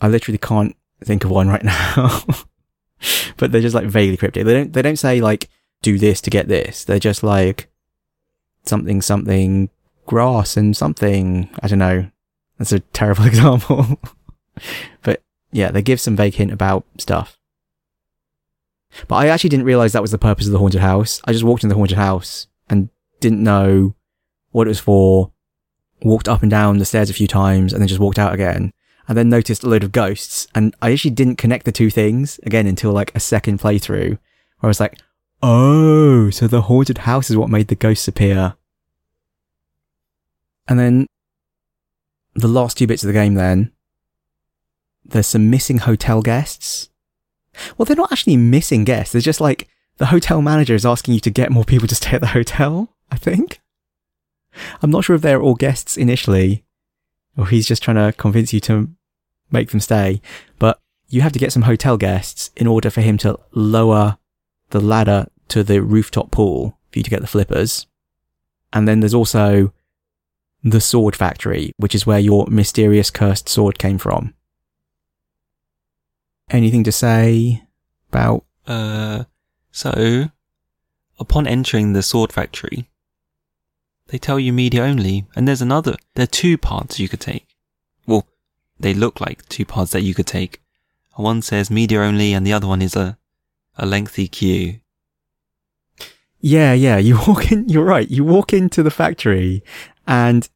I 0.00 0.09
literally 0.09 0.38
can't 0.38 0.77
think 1.05 1.25
of 1.25 1.31
one 1.31 1.49
right 1.49 1.64
now. 1.64 2.23
but 3.37 3.53
they're 3.53 3.61
just 3.61 3.75
like 3.75 3.87
vaguely 3.87 4.17
cryptic. 4.17 4.45
They 4.45 4.55
don't, 4.55 4.73
they 4.73 4.83
don't 4.83 4.99
say 4.99 5.21
like, 5.21 5.49
do 5.83 5.99
this 5.99 6.21
to 6.23 6.31
get 6.31 6.49
this. 6.49 6.85
They're 6.85 6.99
just 6.99 7.23
like, 7.23 7.69
something, 8.64 9.03
something, 9.03 9.71
grass 10.07 10.57
and 10.57 10.77
something. 10.77 11.51
I 11.62 11.69
don't 11.69 11.79
know. 11.79 12.11
That's 12.59 12.73
a 12.73 12.81
terrible 12.81 13.25
example. 13.27 13.99
but 15.03 15.23
yeah, 15.53 15.71
they 15.71 15.83
give 15.83 16.01
some 16.01 16.17
vague 16.17 16.35
hint 16.35 16.53
about 16.53 16.85
stuff. 16.99 17.38
But 19.09 19.17
I 19.17 19.29
actually 19.29 19.51
didn't 19.51 19.67
realize 19.67 19.93
that 19.93 20.03
was 20.03 20.12
the 20.12 20.19
purpose 20.19 20.47
of 20.47 20.53
the 20.53 20.59
haunted 20.59 20.81
house. 20.81 21.21
I 21.25 21.33
just 21.33 21.45
walked 21.45 21.64
in 21.64 21.69
the 21.69 21.75
haunted 21.75 21.97
house 21.97 22.47
and 22.69 22.90
didn't 23.21 23.43
know 23.43 23.95
what 24.53 24.67
it 24.67 24.71
was 24.71 24.81
for. 24.81 25.33
Walked 26.03 26.29
up 26.29 26.43
and 26.43 26.51
down 26.51 26.79
the 26.79 26.85
stairs 26.85 27.11
a 27.11 27.14
few 27.14 27.27
times 27.27 27.73
and 27.73 27.81
then 27.81 27.88
just 27.88 28.01
walked 28.01 28.19
out 28.19 28.35
again. 28.35 28.73
And 29.07 29.19
then 29.19 29.29
noticed 29.29 29.62
a 29.62 29.69
load 29.69 29.85
of 29.85 29.93
ghosts. 29.93 30.47
And 30.55 30.75
I 30.81 30.93
actually 30.93 31.11
didn't 31.11 31.37
connect 31.37 31.64
the 31.67 31.73
two 31.73 31.90
things 31.90 32.40
again 32.45 32.67
until 32.67 32.93
like 32.93 33.14
a 33.14 33.21
second 33.21 33.61
playthrough 33.61 34.11
where 34.11 34.19
I 34.62 34.67
was 34.69 34.81
like, 34.81 34.99
Oh, 35.43 36.31
so 36.31 36.49
the 36.49 36.62
haunted 36.62 36.99
house 36.99 37.29
is 37.29 37.37
what 37.37 37.51
made 37.51 37.69
the 37.69 37.75
ghosts 37.75 38.09
appear. 38.09 38.55
And 40.67 40.79
then 40.79 41.07
the 42.35 42.49
last 42.49 42.79
two 42.79 42.87
bits 42.87 43.03
of 43.03 43.09
the 43.09 43.12
game 43.12 43.35
then, 43.35 43.73
there's 45.05 45.27
some 45.27 45.51
missing 45.51 45.79
hotel 45.79 46.23
guests. 46.23 46.88
Well, 47.77 47.85
they're 47.85 47.95
not 47.95 48.11
actually 48.11 48.38
missing 48.38 48.85
guests. 48.85 49.12
They're 49.12 49.21
just 49.21 49.40
like 49.40 49.69
the 49.99 50.07
hotel 50.07 50.40
manager 50.40 50.75
is 50.75 50.87
asking 50.87 51.14
you 51.14 51.21
to 51.21 51.31
get 51.31 51.53
more 51.53 51.64
people 51.64 51.88
to 51.88 51.95
stay 51.95 52.12
at 52.12 52.21
the 52.21 52.29
hotel, 52.29 52.97
I 53.11 53.17
think. 53.17 53.61
I'm 54.83 54.90
not 54.90 55.05
sure 55.05 55.17
if 55.17 55.23
they're 55.23 55.43
all 55.43 55.55
guests 55.55 55.97
initially, 55.97 56.63
or 57.37 57.49
he's 57.49 57.66
just 57.66 57.83
trying 57.83 57.97
to 57.97 58.16
convince 58.16 58.53
you 58.53 58.61
to 58.61 58.90
make 59.51 59.70
them 59.70 59.81
stay, 59.81 60.20
but 60.59 60.81
you 61.09 61.20
have 61.20 61.33
to 61.33 61.38
get 61.38 61.53
some 61.53 61.62
hotel 61.62 61.97
guests 61.97 62.51
in 62.57 62.66
order 62.66 62.90
for 62.90 63.01
him 63.01 63.18
to 63.18 63.38
lower 63.53 64.18
the 64.70 64.81
ladder 64.81 65.27
to 65.49 65.62
the 65.62 65.83
rooftop 65.83 66.31
pool 66.31 66.79
for 66.90 66.99
you 66.99 67.03
to 67.03 67.11
get 67.11 67.20
the 67.20 67.27
flippers. 67.27 67.87
And 68.73 68.88
then 68.88 69.01
there's 69.01 69.14
also 69.14 69.73
the 70.62 70.81
sword 70.81 71.14
factory, 71.14 71.73
which 71.77 71.94
is 71.94 72.07
where 72.07 72.18
your 72.18 72.47
mysterious 72.49 73.11
cursed 73.11 73.49
sword 73.49 73.79
came 73.79 73.99
from. 73.99 74.35
Anything 76.51 76.85
to 76.85 76.92
say 76.92 77.62
about 78.09 78.44
Uh, 78.66 79.25
so 79.70 80.31
upon 81.18 81.47
entering 81.47 81.92
the 81.92 82.03
sword 82.03 82.33
factory, 82.33 82.88
they 84.09 84.19
tell 84.19 84.38
you 84.38 84.53
media 84.53 84.83
only, 84.83 85.27
and 85.35 85.49
there's 85.49 85.62
another. 85.62 85.97
There 86.14 86.25
are 86.25 86.27
two 86.27 86.59
paths 86.59 86.99
you 86.99 87.09
could 87.09 87.21
take. 87.21 87.47
Well, 88.07 88.27
they 88.79 88.95
look 88.95 89.21
like 89.21 89.49
two 89.49 89.64
paths 89.64 89.93
that 89.93 90.03
you 90.03 90.14
could 90.14 90.27
take. 90.27 90.61
One 91.14 91.43
says 91.43 91.71
media 91.71 92.01
only, 92.01 92.33
and 92.33 92.47
the 92.47 92.53
other 92.53 92.67
one 92.67 92.83
is 92.83 92.97
a 92.97 93.19
a 93.77 93.87
lengthy 93.87 94.29
queue. 94.29 94.81
Yeah, 96.40 96.73
yeah. 96.75 96.99
You 96.99 97.19
walk 97.27 97.51
in, 97.51 97.69
you're 97.69 97.85
right. 97.85 98.11
You 98.11 98.25
walk 98.25 98.53
into 98.53 98.83
the 98.83 98.90
factory 98.90 99.62
and 100.07 100.49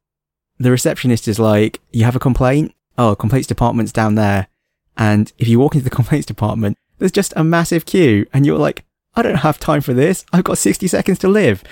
the 0.59 0.71
receptionist 0.71 1.29
is 1.29 1.39
like, 1.39 1.81
you 1.93 2.05
have 2.05 2.17
a 2.17 2.21
complaint? 2.21 2.75
Oh, 2.97 3.15
complaints 3.15 3.47
department's 3.47 3.93
down 3.93 4.15
there. 4.15 4.49
And 4.97 5.33
if 5.39 5.49
you 5.49 5.59
walk 5.59 5.75
into 5.75 5.85
the 5.85 5.91
complaints 5.97 6.27
department, 6.27 6.77
there's 6.99 7.13
just 7.13 7.33
a 7.37 7.45
massive 7.45 7.87
queue 7.87 8.27
and 8.33 8.45
you're 8.45 8.59
like, 8.59 8.85
I 9.15 9.23
don't 9.23 9.37
have 9.37 9.59
time 9.59 9.81
for 9.81 9.95
this. 9.95 10.25
I've 10.33 10.45
got 10.45 10.59
60 10.59 10.87
seconds 10.89 11.19
to 11.21 11.29
live. 11.29 11.65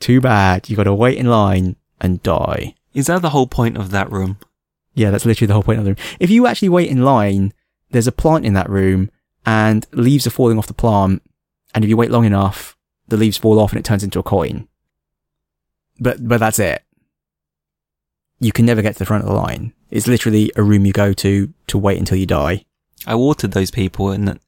Too 0.00 0.20
bad. 0.20 0.68
You 0.68 0.76
gotta 0.76 0.94
wait 0.94 1.18
in 1.18 1.26
line 1.26 1.76
and 2.00 2.22
die. 2.22 2.74
Is 2.94 3.06
that 3.06 3.22
the 3.22 3.30
whole 3.30 3.46
point 3.46 3.76
of 3.76 3.90
that 3.90 4.10
room? 4.10 4.38
Yeah, 4.94 5.10
that's 5.10 5.24
literally 5.24 5.46
the 5.46 5.54
whole 5.54 5.62
point 5.62 5.78
of 5.78 5.84
the 5.84 5.92
room. 5.92 6.16
If 6.18 6.30
you 6.30 6.46
actually 6.46 6.70
wait 6.70 6.90
in 6.90 7.04
line, 7.04 7.52
there's 7.90 8.06
a 8.08 8.12
plant 8.12 8.44
in 8.44 8.54
that 8.54 8.68
room 8.68 9.10
and 9.46 9.86
leaves 9.92 10.26
are 10.26 10.30
falling 10.30 10.58
off 10.58 10.66
the 10.66 10.74
plant. 10.74 11.22
And 11.74 11.84
if 11.84 11.88
you 11.88 11.96
wait 11.96 12.10
long 12.10 12.24
enough, 12.24 12.76
the 13.08 13.16
leaves 13.16 13.36
fall 13.36 13.60
off 13.60 13.72
and 13.72 13.78
it 13.78 13.84
turns 13.84 14.02
into 14.02 14.18
a 14.18 14.24
coin. 14.24 14.66
But, 16.00 16.26
but 16.26 16.40
that's 16.40 16.58
it. 16.58 16.82
You 18.40 18.52
can 18.52 18.64
never 18.64 18.82
get 18.82 18.94
to 18.94 18.98
the 18.98 19.06
front 19.06 19.22
of 19.24 19.28
the 19.28 19.36
line. 19.36 19.74
It's 19.90 20.06
literally 20.06 20.50
a 20.56 20.62
room 20.62 20.86
you 20.86 20.92
go 20.92 21.12
to 21.12 21.52
to 21.66 21.78
wait 21.78 21.98
until 21.98 22.16
you 22.16 22.26
die. 22.26 22.64
I 23.06 23.14
watered 23.14 23.52
those 23.52 23.70
people 23.70 24.10
in, 24.12 24.28
in 24.28 24.38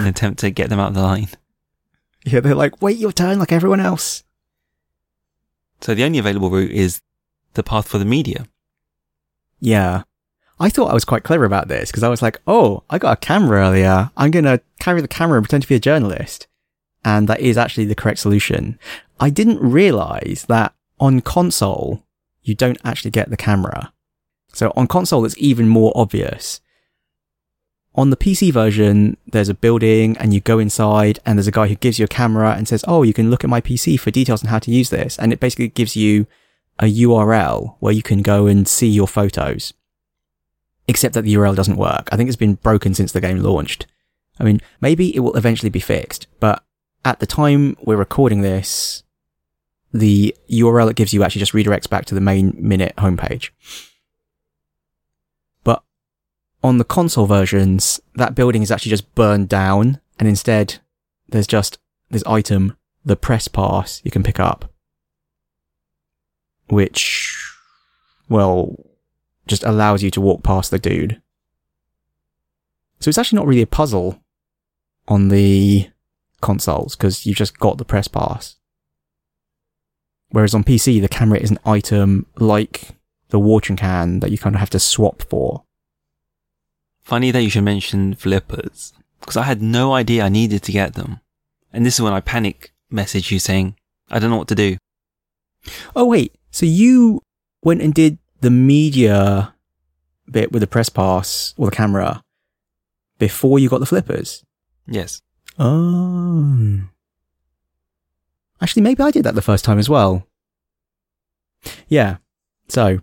an 0.00 0.06
attempt 0.06 0.40
to 0.40 0.50
get 0.50 0.70
them 0.70 0.80
out 0.80 0.88
of 0.88 0.94
the 0.94 1.02
line. 1.02 1.28
Yeah, 2.24 2.38
they're 2.38 2.54
like, 2.54 2.80
wait 2.80 2.98
your 2.98 3.10
turn 3.10 3.40
like 3.40 3.50
everyone 3.50 3.80
else. 3.80 4.22
So 5.82 5.94
the 5.94 6.04
only 6.04 6.18
available 6.18 6.50
route 6.50 6.70
is 6.70 7.02
the 7.54 7.62
path 7.62 7.88
for 7.88 7.98
the 7.98 8.04
media. 8.04 8.46
Yeah. 9.60 10.04
I 10.58 10.70
thought 10.70 10.90
I 10.90 10.94
was 10.94 11.04
quite 11.04 11.24
clever 11.24 11.44
about 11.44 11.68
this 11.68 11.90
because 11.90 12.04
I 12.04 12.08
was 12.08 12.22
like, 12.22 12.40
oh, 12.46 12.84
I 12.88 12.98
got 12.98 13.18
a 13.18 13.20
camera 13.20 13.60
earlier. 13.60 14.10
I'm 14.16 14.30
going 14.30 14.44
to 14.44 14.60
carry 14.78 15.00
the 15.00 15.08
camera 15.08 15.38
and 15.38 15.44
pretend 15.44 15.64
to 15.64 15.68
be 15.68 15.74
a 15.74 15.80
journalist. 15.80 16.46
And 17.04 17.28
that 17.28 17.40
is 17.40 17.58
actually 17.58 17.86
the 17.86 17.96
correct 17.96 18.20
solution. 18.20 18.78
I 19.18 19.28
didn't 19.28 19.58
realize 19.60 20.46
that 20.48 20.72
on 21.00 21.20
console, 21.20 22.06
you 22.42 22.54
don't 22.54 22.78
actually 22.84 23.10
get 23.10 23.30
the 23.30 23.36
camera. 23.36 23.92
So 24.52 24.72
on 24.76 24.86
console, 24.86 25.24
it's 25.24 25.36
even 25.38 25.68
more 25.68 25.92
obvious. 25.96 26.60
On 27.94 28.08
the 28.08 28.16
PC 28.16 28.52
version, 28.52 29.18
there's 29.26 29.50
a 29.50 29.54
building 29.54 30.16
and 30.16 30.32
you 30.32 30.40
go 30.40 30.58
inside 30.58 31.18
and 31.26 31.38
there's 31.38 31.46
a 31.46 31.52
guy 31.52 31.68
who 31.68 31.74
gives 31.74 31.98
you 31.98 32.06
a 32.06 32.08
camera 32.08 32.54
and 32.54 32.66
says, 32.66 32.84
Oh, 32.88 33.02
you 33.02 33.12
can 33.12 33.30
look 33.30 33.44
at 33.44 33.50
my 33.50 33.60
PC 33.60 34.00
for 34.00 34.10
details 34.10 34.42
on 34.42 34.48
how 34.48 34.58
to 34.60 34.70
use 34.70 34.88
this. 34.88 35.18
And 35.18 35.32
it 35.32 35.40
basically 35.40 35.68
gives 35.68 35.94
you 35.94 36.26
a 36.78 36.84
URL 36.84 37.76
where 37.80 37.92
you 37.92 38.02
can 38.02 38.22
go 38.22 38.46
and 38.46 38.66
see 38.66 38.88
your 38.88 39.06
photos. 39.06 39.74
Except 40.88 41.14
that 41.14 41.22
the 41.22 41.34
URL 41.34 41.54
doesn't 41.54 41.76
work. 41.76 42.08
I 42.10 42.16
think 42.16 42.28
it's 42.28 42.36
been 42.36 42.54
broken 42.54 42.94
since 42.94 43.12
the 43.12 43.20
game 43.20 43.38
launched. 43.38 43.86
I 44.40 44.44
mean, 44.44 44.60
maybe 44.80 45.14
it 45.14 45.20
will 45.20 45.36
eventually 45.36 45.70
be 45.70 45.78
fixed, 45.78 46.26
but 46.40 46.64
at 47.04 47.20
the 47.20 47.26
time 47.26 47.76
we're 47.82 47.96
recording 47.96 48.40
this, 48.40 49.02
the 49.92 50.34
URL 50.50 50.90
it 50.90 50.96
gives 50.96 51.12
you 51.12 51.22
actually 51.22 51.40
just 51.40 51.52
redirects 51.52 51.88
back 51.88 52.06
to 52.06 52.14
the 52.14 52.20
main 52.20 52.56
Minit 52.58 52.96
homepage. 52.96 53.50
On 56.62 56.78
the 56.78 56.84
console 56.84 57.26
versions, 57.26 58.00
that 58.14 58.34
building 58.34 58.62
is 58.62 58.70
actually 58.70 58.90
just 58.90 59.14
burned 59.14 59.48
down, 59.48 60.00
and 60.18 60.28
instead 60.28 60.78
there's 61.28 61.46
just 61.46 61.78
this 62.10 62.22
item, 62.24 62.76
the 63.04 63.16
press 63.16 63.48
pass, 63.48 64.00
you 64.04 64.10
can 64.10 64.22
pick 64.22 64.38
up. 64.38 64.72
Which, 66.68 67.36
well, 68.28 68.76
just 69.46 69.64
allows 69.64 70.02
you 70.02 70.10
to 70.12 70.20
walk 70.20 70.42
past 70.42 70.70
the 70.70 70.78
dude. 70.78 71.20
So 73.00 73.08
it's 73.08 73.18
actually 73.18 73.36
not 73.36 73.46
really 73.46 73.62
a 73.62 73.66
puzzle 73.66 74.22
on 75.08 75.28
the 75.28 75.90
consoles 76.40 76.94
because 76.94 77.26
you've 77.26 77.36
just 77.36 77.58
got 77.58 77.78
the 77.78 77.84
press 77.84 78.06
pass. 78.06 78.56
Whereas 80.30 80.54
on 80.54 80.64
PC, 80.64 81.00
the 81.00 81.08
camera 81.08 81.38
is 81.38 81.50
an 81.50 81.58
item 81.64 82.26
like 82.36 82.90
the 83.30 83.40
watering 83.40 83.76
can 83.76 84.20
that 84.20 84.30
you 84.30 84.38
kind 84.38 84.54
of 84.54 84.60
have 84.60 84.70
to 84.70 84.78
swap 84.78 85.22
for. 85.22 85.64
Funny 87.02 87.30
that 87.30 87.42
you 87.42 87.50
should 87.50 87.64
mention 87.64 88.14
flippers, 88.14 88.92
because 89.20 89.36
I 89.36 89.42
had 89.42 89.60
no 89.60 89.92
idea 89.92 90.24
I 90.24 90.28
needed 90.28 90.62
to 90.62 90.72
get 90.72 90.94
them. 90.94 91.20
And 91.72 91.84
this 91.84 91.94
is 91.94 92.00
when 92.00 92.12
I 92.12 92.20
panic 92.20 92.72
message 92.90 93.32
you 93.32 93.38
saying, 93.38 93.76
I 94.10 94.18
don't 94.18 94.30
know 94.30 94.36
what 94.36 94.48
to 94.48 94.54
do. 94.54 94.76
Oh 95.96 96.06
wait, 96.06 96.34
so 96.50 96.66
you 96.66 97.20
went 97.62 97.82
and 97.82 97.92
did 97.94 98.18
the 98.40 98.50
media 98.50 99.54
bit 100.30 100.52
with 100.52 100.60
the 100.60 100.66
press 100.66 100.88
pass 100.88 101.54
or 101.56 101.70
the 101.70 101.76
camera 101.76 102.22
before 103.18 103.58
you 103.58 103.68
got 103.68 103.78
the 103.78 103.86
flippers? 103.86 104.44
Yes. 104.86 105.22
Oh. 105.58 106.80
Actually, 108.60 108.82
maybe 108.82 109.02
I 109.02 109.10
did 109.10 109.24
that 109.24 109.34
the 109.34 109.42
first 109.42 109.64
time 109.64 109.78
as 109.78 109.88
well. 109.88 110.26
Yeah. 111.88 112.16
So, 112.68 113.00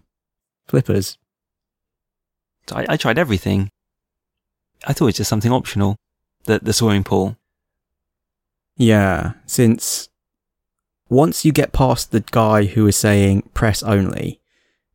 flippers. 0.67 1.17
So 2.67 2.77
I, 2.77 2.85
I 2.89 2.97
tried 2.97 3.17
everything. 3.17 3.69
I 4.85 4.93
thought 4.93 5.05
it 5.05 5.07
was 5.07 5.17
just 5.17 5.29
something 5.29 5.51
optional. 5.51 5.97
The 6.45 6.59
the 6.59 6.73
swimming 6.73 7.03
pool. 7.03 7.37
Yeah, 8.77 9.33
since 9.45 10.09
once 11.09 11.43
you 11.43 11.51
get 11.51 11.73
past 11.73 12.11
the 12.11 12.21
guy 12.31 12.65
who 12.65 12.87
is 12.87 12.95
saying 12.95 13.49
press 13.53 13.83
only, 13.83 14.39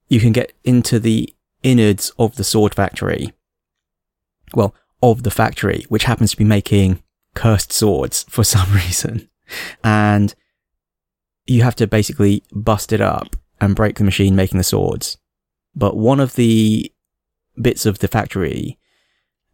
you 0.08 0.20
can 0.20 0.32
get 0.32 0.52
into 0.62 0.98
the 0.98 1.34
innards 1.62 2.12
of 2.18 2.36
the 2.36 2.44
sword 2.44 2.74
factory. 2.74 3.32
Well, 4.54 4.74
of 5.02 5.22
the 5.22 5.30
factory, 5.30 5.84
which 5.88 6.04
happens 6.04 6.30
to 6.30 6.36
be 6.36 6.44
making 6.44 7.02
cursed 7.34 7.72
swords 7.72 8.24
for 8.28 8.44
some 8.44 8.72
reason. 8.72 9.28
And 9.82 10.34
you 11.46 11.62
have 11.62 11.76
to 11.76 11.86
basically 11.86 12.42
bust 12.52 12.92
it 12.92 13.00
up 13.00 13.36
and 13.60 13.76
break 13.76 13.96
the 13.96 14.04
machine 14.04 14.34
making 14.34 14.58
the 14.58 14.64
swords. 14.64 15.18
But 15.74 15.96
one 15.96 16.20
of 16.20 16.36
the 16.36 16.92
bits 17.60 17.84
of 17.84 17.98
the 17.98 18.08
factory 18.08 18.78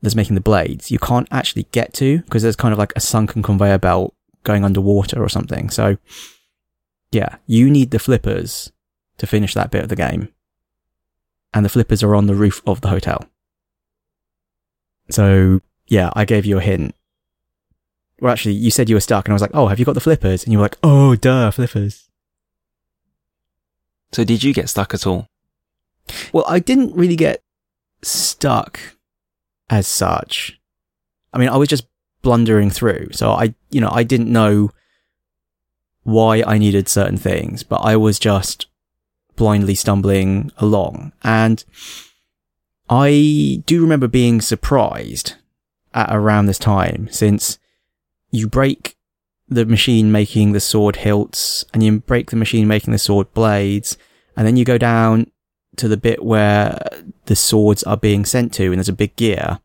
that's 0.02 0.14
making 0.14 0.34
the 0.34 0.40
blades, 0.40 0.90
you 0.90 0.98
can't 0.98 1.28
actually 1.30 1.66
get 1.72 1.92
to 1.94 2.18
because 2.20 2.42
there's 2.42 2.56
kind 2.56 2.72
of 2.72 2.78
like 2.78 2.92
a 2.96 3.00
sunken 3.00 3.42
conveyor 3.42 3.78
belt 3.78 4.14
going 4.44 4.64
underwater 4.64 5.22
or 5.22 5.28
something. 5.28 5.70
So 5.70 5.98
yeah, 7.12 7.36
you 7.46 7.68
need 7.70 7.90
the 7.90 7.98
flippers 7.98 8.72
to 9.18 9.26
finish 9.26 9.54
that 9.54 9.70
bit 9.70 9.82
of 9.82 9.88
the 9.88 9.96
game. 9.96 10.28
And 11.52 11.64
the 11.64 11.68
flippers 11.68 12.02
are 12.02 12.14
on 12.14 12.26
the 12.26 12.34
roof 12.34 12.62
of 12.66 12.80
the 12.80 12.88
hotel. 12.88 13.26
So 15.10 15.60
yeah, 15.88 16.10
I 16.14 16.24
gave 16.24 16.46
you 16.46 16.58
a 16.58 16.62
hint. 16.62 16.94
Well, 18.20 18.32
actually, 18.32 18.54
you 18.54 18.70
said 18.70 18.88
you 18.88 18.96
were 18.96 19.00
stuck 19.00 19.26
and 19.26 19.32
I 19.32 19.34
was 19.34 19.42
like, 19.42 19.50
oh, 19.54 19.66
have 19.66 19.78
you 19.78 19.84
got 19.84 19.94
the 19.94 20.00
flippers? 20.00 20.44
And 20.44 20.52
you 20.52 20.58
were 20.58 20.64
like, 20.64 20.78
oh, 20.82 21.16
duh, 21.16 21.50
flippers. 21.50 22.08
So 24.12 24.24
did 24.24 24.42
you 24.42 24.54
get 24.54 24.68
stuck 24.68 24.94
at 24.94 25.06
all? 25.06 25.26
Well, 26.32 26.44
I 26.48 26.58
didn't 26.58 26.94
really 26.94 27.16
get 27.16 27.42
stuck 28.02 28.80
as 29.70 29.86
such. 29.86 30.58
I 31.32 31.38
mean, 31.38 31.48
I 31.48 31.56
was 31.56 31.68
just 31.68 31.86
blundering 32.22 32.70
through. 32.70 33.12
So 33.12 33.30
I, 33.30 33.54
you 33.70 33.80
know, 33.80 33.90
I 33.90 34.02
didn't 34.02 34.32
know 34.32 34.70
why 36.02 36.42
I 36.46 36.58
needed 36.58 36.88
certain 36.88 37.16
things, 37.16 37.62
but 37.62 37.76
I 37.76 37.96
was 37.96 38.18
just 38.18 38.66
blindly 39.36 39.74
stumbling 39.74 40.50
along. 40.58 41.12
And 41.22 41.64
I 42.88 43.62
do 43.66 43.80
remember 43.80 44.08
being 44.08 44.40
surprised 44.40 45.34
at 45.94 46.14
around 46.14 46.46
this 46.46 46.58
time 46.58 47.08
since 47.10 47.58
you 48.30 48.48
break 48.48 48.96
the 49.48 49.64
machine 49.64 50.12
making 50.12 50.52
the 50.52 50.60
sword 50.60 50.96
hilts 50.96 51.64
and 51.72 51.82
you 51.82 52.00
break 52.00 52.30
the 52.30 52.36
machine 52.36 52.68
making 52.68 52.92
the 52.92 52.98
sword 52.98 53.32
blades 53.34 53.96
and 54.36 54.46
then 54.46 54.56
you 54.56 54.64
go 54.64 54.78
down 54.78 55.30
to 55.80 55.88
the 55.88 55.96
bit 55.96 56.24
where 56.24 56.78
the 57.26 57.36
swords 57.36 57.82
are 57.84 57.96
being 57.96 58.24
sent 58.24 58.52
to 58.54 58.66
and 58.66 58.76
there's 58.76 58.88
a 58.88 58.94
big 58.94 59.16
gear 59.16 59.60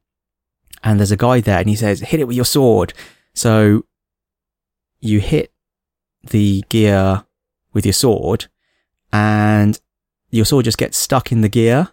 and 0.83 0.99
there's 0.99 1.11
a 1.11 1.17
guy 1.17 1.39
there 1.41 1.59
and 1.59 1.69
he 1.69 1.75
says 1.75 1.99
hit 1.99 2.19
it 2.19 2.27
with 2.27 2.35
your 2.35 2.45
sword. 2.45 2.93
So 3.33 3.85
you 4.99 5.19
hit 5.19 5.51
the 6.29 6.63
gear 6.69 7.25
with 7.73 7.85
your 7.85 7.93
sword 7.93 8.47
and 9.11 9.79
your 10.29 10.45
sword 10.45 10.65
just 10.65 10.77
gets 10.77 10.97
stuck 10.97 11.31
in 11.31 11.41
the 11.41 11.49
gear 11.49 11.89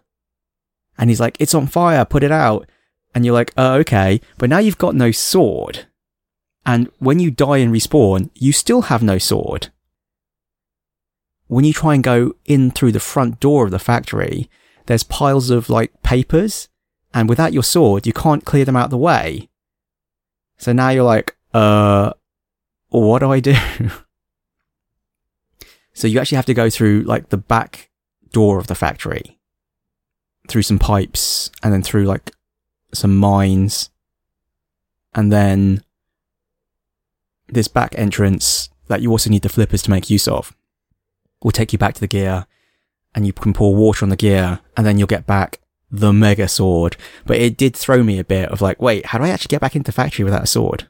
and 0.96 1.10
he's 1.10 1.20
like 1.20 1.36
it's 1.38 1.54
on 1.54 1.66
fire 1.66 2.04
put 2.04 2.22
it 2.22 2.32
out. 2.32 2.68
And 3.14 3.26
you're 3.26 3.34
like 3.34 3.52
oh 3.56 3.74
okay. 3.74 4.20
But 4.38 4.48
now 4.50 4.58
you've 4.58 4.78
got 4.78 4.94
no 4.94 5.10
sword 5.10 5.86
and 6.64 6.90
when 6.98 7.18
you 7.18 7.30
die 7.30 7.58
and 7.58 7.74
respawn, 7.74 8.30
you 8.34 8.52
still 8.52 8.82
have 8.82 9.02
no 9.02 9.18
sword. 9.18 9.72
When 11.52 11.66
you 11.66 11.74
try 11.74 11.92
and 11.92 12.02
go 12.02 12.32
in 12.46 12.70
through 12.70 12.92
the 12.92 12.98
front 12.98 13.38
door 13.38 13.66
of 13.66 13.72
the 13.72 13.78
factory, 13.78 14.48
there's 14.86 15.02
piles 15.02 15.50
of 15.50 15.68
like 15.68 16.02
papers, 16.02 16.70
and 17.12 17.28
without 17.28 17.52
your 17.52 17.62
sword, 17.62 18.06
you 18.06 18.14
can't 18.14 18.46
clear 18.46 18.64
them 18.64 18.74
out 18.74 18.86
of 18.86 18.90
the 18.90 18.96
way. 18.96 19.50
So 20.56 20.72
now 20.72 20.88
you're 20.88 21.04
like, 21.04 21.36
uh, 21.52 22.14
what 22.88 23.18
do 23.18 23.30
I 23.30 23.40
do? 23.40 23.54
so 25.92 26.06
you 26.06 26.18
actually 26.18 26.36
have 26.36 26.46
to 26.46 26.54
go 26.54 26.70
through 26.70 27.02
like 27.02 27.28
the 27.28 27.36
back 27.36 27.90
door 28.30 28.56
of 28.56 28.68
the 28.68 28.74
factory, 28.74 29.38
through 30.48 30.62
some 30.62 30.78
pipes, 30.78 31.50
and 31.62 31.70
then 31.70 31.82
through 31.82 32.06
like 32.06 32.32
some 32.94 33.14
mines, 33.14 33.90
and 35.14 35.30
then 35.30 35.84
this 37.48 37.68
back 37.68 37.94
entrance 37.98 38.70
that 38.88 39.02
you 39.02 39.10
also 39.10 39.28
need 39.28 39.42
the 39.42 39.50
flippers 39.50 39.82
to 39.82 39.90
make 39.90 40.08
use 40.08 40.26
of 40.26 40.56
will 41.42 41.52
take 41.52 41.72
you 41.72 41.78
back 41.78 41.94
to 41.94 42.00
the 42.00 42.06
gear 42.06 42.46
and 43.14 43.26
you 43.26 43.32
can 43.32 43.52
pour 43.52 43.74
water 43.74 44.04
on 44.04 44.10
the 44.10 44.16
gear 44.16 44.60
and 44.76 44.86
then 44.86 44.98
you'll 44.98 45.06
get 45.06 45.26
back 45.26 45.60
the 45.90 46.12
mega 46.12 46.48
sword. 46.48 46.96
But 47.26 47.36
it 47.36 47.56
did 47.56 47.76
throw 47.76 48.02
me 48.02 48.18
a 48.18 48.24
bit 48.24 48.48
of 48.48 48.60
like, 48.60 48.80
wait, 48.80 49.06
how 49.06 49.18
do 49.18 49.24
I 49.24 49.28
actually 49.28 49.50
get 49.50 49.60
back 49.60 49.76
into 49.76 49.92
factory 49.92 50.24
without 50.24 50.44
a 50.44 50.46
sword? 50.46 50.88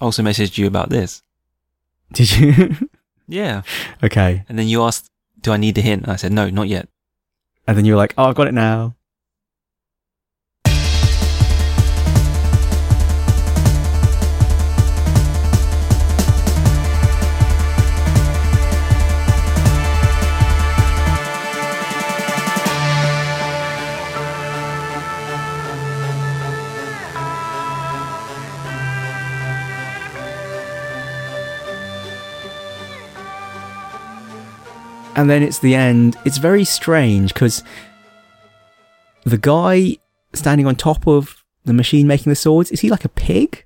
Also 0.00 0.22
messaged 0.22 0.58
you 0.58 0.66
about 0.66 0.90
this. 0.90 1.22
Did 2.12 2.38
you? 2.38 2.88
Yeah. 3.28 3.62
okay. 4.02 4.44
And 4.48 4.58
then 4.58 4.68
you 4.68 4.82
asked, 4.82 5.10
do 5.40 5.52
I 5.52 5.56
need 5.56 5.74
the 5.74 5.80
hint? 5.80 6.02
And 6.02 6.12
I 6.12 6.16
said, 6.16 6.32
no, 6.32 6.50
not 6.50 6.68
yet. 6.68 6.88
And 7.66 7.78
then 7.78 7.84
you 7.86 7.92
were 7.92 7.96
like, 7.96 8.12
oh, 8.18 8.24
I've 8.24 8.34
got 8.34 8.48
it 8.48 8.52
now. 8.52 8.96
And 35.16 35.28
then 35.30 35.42
it's 35.42 35.58
the 35.58 35.74
end. 35.74 36.16
It's 36.24 36.38
very 36.38 36.64
strange 36.64 37.32
because 37.34 37.62
the 39.24 39.38
guy 39.38 39.98
standing 40.32 40.66
on 40.66 40.76
top 40.76 41.06
of 41.06 41.44
the 41.64 41.72
machine 41.72 42.06
making 42.06 42.30
the 42.30 42.36
swords 42.36 42.70
is 42.70 42.80
he 42.80 42.90
like 42.90 43.04
a 43.04 43.08
pig? 43.08 43.64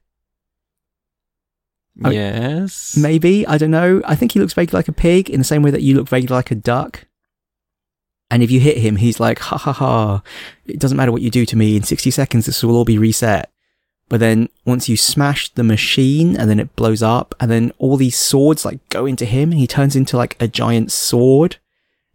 I- 2.05 2.11
yes. 2.13 2.97
Maybe 2.97 3.47
I 3.47 3.57
don't 3.59 3.71
know. 3.71 4.03
I 4.05 4.15
think 4.17 4.33
he 4.33 4.41
looks 4.41 4.53
vaguely 4.53 4.77
like 4.77 4.89
a 4.89 4.93
pig 4.93 5.31
in 5.31 5.41
the 5.41 5.45
same 5.45 5.63
way 5.63 5.71
that 5.71 5.83
you 5.83 5.95
look 5.97 6.09
vaguely 6.09 6.35
like 6.35 6.51
a 6.51 6.55
duck. 6.57 7.07
And 8.31 8.43
if 8.43 8.51
you 8.51 8.59
hit 8.61 8.79
him, 8.79 8.97
he's 8.97 9.21
like, 9.21 9.39
ha 9.39 9.57
ha 9.57 9.73
ha. 9.73 10.23
It 10.67 10.81
doesn't 10.81 10.97
matter 10.97 11.13
what 11.13 11.23
you 11.23 11.31
do 11.31 11.47
to 11.47 11.57
me. 11.57 11.77
In 11.77 11.85
60 11.85 12.11
seconds, 12.11 12.47
this 12.47 12.63
will 12.65 12.77
all 12.77 12.85
be 12.85 12.99
reset. 12.99 13.51
But 14.09 14.21
then 14.21 14.49
once 14.65 14.89
you 14.89 14.97
smash 14.97 15.51
the 15.51 15.65
machine 15.65 16.37
and 16.37 16.49
then 16.49 16.61
it 16.61 16.77
blows 16.77 17.03
up 17.03 17.35
and 17.41 17.51
then 17.51 17.73
all 17.79 17.97
these 17.97 18.17
swords 18.17 18.65
like 18.65 18.89
go 18.89 19.05
into 19.05 19.25
him 19.25 19.51
and 19.51 19.59
he 19.59 19.67
turns 19.67 19.97
into 19.97 20.17
like 20.17 20.37
a 20.41 20.47
giant 20.47 20.93
sword. 20.93 21.57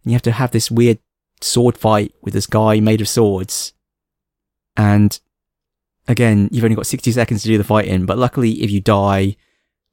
And 0.02 0.10
you 0.10 0.14
have 0.14 0.22
to 0.22 0.32
have 0.32 0.52
this 0.52 0.70
weird 0.70 0.98
sword 1.40 1.76
fight 1.76 2.14
with 2.22 2.32
this 2.32 2.46
guy 2.46 2.80
made 2.80 3.02
of 3.02 3.08
swords. 3.08 3.74
And 4.74 5.18
again, 6.08 6.48
you've 6.50 6.64
only 6.64 6.76
got 6.76 6.86
60 6.86 7.12
seconds 7.12 7.42
to 7.42 7.48
do 7.48 7.58
the 7.58 7.64
fight 7.64 7.86
in, 7.86 8.06
but 8.06 8.18
luckily 8.18 8.62
if 8.62 8.70
you 8.70 8.80
die 8.80 9.36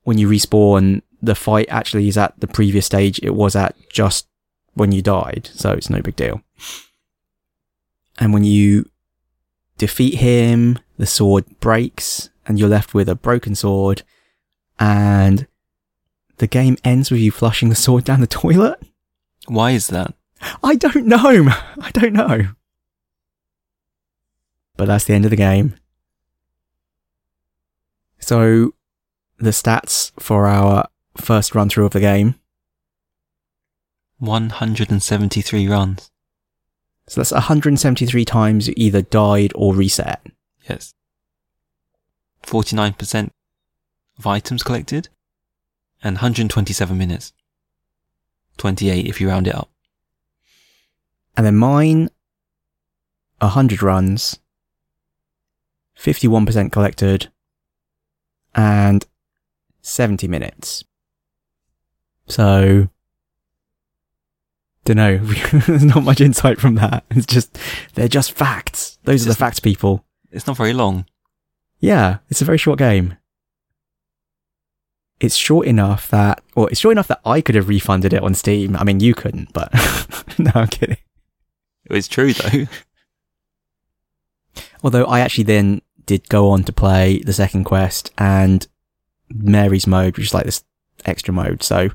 when 0.04 0.18
you 0.18 0.30
respawn, 0.30 1.02
the 1.22 1.36
fight 1.36 1.68
actually 1.70 2.08
is 2.08 2.18
at 2.18 2.40
the 2.40 2.48
previous 2.48 2.86
stage 2.86 3.20
it 3.22 3.36
was 3.36 3.56
at 3.58 3.76
just 3.90 4.26
when 4.74 4.94
you 4.94 5.02
died. 5.02 5.50
So 5.54 5.72
it's 5.72 5.90
no 5.90 6.02
big 6.02 6.16
deal. 6.16 6.42
And 8.18 8.34
when 8.34 8.46
you 8.46 8.90
defeat 9.78 10.16
him, 10.16 10.80
the 11.00 11.06
sword 11.06 11.46
breaks 11.62 12.30
and 12.46 12.60
you're 12.60 12.68
left 12.68 12.94
with 12.94 13.08
a 13.08 13.16
broken 13.16 13.56
sword 13.56 14.04
and 14.78 15.48
the 16.38 16.48
game 16.48 16.78
ends 16.84 17.10
with 17.10 17.22
you 17.22 17.32
flushing 17.32 17.70
the 17.70 17.76
sword 17.76 18.04
down 18.04 18.20
the 18.20 18.28
toilet. 18.28 18.80
Why 19.48 19.72
is 19.72 19.88
that? 19.88 20.14
I 20.62 20.76
don't 20.76 21.06
know. 21.06 21.48
I 21.82 21.92
don't 21.94 22.14
know. 22.14 22.50
But 24.76 24.86
that's 24.86 25.06
the 25.06 25.14
end 25.14 25.26
of 25.26 25.32
the 25.32 25.38
game. 25.38 25.76
So, 28.20 28.74
the 29.38 29.52
stats 29.52 30.12
for 30.20 30.48
our 30.48 30.90
first 31.16 31.56
run 31.56 31.70
through 31.70 31.86
of 31.86 31.94
the 31.94 32.02
game. 32.02 32.36
173 34.18 35.68
runs. 35.68 36.12
So 37.08 37.22
that's 37.22 37.32
173 37.32 38.26
times 38.26 38.68
you 38.68 38.74
either 38.76 39.02
died 39.02 39.54
or 39.56 39.74
reset. 39.74 40.22
Yes. 40.70 40.94
49% 42.44 43.30
of 44.18 44.28
items 44.28 44.64
collected. 44.64 45.10
and 46.02 46.16
127 46.16 46.98
minutes. 46.98 47.34
28 48.58 49.06
if 49.06 49.20
you 49.20 49.28
round 49.28 49.48
it 49.48 49.56
up. 49.56 49.70
And 51.36 51.46
then 51.46 51.56
mine, 51.58 52.10
100 53.40 53.82
runs, 53.82 54.40
51% 55.98 56.72
collected, 56.72 57.30
and 58.56 59.06
70 59.82 60.28
minutes. 60.28 60.84
So, 62.28 62.90
don't 64.86 64.98
know. 64.98 65.18
There's 65.68 65.84
not 65.84 66.04
much 66.04 66.22
insight 66.22 66.60
from 66.60 66.76
that. 66.76 67.06
It's 67.12 67.26
just, 67.26 67.58
they're 67.96 68.08
just 68.08 68.32
facts. 68.34 69.00
Those 69.04 69.22
It's 69.22 69.28
are 69.28 69.34
the 69.34 69.40
facts, 69.40 69.60
people. 69.60 70.06
It's 70.32 70.48
not 70.48 70.58
very 70.58 70.74
long. 70.74 71.06
Yeah, 71.80 72.18
it's 72.30 72.42
a 72.42 72.46
very 72.46 72.58
short 72.58 72.80
game. 72.80 73.18
It's 75.20 75.36
short 75.36 75.68
enough 75.68 76.10
that, 76.10 76.42
well, 76.56 76.68
it's 76.68 76.80
short 76.80 76.94
enough 76.94 77.08
that 77.08 77.22
I 77.26 77.42
could 77.42 77.56
have 77.56 77.68
refunded 77.68 78.14
it 78.14 78.24
on 78.24 78.34
Steam. 78.34 78.76
I 78.76 78.84
mean, 78.84 79.00
you 79.00 79.14
couldn't, 79.14 79.52
but 79.54 79.74
no, 80.38 80.52
I'm 80.56 80.68
kidding. 80.68 80.98
It's 81.86 82.08
true 82.08 82.34
though. 82.34 82.66
Although 84.84 85.06
I 85.06 85.20
actually 85.20 85.44
then 85.46 85.82
did 86.06 86.30
go 86.30 86.50
on 86.50 86.64
to 86.64 86.74
play 86.74 87.20
the 87.20 87.34
second 87.34 87.66
quest 87.66 88.12
and 88.18 88.66
Mary's 89.30 89.88
mode, 89.88 90.18
which 90.18 90.28
is 90.28 90.34
like 90.34 90.46
this 90.46 90.64
extra 91.06 91.34
mode. 91.34 91.64
So 91.64 91.90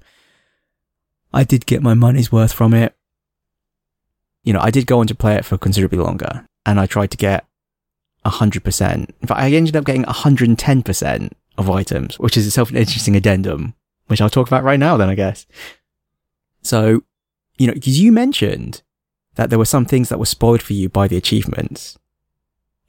I 1.32 1.44
did 1.44 1.66
get 1.66 1.82
my 1.82 1.94
money's 1.94 2.30
worth 2.30 2.52
from 2.52 2.74
it. 2.74 2.94
You 4.42 4.52
know, 4.52 4.60
I 4.60 4.70
did 4.70 4.86
go 4.86 5.00
on 5.00 5.06
to 5.06 5.14
play 5.14 5.36
it 5.36 5.44
for 5.44 5.56
considerably 5.56 5.98
longer 5.98 6.46
and 6.66 6.78
I 6.78 6.86
tried 6.86 7.10
to 7.12 7.16
get 7.16 7.46
100%. 8.24 8.94
In 8.94 9.06
fact, 9.26 9.40
I 9.40 9.50
ended 9.50 9.76
up 9.76 9.84
getting 9.84 10.04
110% 10.04 11.32
of 11.56 11.70
items, 11.70 12.18
which 12.18 12.36
is 12.36 12.46
itself 12.46 12.70
an 12.70 12.76
interesting 12.76 13.16
addendum, 13.16 13.74
which 14.06 14.20
I'll 14.20 14.30
talk 14.30 14.46
about 14.46 14.64
right 14.64 14.80
now 14.80 14.96
then, 14.96 15.08
I 15.08 15.14
guess. 15.14 15.46
So, 16.62 17.02
you 17.58 17.66
know, 17.66 17.74
because 17.74 18.00
you 18.00 18.12
mentioned 18.12 18.82
that 19.34 19.50
there 19.50 19.58
were 19.58 19.64
some 19.64 19.84
things 19.84 20.08
that 20.08 20.18
were 20.18 20.26
spoiled 20.26 20.62
for 20.62 20.72
you 20.72 20.88
by 20.88 21.08
the 21.08 21.16
achievements 21.16 21.98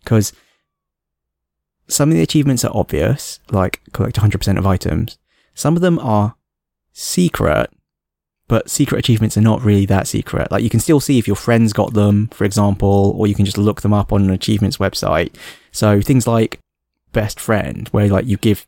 because 0.03 0.33
some 1.87 2.09
of 2.09 2.15
the 2.15 2.23
achievements 2.23 2.63
are 2.63 2.75
obvious, 2.75 3.39
like 3.51 3.81
collect 3.91 4.17
100% 4.17 4.57
of 4.57 4.65
items. 4.65 5.17
Some 5.53 5.75
of 5.75 5.81
them 5.81 5.99
are 5.99 6.35
secret, 6.93 7.71
but 8.47 8.69
secret 8.69 8.99
achievements 8.99 9.37
are 9.37 9.41
not 9.41 9.63
really 9.63 9.85
that 9.87 10.07
secret. 10.07 10.51
Like 10.51 10.63
you 10.63 10.69
can 10.69 10.79
still 10.79 10.99
see 10.99 11.17
if 11.17 11.27
your 11.27 11.35
friends 11.35 11.73
got 11.73 11.93
them, 11.93 12.27
for 12.27 12.43
example, 12.43 13.15
or 13.17 13.27
you 13.27 13.35
can 13.35 13.45
just 13.45 13.57
look 13.57 13.81
them 13.81 13.93
up 13.93 14.13
on 14.13 14.23
an 14.23 14.29
achievements 14.29 14.77
website. 14.77 15.35
So 15.71 16.01
things 16.01 16.27
like 16.27 16.59
best 17.11 17.39
friend, 17.39 17.87
where 17.89 18.07
like 18.07 18.27
you 18.27 18.37
give 18.37 18.67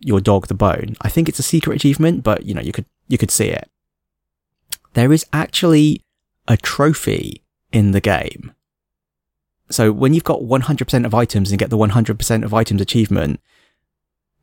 your 0.00 0.20
dog 0.20 0.46
the 0.46 0.54
bone. 0.54 0.96
I 1.02 1.08
think 1.08 1.28
it's 1.28 1.38
a 1.38 1.42
secret 1.42 1.76
achievement, 1.76 2.22
but 2.22 2.44
you 2.44 2.54
know, 2.54 2.62
you 2.62 2.72
could, 2.72 2.86
you 3.08 3.18
could 3.18 3.30
see 3.30 3.48
it. 3.48 3.68
There 4.94 5.12
is 5.12 5.26
actually 5.32 6.00
a 6.48 6.56
trophy 6.56 7.42
in 7.72 7.90
the 7.90 8.00
game. 8.00 8.54
So 9.70 9.92
when 9.92 10.14
you've 10.14 10.24
got 10.24 10.40
100% 10.40 11.06
of 11.06 11.14
items 11.14 11.50
and 11.50 11.58
get 11.58 11.70
the 11.70 11.78
100% 11.78 12.44
of 12.44 12.54
items 12.54 12.80
achievement, 12.80 13.40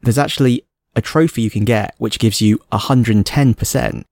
there's 0.02 0.18
actually 0.18 0.66
a 0.96 1.02
trophy 1.02 1.42
you 1.42 1.50
can 1.50 1.64
get 1.64 1.96
which 1.98 2.20
gives 2.20 2.42
you 2.42 2.60
110%. 2.72 4.04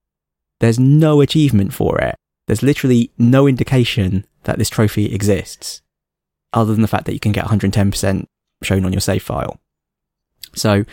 There's 0.60 0.80
no 0.80 1.22
achievement 1.22 1.74
for 1.74 2.00
it. 2.00 2.16
There's 2.48 2.64
literally 2.64 3.12
no 3.18 3.48
indication 3.48 4.26
that 4.44 4.58
this 4.58 4.70
trophy 4.70 5.14
exists 5.14 5.82
other 6.54 6.74
than 6.74 6.82
the 6.82 6.88
fact 6.88 7.06
that 7.06 7.14
you 7.14 7.20
can 7.20 7.32
get 7.32 7.46
110% 7.46 8.26
shown 8.64 8.86
on 8.86 8.92
your 8.92 9.02
save 9.02 9.24
file. 9.24 9.60
So 10.56 10.86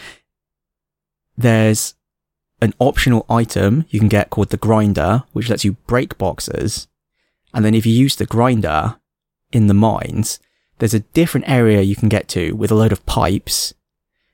there's 1.36 1.94
an 2.60 2.74
optional 2.78 3.26
item 3.28 3.84
you 3.88 3.98
can 3.98 4.08
get 4.08 4.30
called 4.30 4.50
the 4.50 4.56
grinder, 4.56 5.24
which 5.32 5.48
lets 5.48 5.64
you 5.64 5.72
break 5.86 6.18
boxes. 6.18 6.88
And 7.52 7.64
then 7.64 7.74
if 7.74 7.86
you 7.86 7.92
use 7.92 8.16
the 8.16 8.26
grinder 8.26 8.96
in 9.52 9.66
the 9.66 9.74
mines, 9.74 10.40
there's 10.78 10.94
a 10.94 11.00
different 11.00 11.48
area 11.48 11.80
you 11.80 11.96
can 11.96 12.08
get 12.08 12.28
to 12.28 12.52
with 12.52 12.70
a 12.70 12.74
load 12.74 12.92
of 12.92 13.04
pipes. 13.06 13.72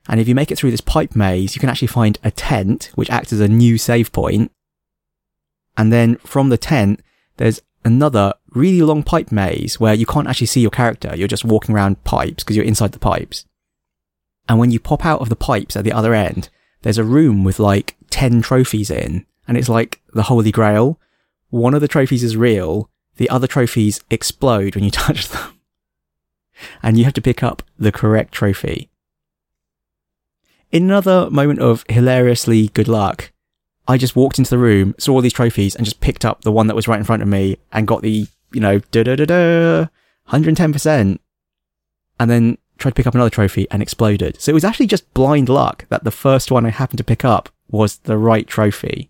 And 0.09 0.19
if 0.19 0.27
you 0.27 0.35
make 0.35 0.51
it 0.51 0.57
through 0.57 0.71
this 0.71 0.81
pipe 0.81 1.15
maze, 1.15 1.55
you 1.55 1.61
can 1.61 1.69
actually 1.69 1.87
find 1.87 2.19
a 2.23 2.31
tent, 2.31 2.91
which 2.95 3.09
acts 3.09 3.31
as 3.31 3.39
a 3.39 3.47
new 3.47 3.77
save 3.77 4.11
point. 4.11 4.51
And 5.77 5.91
then 5.91 6.17
from 6.17 6.49
the 6.49 6.57
tent, 6.57 7.01
there's 7.37 7.61
another 7.85 8.33
really 8.49 8.81
long 8.81 9.03
pipe 9.03 9.31
maze 9.31 9.79
where 9.79 9.93
you 9.93 10.05
can't 10.05 10.27
actually 10.27 10.47
see 10.47 10.61
your 10.61 10.71
character. 10.71 11.15
You're 11.15 11.27
just 11.27 11.45
walking 11.45 11.75
around 11.75 12.03
pipes 12.03 12.43
because 12.43 12.55
you're 12.55 12.65
inside 12.65 12.91
the 12.91 12.99
pipes. 12.99 13.45
And 14.47 14.59
when 14.59 14.71
you 14.71 14.79
pop 14.79 15.05
out 15.05 15.21
of 15.21 15.29
the 15.29 15.35
pipes 15.35 15.75
at 15.75 15.83
the 15.83 15.91
other 15.93 16.13
end, 16.13 16.49
there's 16.81 16.97
a 16.97 17.03
room 17.03 17.43
with 17.43 17.59
like 17.59 17.95
10 18.09 18.41
trophies 18.41 18.91
in, 18.91 19.25
and 19.47 19.57
it's 19.57 19.69
like 19.69 20.01
the 20.13 20.23
Holy 20.23 20.51
Grail. 20.51 20.99
One 21.49 21.73
of 21.73 21.81
the 21.81 21.87
trophies 21.87 22.23
is 22.23 22.37
real, 22.37 22.89
the 23.17 23.29
other 23.29 23.47
trophies 23.47 24.01
explode 24.09 24.75
when 24.75 24.83
you 24.83 24.91
touch 24.91 25.29
them. 25.29 25.59
And 26.81 26.97
you 26.97 27.03
have 27.05 27.13
to 27.13 27.21
pick 27.21 27.41
up 27.41 27.63
the 27.77 27.91
correct 27.91 28.33
trophy. 28.33 28.89
In 30.71 30.83
another 30.83 31.29
moment 31.29 31.59
of 31.59 31.85
hilariously 31.87 32.67
good 32.69 32.87
luck, 32.87 33.31
I 33.87 33.97
just 33.97 34.15
walked 34.15 34.37
into 34.37 34.49
the 34.49 34.57
room, 34.57 34.95
saw 34.97 35.13
all 35.13 35.21
these 35.21 35.33
trophies, 35.33 35.75
and 35.75 35.85
just 35.85 35.99
picked 35.99 36.23
up 36.23 36.41
the 36.41 36.51
one 36.51 36.67
that 36.67 36.75
was 36.75 36.87
right 36.87 36.99
in 36.99 37.05
front 37.05 37.21
of 37.21 37.27
me 37.27 37.57
and 37.71 37.87
got 37.87 38.01
the, 38.01 38.27
you 38.53 38.61
know, 38.61 38.79
da 38.79 39.03
da 39.03 39.15
da 39.15 39.25
da, 39.25 39.87
110%. 40.29 41.19
And 42.19 42.31
then 42.31 42.57
tried 42.77 42.91
to 42.91 42.95
pick 42.95 43.07
up 43.07 43.15
another 43.15 43.29
trophy 43.29 43.67
and 43.71 43.81
exploded. 43.81 44.39
So 44.41 44.51
it 44.51 44.53
was 44.53 44.63
actually 44.63 44.87
just 44.87 45.13
blind 45.13 45.49
luck 45.49 45.85
that 45.89 46.03
the 46.03 46.11
first 46.11 46.51
one 46.51 46.65
I 46.65 46.69
happened 46.69 46.97
to 46.99 47.03
pick 47.03 47.25
up 47.25 47.49
was 47.69 47.97
the 47.97 48.17
right 48.17 48.47
trophy. 48.47 49.09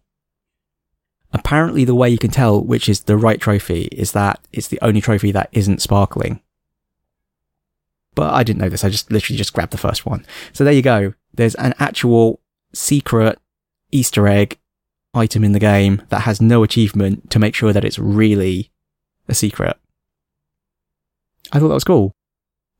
Apparently, 1.31 1.83
the 1.83 1.95
way 1.95 2.09
you 2.09 2.19
can 2.19 2.29
tell 2.29 2.63
which 2.63 2.87
is 2.87 3.01
the 3.01 3.17
right 3.17 3.41
trophy 3.41 3.83
is 3.91 4.11
that 4.11 4.39
it's 4.51 4.67
the 4.67 4.79
only 4.81 5.01
trophy 5.01 5.31
that 5.31 5.49
isn't 5.51 5.81
sparkling. 5.81 6.41
But 8.15 8.33
I 8.33 8.43
didn't 8.43 8.61
know 8.61 8.69
this. 8.69 8.83
I 8.83 8.89
just 8.89 9.11
literally 9.11 9.37
just 9.37 9.53
grabbed 9.53 9.71
the 9.71 9.77
first 9.77 10.05
one. 10.05 10.25
So 10.51 10.63
there 10.63 10.73
you 10.73 10.83
go. 10.83 11.13
There's 11.33 11.55
an 11.55 11.73
actual 11.79 12.39
secret 12.73 13.39
Easter 13.91 14.27
egg 14.27 14.59
item 15.13 15.43
in 15.43 15.51
the 15.51 15.59
game 15.59 16.01
that 16.09 16.21
has 16.21 16.41
no 16.41 16.63
achievement 16.63 17.29
to 17.31 17.39
make 17.39 17.55
sure 17.55 17.73
that 17.73 17.85
it's 17.85 17.99
really 17.99 18.71
a 19.27 19.33
secret. 19.33 19.77
I 21.51 21.59
thought 21.59 21.67
that 21.67 21.73
was 21.75 21.83
cool. 21.83 22.13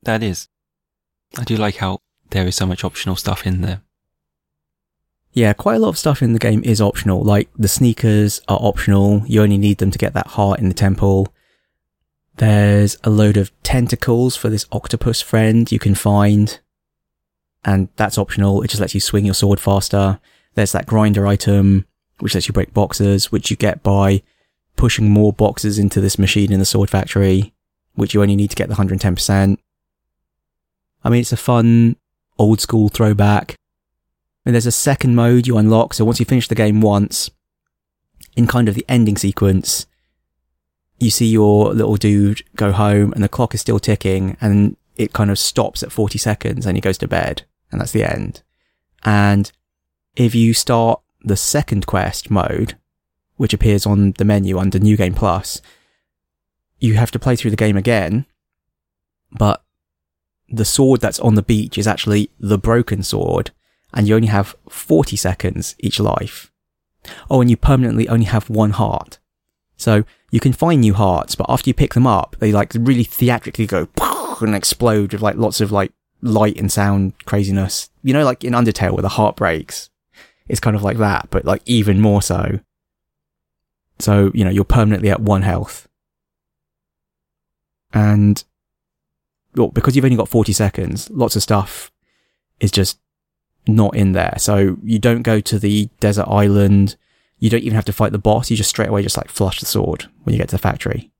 That 0.02 0.22
is. 0.22 0.48
I 1.38 1.44
do 1.44 1.56
like 1.56 1.76
how 1.76 1.98
there 2.30 2.46
is 2.46 2.56
so 2.56 2.66
much 2.66 2.84
optional 2.84 3.16
stuff 3.16 3.46
in 3.46 3.60
there. 3.60 3.82
Yeah, 5.32 5.52
quite 5.52 5.76
a 5.76 5.78
lot 5.80 5.88
of 5.88 5.98
stuff 5.98 6.22
in 6.22 6.32
the 6.32 6.38
game 6.38 6.62
is 6.64 6.80
optional. 6.80 7.22
Like 7.22 7.48
the 7.56 7.68
sneakers 7.68 8.40
are 8.46 8.58
optional. 8.60 9.22
You 9.26 9.42
only 9.42 9.58
need 9.58 9.78
them 9.78 9.90
to 9.90 9.98
get 9.98 10.14
that 10.14 10.28
heart 10.28 10.60
in 10.60 10.68
the 10.68 10.74
temple. 10.74 11.32
There's 12.36 12.96
a 13.04 13.10
load 13.10 13.36
of 13.36 13.50
tentacles 13.62 14.36
for 14.36 14.48
this 14.48 14.66
octopus 14.70 15.20
friend 15.20 15.70
you 15.70 15.78
can 15.78 15.94
find. 15.94 16.60
And 17.64 17.88
that's 17.96 18.18
optional. 18.18 18.62
It 18.62 18.68
just 18.68 18.80
lets 18.80 18.94
you 18.94 19.00
swing 19.00 19.24
your 19.24 19.34
sword 19.34 19.58
faster. 19.58 20.20
There's 20.54 20.72
that 20.72 20.86
grinder 20.86 21.26
item, 21.26 21.86
which 22.18 22.34
lets 22.34 22.48
you 22.48 22.52
break 22.52 22.72
boxes, 22.74 23.32
which 23.32 23.50
you 23.50 23.56
get 23.56 23.82
by 23.82 24.22
pushing 24.76 25.10
more 25.10 25.32
boxes 25.32 25.78
into 25.78 26.00
this 26.00 26.18
machine 26.18 26.52
in 26.52 26.58
the 26.58 26.64
sword 26.64 26.90
factory, 26.90 27.52
which 27.94 28.14
you 28.14 28.22
only 28.22 28.36
need 28.36 28.50
to 28.50 28.56
get 28.56 28.68
the 28.68 28.74
110%. 28.74 29.58
I 31.04 31.10
mean, 31.10 31.20
it's 31.20 31.32
a 31.32 31.36
fun 31.36 31.96
old 32.38 32.60
school 32.60 32.88
throwback. 32.88 33.56
And 34.46 34.54
there's 34.54 34.66
a 34.66 34.72
second 34.72 35.14
mode 35.14 35.46
you 35.46 35.56
unlock. 35.56 35.94
So 35.94 36.04
once 36.04 36.20
you 36.20 36.26
finish 36.26 36.48
the 36.48 36.54
game 36.54 36.80
once, 36.80 37.30
in 38.36 38.46
kind 38.46 38.68
of 38.68 38.74
the 38.74 38.84
ending 38.88 39.16
sequence, 39.16 39.86
you 40.98 41.10
see 41.10 41.26
your 41.26 41.72
little 41.72 41.96
dude 41.96 42.42
go 42.56 42.72
home 42.72 43.12
and 43.12 43.22
the 43.22 43.28
clock 43.28 43.54
is 43.54 43.60
still 43.60 43.78
ticking 43.78 44.36
and 44.40 44.76
it 44.96 45.12
kind 45.12 45.30
of 45.30 45.38
stops 45.38 45.82
at 45.82 45.92
40 45.92 46.18
seconds 46.18 46.66
and 46.66 46.76
he 46.76 46.80
goes 46.80 46.98
to 46.98 47.08
bed 47.08 47.42
and 47.70 47.80
that's 47.80 47.92
the 47.92 48.04
end. 48.04 48.42
And 49.04 49.50
if 50.16 50.34
you 50.34 50.54
start 50.54 51.00
the 51.24 51.36
second 51.36 51.86
quest 51.86 52.30
mode, 52.30 52.76
which 53.36 53.54
appears 53.54 53.86
on 53.86 54.12
the 54.12 54.24
menu 54.24 54.58
under 54.58 54.78
New 54.78 54.96
Game 54.96 55.14
Plus, 55.14 55.60
you 56.78 56.94
have 56.94 57.10
to 57.12 57.18
play 57.18 57.34
through 57.34 57.50
the 57.50 57.56
game 57.56 57.76
again, 57.76 58.26
but 59.32 59.64
the 60.48 60.64
sword 60.64 61.00
that's 61.00 61.18
on 61.20 61.34
the 61.34 61.42
beach 61.42 61.78
is 61.78 61.86
actually 61.86 62.30
the 62.38 62.58
broken 62.58 63.02
sword 63.02 63.50
and 63.94 64.06
you 64.06 64.14
only 64.14 64.28
have 64.28 64.56
40 64.68 65.16
seconds 65.16 65.74
each 65.78 65.98
life. 65.98 66.52
Oh, 67.30 67.40
and 67.40 67.48
you 67.48 67.56
permanently 67.56 68.08
only 68.08 68.26
have 68.26 68.50
one 68.50 68.70
heart. 68.70 69.18
So 69.76 70.04
you 70.30 70.40
can 70.40 70.52
find 70.52 70.80
new 70.80 70.94
hearts, 70.94 71.34
but 71.34 71.46
after 71.48 71.70
you 71.70 71.74
pick 71.74 71.94
them 71.94 72.06
up, 72.06 72.36
they 72.38 72.52
like 72.52 72.72
really 72.74 73.04
theatrically 73.04 73.66
go 73.66 73.88
and 74.40 74.54
explode 74.54 75.12
with 75.12 75.22
like 75.22 75.36
lots 75.36 75.60
of 75.60 75.72
like 75.72 75.92
light 76.22 76.56
and 76.56 76.70
sound 76.70 77.12
craziness. 77.24 77.90
You 78.02 78.12
know, 78.12 78.24
like 78.24 78.44
in 78.44 78.52
Undertale 78.52 78.92
where 78.92 79.02
the 79.02 79.08
heart 79.10 79.36
breaks. 79.36 79.90
It's 80.48 80.60
kind 80.60 80.76
of 80.76 80.82
like 80.82 80.98
that, 80.98 81.28
but 81.30 81.44
like 81.44 81.62
even 81.66 82.00
more 82.00 82.22
so. 82.22 82.60
So, 83.98 84.30
you 84.34 84.44
know, 84.44 84.50
you're 84.50 84.64
permanently 84.64 85.10
at 85.10 85.20
one 85.20 85.42
health. 85.42 85.88
And 87.92 88.42
well, 89.54 89.68
because 89.68 89.94
you've 89.94 90.04
only 90.04 90.16
got 90.16 90.28
40 90.28 90.52
seconds, 90.52 91.08
lots 91.10 91.36
of 91.36 91.42
stuff 91.42 91.92
is 92.60 92.70
just 92.70 92.98
not 93.66 93.96
in 93.96 94.12
there. 94.12 94.34
So 94.38 94.76
you 94.82 94.98
don't 94.98 95.22
go 95.22 95.40
to 95.40 95.58
the 95.58 95.88
desert 96.00 96.26
island. 96.28 96.96
You 97.38 97.50
don't 97.50 97.62
even 97.62 97.74
have 97.76 97.84
to 97.86 97.92
fight 97.92 98.12
the 98.12 98.18
boss. 98.18 98.50
You 98.50 98.56
just 98.56 98.70
straight 98.70 98.88
away 98.88 99.02
just 99.02 99.16
like 99.16 99.28
flush 99.30 99.60
the 99.60 99.66
sword 99.66 100.06
when 100.24 100.34
you 100.34 100.38
get 100.38 100.48
to 100.48 100.56
the 100.56 100.62
factory. 100.62 101.10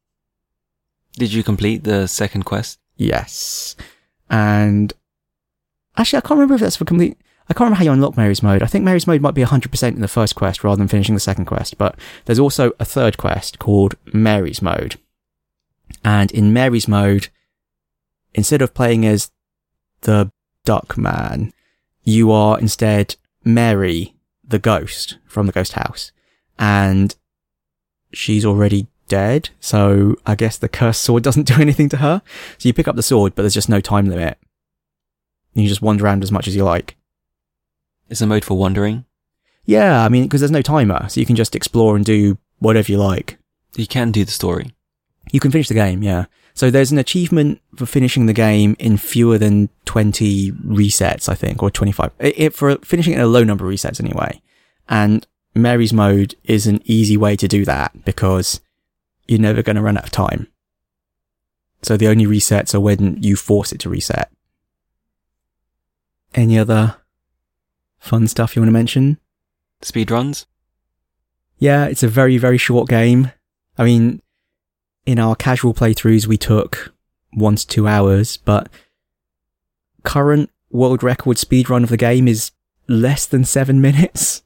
Did 1.13 1.33
you 1.33 1.45
complete 1.45 1.85
the 1.85 2.09
second 2.09 2.45
quest? 2.45 2.81
Yes. 2.97 3.77
And 4.29 4.93
actually, 5.97 6.19
I 6.19 6.21
can't 6.23 6.39
remember 6.39 6.55
if 6.55 6.61
that's 6.61 6.77
for 6.77 6.85
complete. 6.85 7.17
I 7.49 7.53
can't 7.53 7.67
remember 7.67 7.77
how 7.77 7.85
you 7.85 7.93
unlock 7.93 8.17
Mary's 8.17 8.43
mode. 8.43 8.63
I 8.63 8.67
think 8.67 8.85
Mary's 8.85 9.07
mode 9.07 9.21
might 9.21 9.35
be 9.35 9.45
100% 9.45 9.89
in 9.89 10.01
the 10.01 10.09
first 10.09 10.35
quest 10.35 10.65
rather 10.65 10.77
than 10.77 10.89
finishing 10.89 11.15
the 11.15 11.21
second 11.21 11.45
quest, 11.45 11.77
but 11.77 11.97
there's 12.25 12.39
also 12.39 12.73
a 12.81 12.85
third 12.85 13.19
quest 13.19 13.59
called 13.59 13.97
Mary's 14.13 14.63
mode. 14.63 14.97
And 16.03 16.31
in 16.33 16.53
Mary's 16.53 16.89
mode, 16.89 17.29
instead 18.33 18.63
of 18.63 18.75
playing 18.75 19.05
as 19.05 19.31
the 20.03 20.33
duck 20.65 20.97
man, 20.97 21.53
you 22.03 22.31
are 22.33 22.59
instead 22.59 23.17
Mary, 23.45 24.15
the 24.43 24.59
ghost 24.59 25.19
from 25.27 25.47
the 25.47 25.53
ghost 25.53 25.75
house. 25.75 26.13
And 26.59 27.15
she's 28.13 28.45
already 28.45 28.87
dead, 29.09 29.51
so 29.61 30.17
I 30.25 30.35
guess 30.35 30.57
the 30.57 30.69
cursed 30.69 31.03
sword 31.03 31.23
doesn't 31.25 31.47
do 31.47 31.61
anything 31.61 31.89
to 31.91 31.99
her. 31.99 32.23
So 32.57 32.69
you 32.69 32.73
pick 32.73 32.89
up 32.89 32.97
the 32.97 33.03
sword, 33.03 33.35
but 33.35 33.43
there's 33.43 33.55
just 33.55 33.69
no 33.69 33.81
time 33.81 34.09
limit. 34.09 34.39
You 35.55 35.69
just 35.69 35.83
wander 35.83 36.05
around 36.05 36.23
as 36.23 36.33
much 36.33 36.49
as 36.49 36.57
you 36.57 36.65
like. 36.65 36.97
It's 38.09 38.21
a 38.21 38.27
mode 38.27 38.45
for 38.45 38.57
wandering. 38.57 39.05
Yeah, 39.65 40.05
I 40.05 40.09
mean, 40.09 40.25
because 40.25 40.41
there's 40.41 40.51
no 40.51 40.63
timer, 40.63 41.09
so 41.09 41.21
you 41.21 41.27
can 41.27 41.37
just 41.37 41.57
explore 41.57 41.97
and 41.97 42.05
do 42.05 42.39
whatever 42.59 42.93
you 42.93 42.99
like. 42.99 43.39
You 43.77 43.87
can 43.87 44.13
do 44.13 44.25
the 44.25 44.31
story. 44.31 44.75
You 45.33 45.41
can 45.41 45.51
finish 45.51 45.69
the 45.69 45.75
game, 45.75 46.03
yeah. 46.03 46.27
So 46.55 46.71
there's 46.71 46.93
an 46.93 46.99
achievement 46.99 47.61
for 47.75 47.87
finishing 47.87 48.27
the 48.27 48.33
game 48.33 48.77
in 48.79 48.97
fewer 48.97 49.39
than 49.39 49.71
20 49.87 50.53
resets, 50.53 51.29
I 51.29 51.35
think, 51.35 51.63
or 51.63 51.71
25. 51.71 52.13
It, 52.21 52.39
it, 52.39 52.55
for 52.55 52.77
finishing 52.79 53.15
it 53.15 53.17
in 53.17 53.23
a 53.23 53.27
low 53.27 53.43
number 53.43 53.67
of 53.67 53.73
resets 53.73 54.01
anyway. 54.01 54.41
And 54.89 55.27
Mary's 55.55 55.93
mode 55.93 56.37
is 56.45 56.67
an 56.67 56.81
easy 56.85 57.17
way 57.17 57.37
to 57.37 57.49
do 57.49 57.65
that 57.65 58.05
because 58.05 58.61
you're 59.27 59.41
never 59.41 59.63
going 59.63 59.77
to 59.77 59.83
run 59.83 59.97
out 59.97 60.05
of 60.05 60.11
time. 60.11 60.47
So 61.83 61.97
the 61.97 62.09
only 62.09 62.27
resets 62.27 62.75
are 62.75 62.81
when 62.81 63.23
you 63.23 63.35
force 63.37 63.73
it 63.73 63.81
to 63.81 63.91
reset. 63.91 64.31
Any 66.35 66.59
other 66.59 66.97
fun 68.05 68.29
stuff 68.29 68.55
you 68.55 68.61
want 68.61 68.69
to 68.69 68.73
mention? 68.73 69.19
Speed 69.81 70.11
runs? 70.11 70.47
Yeah, 71.59 71.87
it's 71.87 72.03
a 72.03 72.09
very, 72.09 72.37
very 72.37 72.59
short 72.59 72.89
game. 72.89 73.33
I 73.79 73.85
mean, 73.85 74.21
in 75.07 75.19
our 75.19 75.35
casual 75.35 75.73
playthroughs, 75.73 76.27
we 76.27 76.37
took 76.37 76.93
one 77.33 77.57
to 77.57 77.67
two 77.67 77.89
hours, 77.89 78.37
but 78.37 78.69
current 80.03 80.51
world 80.71 81.03
record 81.03 81.39
speed 81.39 81.71
run 81.71 81.83
of 81.83 81.89
the 81.89 81.97
game 81.97 82.29
is 82.29 82.53
less 82.89 83.27
than 83.27 83.45
seven 83.45 83.81
minutes. 83.81 84.43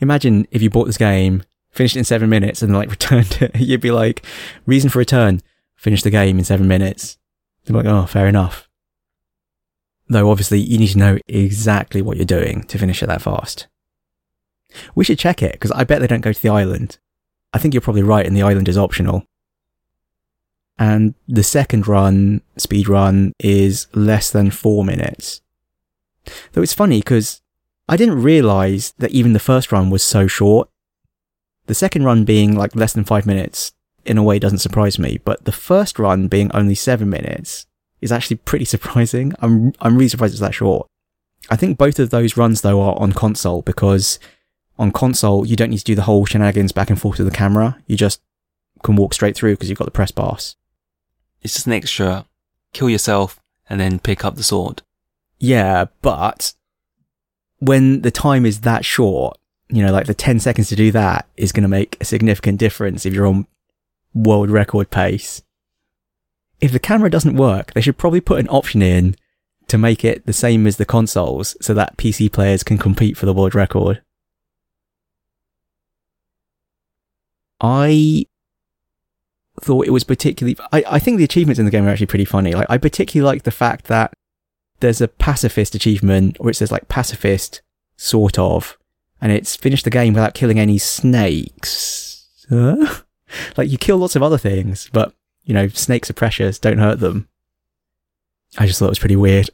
Imagine 0.00 0.46
if 0.50 0.60
you 0.60 0.70
bought 0.70 0.86
this 0.86 0.98
game, 0.98 1.44
finished 1.70 1.94
it 1.94 2.00
in 2.00 2.04
seven 2.04 2.28
minutes, 2.28 2.62
and 2.62 2.74
like 2.74 2.90
returned 2.90 3.38
it. 3.40 3.54
You'd 3.56 3.80
be 3.80 3.92
like, 3.92 4.24
reason 4.66 4.90
for 4.90 4.98
return, 4.98 5.40
finish 5.76 6.02
the 6.02 6.10
game 6.10 6.38
in 6.38 6.44
seven 6.44 6.66
minutes. 6.66 7.16
They're 7.64 7.76
like, 7.76 7.86
oh, 7.86 8.06
fair 8.06 8.26
enough. 8.26 8.68
Though 10.12 10.30
obviously 10.30 10.60
you 10.60 10.76
need 10.76 10.88
to 10.88 10.98
know 10.98 11.18
exactly 11.26 12.02
what 12.02 12.18
you're 12.18 12.26
doing 12.26 12.64
to 12.64 12.78
finish 12.78 13.02
it 13.02 13.06
that 13.06 13.22
fast. 13.22 13.66
We 14.94 15.04
should 15.04 15.18
check 15.18 15.42
it, 15.42 15.52
because 15.52 15.70
I 15.70 15.84
bet 15.84 16.00
they 16.00 16.06
don't 16.06 16.20
go 16.20 16.34
to 16.34 16.42
the 16.42 16.50
island. 16.50 16.98
I 17.54 17.58
think 17.58 17.72
you're 17.72 17.80
probably 17.80 18.02
right, 18.02 18.26
and 18.26 18.36
the 18.36 18.42
island 18.42 18.68
is 18.68 18.76
optional. 18.76 19.24
And 20.78 21.14
the 21.26 21.42
second 21.42 21.88
run, 21.88 22.42
speed 22.58 22.88
run, 22.88 23.32
is 23.38 23.86
less 23.94 24.30
than 24.30 24.50
four 24.50 24.84
minutes. 24.84 25.40
Though 26.52 26.62
it's 26.62 26.74
funny 26.74 26.98
because 26.98 27.40
I 27.88 27.96
didn't 27.96 28.22
realize 28.22 28.92
that 28.98 29.12
even 29.12 29.32
the 29.32 29.38
first 29.38 29.72
run 29.72 29.88
was 29.88 30.02
so 30.02 30.26
short. 30.26 30.68
The 31.66 31.74
second 31.74 32.04
run 32.04 32.26
being 32.26 32.54
like 32.54 32.76
less 32.76 32.92
than 32.92 33.04
five 33.04 33.24
minutes 33.24 33.72
in 34.04 34.18
a 34.18 34.22
way 34.22 34.38
doesn't 34.38 34.58
surprise 34.58 34.98
me, 34.98 35.20
but 35.24 35.46
the 35.46 35.52
first 35.52 35.98
run 35.98 36.28
being 36.28 36.50
only 36.52 36.74
seven 36.74 37.08
minutes 37.08 37.66
is 38.02 38.12
actually 38.12 38.36
pretty 38.36 38.64
surprising. 38.64 39.32
I'm, 39.40 39.72
I'm 39.80 39.96
really 39.96 40.08
surprised 40.08 40.34
it's 40.34 40.40
that 40.40 40.54
short. 40.54 40.86
I 41.50 41.56
think 41.56 41.78
both 41.78 41.98
of 41.98 42.10
those 42.10 42.36
runs 42.36 42.60
though 42.60 42.80
are 42.82 42.98
on 43.00 43.12
console 43.12 43.62
because 43.62 44.18
on 44.78 44.90
console, 44.90 45.46
you 45.46 45.56
don't 45.56 45.70
need 45.70 45.78
to 45.78 45.84
do 45.84 45.94
the 45.94 46.02
whole 46.02 46.26
shenanigans 46.26 46.72
back 46.72 46.90
and 46.90 47.00
forth 47.00 47.18
with 47.18 47.28
the 47.28 47.36
camera. 47.36 47.78
You 47.86 47.96
just 47.96 48.20
can 48.82 48.96
walk 48.96 49.14
straight 49.14 49.36
through 49.36 49.54
because 49.54 49.68
you've 49.68 49.78
got 49.78 49.84
the 49.84 49.90
press 49.90 50.10
pass. 50.10 50.56
It's 51.40 51.54
just 51.54 51.66
an 51.66 51.72
extra 51.72 52.26
kill 52.72 52.90
yourself 52.90 53.40
and 53.68 53.80
then 53.80 53.98
pick 53.98 54.24
up 54.24 54.36
the 54.36 54.42
sword. 54.42 54.82
Yeah, 55.38 55.86
but 56.02 56.54
when 57.58 58.02
the 58.02 58.10
time 58.10 58.46
is 58.46 58.60
that 58.60 58.84
short, 58.84 59.38
you 59.68 59.84
know, 59.84 59.92
like 59.92 60.06
the 60.06 60.14
10 60.14 60.40
seconds 60.40 60.68
to 60.68 60.76
do 60.76 60.90
that 60.92 61.28
is 61.36 61.52
going 61.52 61.62
to 61.62 61.68
make 61.68 61.96
a 62.00 62.04
significant 62.04 62.58
difference 62.58 63.06
if 63.06 63.14
you're 63.14 63.26
on 63.26 63.46
world 64.14 64.50
record 64.50 64.90
pace. 64.90 65.42
If 66.62 66.70
the 66.70 66.78
camera 66.78 67.10
doesn't 67.10 67.36
work, 67.36 67.72
they 67.72 67.80
should 67.80 67.98
probably 67.98 68.20
put 68.20 68.38
an 68.38 68.48
option 68.48 68.82
in 68.82 69.16
to 69.66 69.76
make 69.76 70.04
it 70.04 70.24
the 70.26 70.32
same 70.32 70.66
as 70.66 70.76
the 70.76 70.84
consoles 70.84 71.56
so 71.60 71.74
that 71.74 71.96
PC 71.96 72.32
players 72.32 72.62
can 72.62 72.78
compete 72.78 73.16
for 73.16 73.26
the 73.26 73.34
world 73.34 73.54
record. 73.54 74.00
I 77.60 78.26
thought 79.60 79.86
it 79.86 79.92
was 79.92 80.04
particularly, 80.04 80.56
I, 80.72 80.84
I 80.88 80.98
think 81.00 81.18
the 81.18 81.24
achievements 81.24 81.58
in 81.58 81.64
the 81.64 81.70
game 81.70 81.84
are 81.84 81.88
actually 81.88 82.06
pretty 82.06 82.24
funny. 82.24 82.52
Like, 82.52 82.70
I 82.70 82.78
particularly 82.78 83.26
like 83.26 83.42
the 83.42 83.50
fact 83.50 83.86
that 83.86 84.12
there's 84.78 85.00
a 85.00 85.08
pacifist 85.08 85.74
achievement 85.74 86.38
where 86.38 86.50
it 86.50 86.54
says 86.54 86.70
like 86.70 86.86
pacifist, 86.86 87.60
sort 87.96 88.38
of, 88.38 88.78
and 89.20 89.32
it's 89.32 89.56
finished 89.56 89.84
the 89.84 89.90
game 89.90 90.14
without 90.14 90.34
killing 90.34 90.60
any 90.60 90.78
snakes. 90.78 92.28
Huh? 92.48 93.00
like, 93.56 93.68
you 93.68 93.78
kill 93.78 93.98
lots 93.98 94.14
of 94.14 94.22
other 94.22 94.38
things, 94.38 94.88
but, 94.92 95.12
you 95.44 95.54
know, 95.54 95.68
snakes 95.68 96.10
are 96.10 96.14
precious, 96.14 96.58
don't 96.58 96.78
hurt 96.78 97.00
them. 97.00 97.28
I 98.58 98.66
just 98.66 98.78
thought 98.78 98.86
it 98.86 98.90
was 98.90 98.98
pretty 98.98 99.16
weird, 99.16 99.50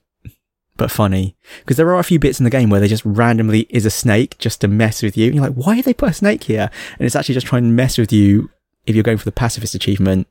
but 0.76 0.91
funny. 0.91 1.36
Because 1.61 1.76
there 1.76 1.89
are 1.89 1.99
a 1.99 2.05
few 2.05 2.18
bits 2.18 2.41
in 2.41 2.45
the 2.45 2.51
game 2.51 2.70
where 2.70 2.80
they 2.80 2.89
just 2.89 3.05
randomly 3.05 3.66
is 3.70 3.86
a 3.86 3.91
snake 3.91 4.36
just 4.39 4.61
to 4.61 4.68
mess 4.68 5.03
with 5.03 5.16
you. 5.16 5.26
And 5.26 5.34
you're 5.34 5.45
like, 5.45 5.55
why 5.55 5.76
did 5.76 5.84
they 5.84 5.95
put 5.95 6.11
a 6.11 6.14
snake 6.14 6.45
here? 6.45 6.70
And 6.99 7.07
it's 7.07 7.16
actually 7.16 7.34
just 7.34 7.47
trying 7.47 7.62
to 7.62 7.68
mess 7.68 7.97
with 7.97 8.12
you 8.12 8.51
if 8.86 8.95
you're 8.95 9.05
going 9.05 9.18
for 9.18 9.24
the 9.24 9.32
pacifist 9.32 9.74
achievement. 9.74 10.26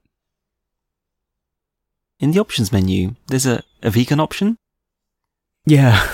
In 2.19 2.31
the 2.31 2.39
options 2.39 2.71
menu, 2.71 3.15
there's 3.27 3.45
a, 3.45 3.63
a 3.83 3.89
vegan 3.89 4.19
option. 4.19 4.57
Yeah. 5.65 6.07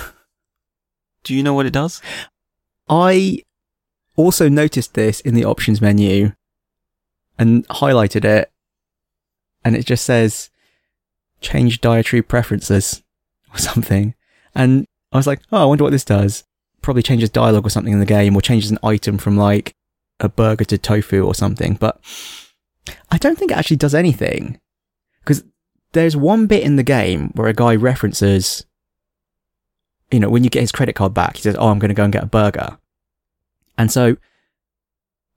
Do 1.24 1.34
you 1.34 1.41
know 1.41 1.54
what 1.54 1.66
it 1.66 1.74
does? 1.74 2.02
I 2.89 3.44
also 4.16 4.50
noticed 4.50 4.94
this 4.94 5.22
in 5.22 5.34
the 5.34 5.46
options 5.46 5.82
menu 5.82 6.34
and 7.39 7.68
highlighted 7.70 8.26
it. 8.26 8.52
And 9.66 9.76
it 9.76 9.86
just 9.86 10.05
says 10.05 10.49
change 11.41 11.82
dietary 11.82 12.22
preferences 12.22 13.03
or 13.53 13.57
something. 13.57 14.16
And 14.55 14.88
I 15.11 15.18
was 15.18 15.28
like, 15.28 15.41
oh, 15.51 15.61
I 15.61 15.66
wonder 15.66 15.84
what 15.84 15.91
this 15.91 16.05
does. 16.05 16.43
Probably 16.82 17.03
changes 17.03 17.30
dialogue 17.30 17.66
or 17.66 17.70
something 17.70 17.93
in 17.93 17.99
the 17.99 18.05
game 18.05 18.36
or 18.36 18.41
changes 18.41 18.72
an 18.72 18.80
item 18.84 19.18
from 19.18 19.38
like 19.38 19.76
a 20.20 20.30
burger 20.30 20.66
to 20.66 20.78
tofu 20.78 21.24
or 21.24 21.36
something. 21.36 21.76
But 21.76 21.99
I 23.11 23.18
don't 23.18 23.38
think 23.38 23.51
it 23.51 23.57
actually 23.57 23.78
does 23.78 23.95
anything. 23.95 24.59
Because 25.20 25.43
there's 25.93 26.18
one 26.18 26.47
bit 26.47 26.64
in 26.64 26.76
the 26.76 26.84
game 26.84 27.30
where 27.36 27.47
a 27.47 27.53
guy 27.53 27.76
references, 27.76 28.66
you 30.11 30.20
know, 30.20 30.30
when 30.30 30.43
you 30.43 30.49
get 30.49 30.61
his 30.61 30.72
credit 30.72 30.95
card 30.95 31.14
back, 31.14 31.38
he 31.38 31.41
says, 31.41 31.55
oh, 31.57 31.70
I'm 31.70 31.80
going 31.80 31.89
to 31.89 31.95
go 31.95 32.03
and 32.03 32.11
get 32.14 32.24
a 32.24 32.28
burger. 32.28 32.78
And 33.78 33.91
so 33.91 34.18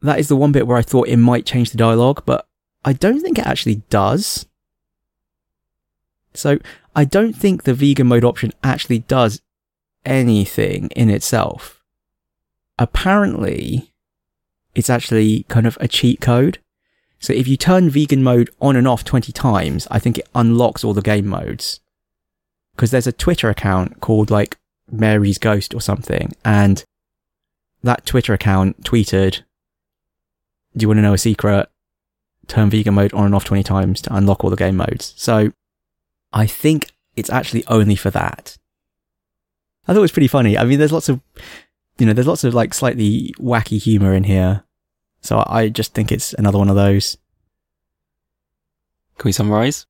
that 0.03 0.19
is 0.19 0.29
the 0.29 0.37
one 0.37 0.53
bit 0.53 0.67
where 0.67 0.77
I 0.77 0.83
thought 0.83 1.09
it 1.09 1.17
might 1.17 1.47
change 1.47 1.71
the 1.71 1.79
dialogue, 1.79 2.25
but 2.27 2.47
I 2.87 2.93
don't 2.93 3.21
think 3.21 3.39
it 3.39 3.47
actually 3.47 3.83
does. 3.91 4.47
So 6.35 6.59
I 6.95 7.05
don't 7.05 7.33
think 7.35 7.65
the 7.65 7.75
vegan 7.75 8.07
mode 8.07 8.25
option 8.25 8.53
actually 8.63 9.01
does 9.01 9.43
anything 10.05 10.89
in 10.95 11.11
itself. 11.11 11.83
Apparently, 12.79 13.93
it's 14.77 14.89
actually 14.89 15.45
kind 15.49 15.67
of 15.67 15.77
a 15.81 15.89
cheat 15.89 16.21
code. 16.21 16.59
So 17.19 17.33
if 17.33 17.49
you 17.49 17.57
turn 17.57 17.91
vegan 17.91 18.23
mode 18.23 18.51
on 18.61 18.77
and 18.77 18.87
off 18.87 19.03
20 19.03 19.33
times, 19.33 19.89
I 19.91 19.99
think 19.99 20.19
it 20.19 20.29
unlocks 20.35 20.85
all 20.85 20.95
the 20.95 21.03
game 21.03 21.27
modes. 21.27 21.81
Because 22.77 22.93
there's 22.93 23.07
a 23.09 23.13
Twitter 23.13 23.51
account 23.51 24.01
called 24.01 24.31
like 24.31 24.59
Mary's 24.93 25.39
Ghost 25.39 25.75
or 25.75 25.81
something, 25.81 26.35
and 26.45 26.85
that 27.83 28.07
Twitter 28.07 28.35
account 28.35 28.85
tweeted, 28.85 29.43
Do 30.77 30.85
you 30.85 30.89
want 30.89 30.99
to 30.99 31.03
know 31.03 31.15
a 31.15 31.19
secret? 31.19 31.69
Turn 32.49 32.71
vegan 32.71 32.95
mode 32.95 33.13
on 33.13 33.27
and 33.27 33.35
off 33.35 33.45
20 33.45 33.63
times 33.63 34.01
to 34.03 34.15
unlock 34.15 34.45
all 34.45 34.51
the 34.51 34.57
game 34.57 34.77
modes. 34.77 35.15
So 35.17 35.53
I 36.33 36.47
think 36.47 36.91
it's 37.17 37.31
actually 37.31 37.65
only 37.67 37.97
for 37.97 38.11
that. 38.11 38.57
I 39.87 39.93
thought 39.93 39.99
it 39.99 40.01
was 40.01 40.13
pretty 40.13 40.29
funny. 40.29 40.57
I 40.59 40.65
mean, 40.65 40.79
there's 40.79 40.93
lots 40.93 41.09
of, 41.09 41.21
you 41.99 42.07
know, 42.07 42.13
there's 42.13 42.27
lots 42.27 42.45
of 42.45 42.55
like 42.55 42.75
slightly 42.75 43.35
wacky 43.39 43.81
humor 43.81 44.15
in 44.15 44.25
here. 44.25 44.65
So 45.21 45.45
I 45.47 45.69
just 45.69 45.95
think 45.95 46.13
it's 46.13 46.33
another 46.35 46.59
one 46.59 46.69
of 46.69 46.77
those. 46.77 47.17
Can 49.19 49.29
we 49.29 49.33
summarize? 49.33 49.87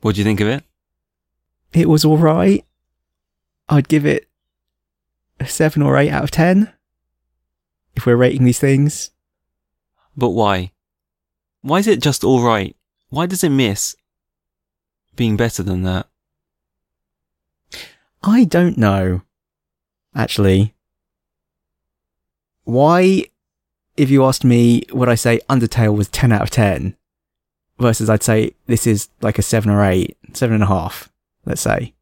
What 0.00 0.14
do 0.14 0.20
you 0.20 0.24
think 0.24 0.40
of 0.40 0.48
it? 0.48 0.64
It 1.72 1.88
was 1.88 2.04
alright. 2.04 2.64
I'd 3.68 3.88
give 3.88 4.04
it 4.04 4.28
a 5.38 5.46
seven 5.46 5.82
or 5.82 5.96
eight 5.96 6.10
out 6.10 6.24
of 6.24 6.30
ten. 6.30 6.72
If 7.94 8.06
we're 8.06 8.16
rating 8.16 8.44
these 8.44 8.58
things, 8.58 9.10
But 10.16 10.30
why? 10.30 10.72
Why 11.62 11.78
is 11.78 11.86
it 11.86 12.02
just 12.02 12.24
alright? 12.24 12.76
Why 13.08 13.26
does 13.26 13.44
it 13.44 13.50
miss 13.50 13.96
being 15.16 15.36
better 15.36 15.62
than 15.62 15.82
that? 15.82 16.06
I 18.22 18.44
don't 18.44 18.78
know. 18.78 19.22
Actually, 20.14 20.74
why? 22.64 23.24
If 23.96 24.08
you 24.08 24.24
asked 24.24 24.44
me, 24.44 24.84
would 24.92 25.08
I 25.08 25.14
say 25.14 25.40
Undertale 25.48 25.94
was 25.94 26.08
ten 26.08 26.32
out 26.32 26.42
of 26.42 26.50
ten? 26.50 26.96
Versus, 27.78 28.08
I'd 28.08 28.22
say 28.22 28.54
this 28.66 28.86
is 28.86 29.08
like 29.20 29.38
a 29.38 29.42
seven 29.42 29.70
or 29.70 29.84
eight, 29.84 30.16
seven 30.32 30.54
and 30.54 30.62
a 30.62 30.66
half. 30.66 31.10
Let's 31.44 31.60
say. 31.60 31.94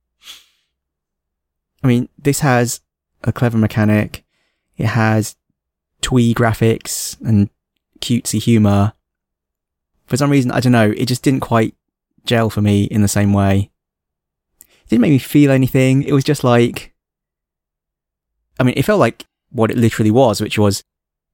I 1.83 1.87
mean, 1.87 2.09
this 2.19 2.41
has 2.41 2.81
a 3.25 3.33
clever 3.33 3.59
mechanic. 3.59 4.25
It 4.77 4.87
has 4.87 5.37
twee 6.01 6.35
graphics 6.35 7.21
and 7.21 7.51
cutesy 8.01 8.41
humor. 8.41 8.93
For 10.09 10.17
some 10.17 10.31
reason, 10.31 10.51
I 10.51 10.61
don't 10.61 10.73
know, 10.73 10.91
it 10.97 11.07
just 11.07 11.23
didn't 11.23 11.41
quite 11.41 11.75
gel 12.25 12.49
for 12.49 12.63
me 12.63 12.85
in 12.85 13.03
the 13.03 13.09
same 13.09 13.33
way. 13.33 13.71
It 14.61 14.89
didn't 14.89 15.03
make 15.03 15.13
me 15.13 15.19
feel 15.19 15.51
anything. 15.51 16.03
It 16.03 16.13
was 16.13 16.25
just 16.25 16.43
like, 16.43 16.95
I 18.59 18.65
mean, 18.65 18.75
it 18.77 18.85
felt 18.85 19.01
like 19.01 19.27
what 19.51 19.71
it 19.71 19.77
literally 19.77 20.11
was, 20.11 20.41
which 20.41 20.59
was 20.59 20.83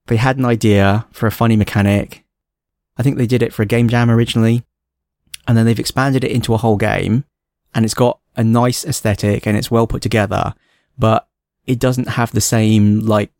they 0.07 0.17
had 0.17 0.37
an 0.37 0.45
idea 0.45 1.07
for 1.11 1.25
a 1.25 1.31
funny 1.31 1.55
mechanic. 1.55 2.25
I 2.97 3.03
think 3.03 3.17
they 3.17 3.27
did 3.27 3.41
it 3.41 3.53
for 3.53 3.61
a 3.63 3.65
game 3.65 3.87
jam 3.87 4.11
originally. 4.11 4.63
And 5.47 5.57
then 5.57 5.65
they've 5.65 5.79
expanded 5.79 6.23
it 6.23 6.31
into 6.31 6.53
a 6.53 6.57
whole 6.57 6.77
game 6.77 7.23
and 7.73 7.85
it's 7.85 7.93
got 7.93 8.19
a 8.35 8.43
nice 8.43 8.83
aesthetic 8.83 9.47
and 9.47 9.55
it's 9.55 9.71
well 9.71 9.87
put 9.87 10.01
together, 10.01 10.53
but 10.97 11.27
it 11.65 11.79
doesn't 11.79 12.09
have 12.09 12.31
the 12.31 12.41
same 12.41 12.99
like 13.01 13.31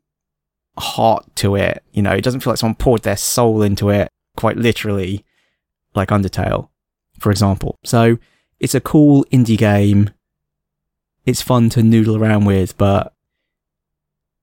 heart 0.77 1.25
to 1.37 1.55
it. 1.55 1.83
You 1.91 2.03
know, 2.03 2.11
it 2.11 2.23
doesn't 2.23 2.39
feel 2.39 2.51
like 2.51 2.59
someone 2.59 2.75
poured 2.75 3.03
their 3.03 3.17
soul 3.17 3.61
into 3.61 3.89
it 3.89 4.09
quite 4.35 4.57
literally 4.57 5.25
like 5.93 6.09
Undertale, 6.09 6.69
for 7.19 7.31
example. 7.31 7.77
So 7.83 8.17
it's 8.59 8.75
a 8.75 8.81
cool 8.81 9.25
indie 9.31 9.57
game. 9.57 10.11
It's 11.25 11.41
fun 11.41 11.69
to 11.71 11.83
noodle 11.83 12.17
around 12.17 12.45
with, 12.45 12.77
but 12.77 13.13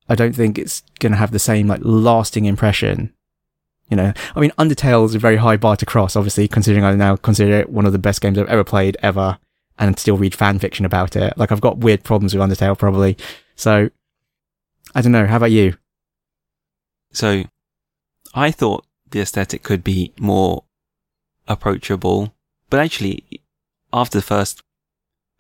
I 0.09 0.15
don't 0.15 0.35
think 0.35 0.59
it's 0.59 0.83
going 0.99 1.13
to 1.13 1.19
have 1.19 1.31
the 1.31 1.39
same 1.39 1.69
like 1.69 1.81
lasting 1.83 2.45
impression. 2.45 3.13
You 3.89 3.97
know, 3.97 4.13
I 4.35 4.41
mean, 4.41 4.53
Undertale 4.59 5.05
is 5.05 5.15
a 5.15 5.19
very 5.19 5.37
high 5.37 5.59
bar 5.59 5.77
to 5.77 5.85
cross, 5.85 6.17
obviously, 6.17 6.49
considering 6.49 6.85
I 6.85 6.95
now 6.95 7.17
consider 7.17 7.53
it 7.61 7.69
one 7.69 7.85
of 7.85 7.93
the 7.93 7.99
best 7.99 8.23
games 8.23 8.39
I've 8.39 8.49
ever 8.49 8.65
played 8.65 8.97
ever 9.03 9.39
and 9.79 9.99
still 9.99 10.17
read 10.17 10.35
fan 10.35 10.59
fiction 10.59 10.87
about 10.87 11.15
it. 11.15 11.37
Like 11.37 11.53
I've 11.53 11.61
got 11.61 11.79
weird 11.79 12.03
problems 12.03 12.35
with 12.35 12.43
Undertale 12.43 12.79
probably. 12.79 13.17
So 13.55 13.91
I 14.95 15.03
don't 15.03 15.13
know. 15.13 15.27
How 15.27 15.37
about 15.37 15.51
you? 15.51 15.77
So, 17.13 17.45
I 18.35 18.51
thought 18.51 18.87
the 19.13 19.21
aesthetic 19.21 19.63
could 19.63 19.85
be 19.85 20.13
more 20.19 20.65
approachable, 21.47 22.35
but 22.69 22.81
actually, 22.81 23.25
after 23.93 24.19
the 24.19 24.23
first 24.23 24.63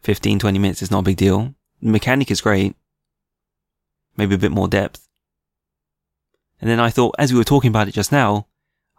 15, 0.02 0.38
20 0.38 0.58
minutes, 0.58 0.82
it's 0.82 0.90
not 0.90 1.00
a 1.00 1.02
big 1.02 1.16
deal. 1.16 1.54
The 1.80 1.90
mechanic 1.90 2.30
is 2.30 2.40
great. 2.40 2.76
Maybe 4.16 4.34
a 4.34 4.38
bit 4.38 4.52
more 4.52 4.68
depth. 4.68 5.08
And 6.60 6.70
then 6.70 6.78
I 6.78 6.90
thought, 6.90 7.16
as 7.18 7.32
we 7.32 7.38
were 7.38 7.44
talking 7.44 7.68
about 7.70 7.88
it 7.88 7.94
just 7.94 8.12
now, 8.12 8.46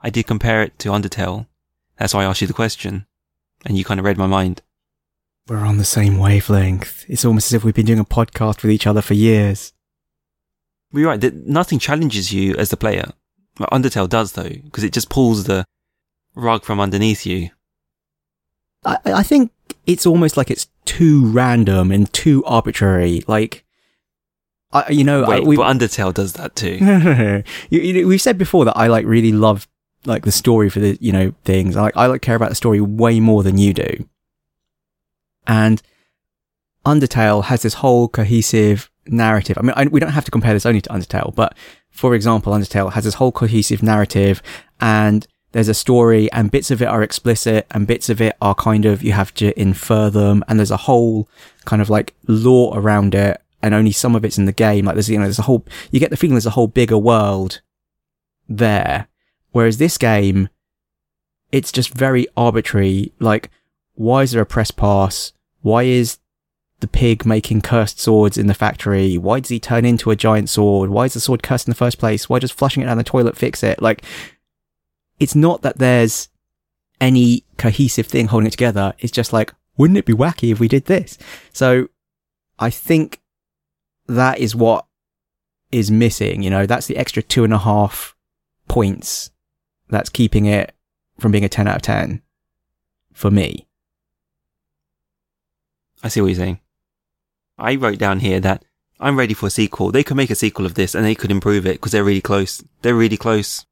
I 0.01 0.09
did 0.09 0.28
compare 0.28 0.61
it 0.63 0.78
to 0.80 0.89
Undertale. 0.89 1.47
That's 1.97 2.13
why 2.13 2.24
I 2.24 2.26
asked 2.26 2.41
you 2.41 2.47
the 2.47 2.53
question. 2.53 3.05
And 3.65 3.78
you 3.78 3.86
kind 3.86 3.99
of 3.99 4.05
read 4.05 4.17
my 4.17 4.28
mind. 4.28 4.61
We're 5.47 5.57
on 5.57 5.78
the 5.78 5.86
same 5.86 6.17
wavelength. 6.17 7.05
It's 7.07 7.24
almost 7.24 7.47
as 7.47 7.53
if 7.53 7.63
we've 7.63 7.74
been 7.74 7.86
doing 7.86 7.99
a 7.99 8.05
podcast 8.05 8.63
with 8.63 8.71
each 8.71 8.88
other 8.88 9.01
for 9.01 9.13
years. 9.13 9.71
But 10.91 10.99
you're 10.99 11.09
right, 11.09 11.21
that 11.21 11.47
nothing 11.47 11.80
challenges 11.80 12.34
you 12.34 12.55
as 12.55 12.69
the 12.69 12.78
player. 12.78 13.11
Like 13.60 13.70
Undertale 13.70 14.10
does 14.10 14.34
though, 14.34 14.49
because 14.49 14.84
it 14.84 14.93
just 14.93 15.10
pulls 15.10 15.43
the 15.45 15.66
rug 16.36 16.64
from 16.64 16.80
underneath 16.80 17.26
you. 17.26 17.49
I, 18.86 18.97
I 19.06 19.24
think 19.24 19.51
it's 19.86 20.06
almost 20.06 20.38
like 20.38 20.49
it's 20.51 20.68
too 20.86 21.26
random 21.28 21.91
and 21.91 22.12
too 22.14 22.43
arbitrary. 22.45 23.24
Like, 23.28 23.64
I, 24.72 24.89
you 24.89 25.04
know, 25.04 25.26
Wait, 25.28 25.43
I, 25.43 25.45
we, 25.45 25.56
but 25.56 25.74
Undertale 25.74 26.14
does 26.14 26.34
that 26.34 26.56
too. 26.56 26.80
no, 26.82 26.97
no, 26.97 27.14
no. 27.14 27.43
You, 27.70 27.82
you, 27.82 28.08
we've 28.08 28.22
said 28.22 28.38
before 28.38 28.66
that 28.66 28.78
I 28.78 28.88
like 28.88 29.06
really 29.06 29.32
love 29.32 29.68
like 30.06 30.24
the 30.24 30.32
story 30.32 30.70
for 30.70 30.80
the, 30.80 30.97
you 30.99 31.12
know, 31.12 31.34
things. 31.45 31.76
I 31.78 31.82
like, 31.82 31.97
I 31.97 32.06
like 32.08 32.22
care 32.22 32.36
about 32.36 32.49
the 32.49 32.56
story 32.56 32.82
way 32.82 33.20
more 33.20 33.43
than 33.43 33.58
you 33.58 33.74
do. 33.74 34.10
And 35.47 35.82
Undertale 36.86 37.45
has 37.45 37.62
this 37.62 37.76
whole 37.76 38.08
cohesive 38.08 38.89
narrative. 39.08 39.58
I 39.58 39.62
mean, 39.62 39.74
I, 39.76 39.88
we 39.88 39.99
don't 39.99 40.12
have 40.12 40.26
to 40.26 40.32
compare 40.32 40.54
this 40.54 40.66
only 40.66 40.82
to 40.82 40.89
Undertale, 40.89 41.34
but 41.36 41.56
for 41.94 42.16
example, 42.16 42.52
Undertale 42.54 42.91
has 42.94 43.04
this 43.06 43.14
whole 43.14 43.32
cohesive 43.32 43.84
narrative 43.84 44.41
and 44.82 45.26
there's 45.52 45.70
a 45.70 45.74
story 45.76 46.30
and 46.32 46.50
bits 46.50 46.72
of 46.72 46.82
it 46.82 46.88
are 46.88 47.04
explicit 47.04 47.68
and 47.70 47.86
bits 47.86 48.10
of 48.10 48.20
it 48.20 48.36
are 48.41 48.56
kind 48.56 48.86
of, 48.86 49.04
you 49.04 49.12
have 49.12 49.34
to 49.36 49.58
infer 49.60 50.10
them 50.10 50.44
and 50.48 50.60
there's 50.60 50.72
a 50.72 50.78
whole 50.78 51.30
kind 51.66 51.82
of 51.82 51.91
like 51.91 52.16
lore 52.28 52.78
around 52.78 53.14
it 53.14 53.39
and 53.62 53.76
only 53.76 53.91
some 53.91 54.16
of 54.16 54.26
it's 54.26 54.39
in 54.39 54.46
the 54.46 54.52
game. 54.52 54.86
Like 54.86 54.96
there's, 54.96 55.10
you 55.10 55.20
know, 55.20 55.26
there's 55.26 55.38
a 55.38 55.44
whole, 55.44 55.66
you 55.91 56.00
get 56.00 56.10
the 56.10 56.18
feeling 56.18 56.34
there's 56.34 56.48
a 56.48 56.52
whole 56.52 56.68
bigger 56.68 56.98
world 56.98 57.62
there. 58.50 59.08
Whereas 59.52 59.78
this 59.78 60.00
game, 60.00 60.50
it's 61.52 61.72
just 61.72 61.94
very 61.94 62.26
arbitrary. 62.36 63.14
Like, 63.20 63.52
why 63.94 64.24
is 64.24 64.32
there 64.32 64.41
a 64.41 64.48
press 64.48 64.72
pass? 64.72 65.34
Why 65.62 65.84
is 65.84 66.18
the 66.84 66.88
pig 66.88 67.26
making 67.26 67.62
cursed 67.62 68.00
swords 68.00 68.38
in 68.38 68.48
the 68.48 68.54
factory? 68.54 69.18
Why 69.18 69.40
does 69.40 69.50
he 69.50 69.60
turn 69.60 69.86
into 69.86 70.12
a 70.12 70.16
giant 70.16 70.50
sword? 70.50 70.90
Why 70.90 71.06
is 71.06 71.14
the 71.14 71.22
sword 71.22 71.42
cursed 71.42 71.66
in 71.66 71.72
the 71.72 71.76
first 71.76 71.98
place? 71.98 72.28
Why 72.28 72.40
does 72.40 72.52
flushing 72.52 72.84
it 72.84 72.88
down 72.88 72.98
the 72.98 73.04
toilet 73.04 73.38
fix 73.38 73.64
it? 73.64 73.82
Like, 73.82 74.04
it's 75.18 75.34
not 75.34 75.62
that 75.62 75.78
there's 75.78 76.28
any 77.00 77.46
cohesive 77.58 78.06
thing 78.06 78.28
holding 78.28 78.48
it 78.48 78.52
together. 78.52 78.94
It's 79.00 79.14
just 79.14 79.32
like, 79.32 79.54
wouldn't 79.78 79.98
it 79.98 80.06
be 80.06 80.14
wacky 80.14 80.52
if 80.52 80.60
we 80.60 80.68
did 80.68 80.86
this? 80.86 81.18
So 81.54 81.88
I 82.60 82.70
think 82.70 83.22
that 84.08 84.40
is 84.40 84.56
what 84.56 84.86
is 85.72 85.90
missing. 85.90 86.44
You 86.44 86.50
know, 86.50 86.66
that's 86.66 86.88
the 86.88 86.98
extra 86.98 87.24
two 87.24 87.46
and 87.46 87.54
a 87.54 87.60
half 87.60 88.14
points 88.68 89.32
that's 89.90 90.10
keeping 90.10 90.46
it 90.46 90.76
from 91.18 91.32
being 91.32 91.46
a 91.46 91.50
10 91.50 91.68
out 91.68 91.78
of 91.78 91.82
10 91.82 92.22
for 93.14 93.32
me. 93.32 93.68
I 96.04 96.10
see 96.10 96.20
what 96.20 96.28
you're 96.28 96.36
saying. 96.36 96.60
I 97.58 97.76
wrote 97.76 97.97
down 97.97 98.20
here 98.20 98.39
that 98.39 98.64
I'm 98.99 99.18
ready 99.18 99.34
for 99.34 99.47
a 99.47 99.51
sequel. 99.51 99.91
They 99.91 100.04
could 100.04 100.18
make 100.18 100.30
a 100.30 100.36
sequel 100.36 100.66
of 100.66 100.76
this 100.76 100.95
and 100.95 101.06
they 101.06 101.16
could 101.16 101.32
improve 101.32 101.66
it 101.66 101.74
because 101.74 101.91
they're 101.91 102.04
really 102.04 102.22
close. 102.22 102.64
They're 102.82 102.95
really 102.95 103.18
close. 103.18 103.66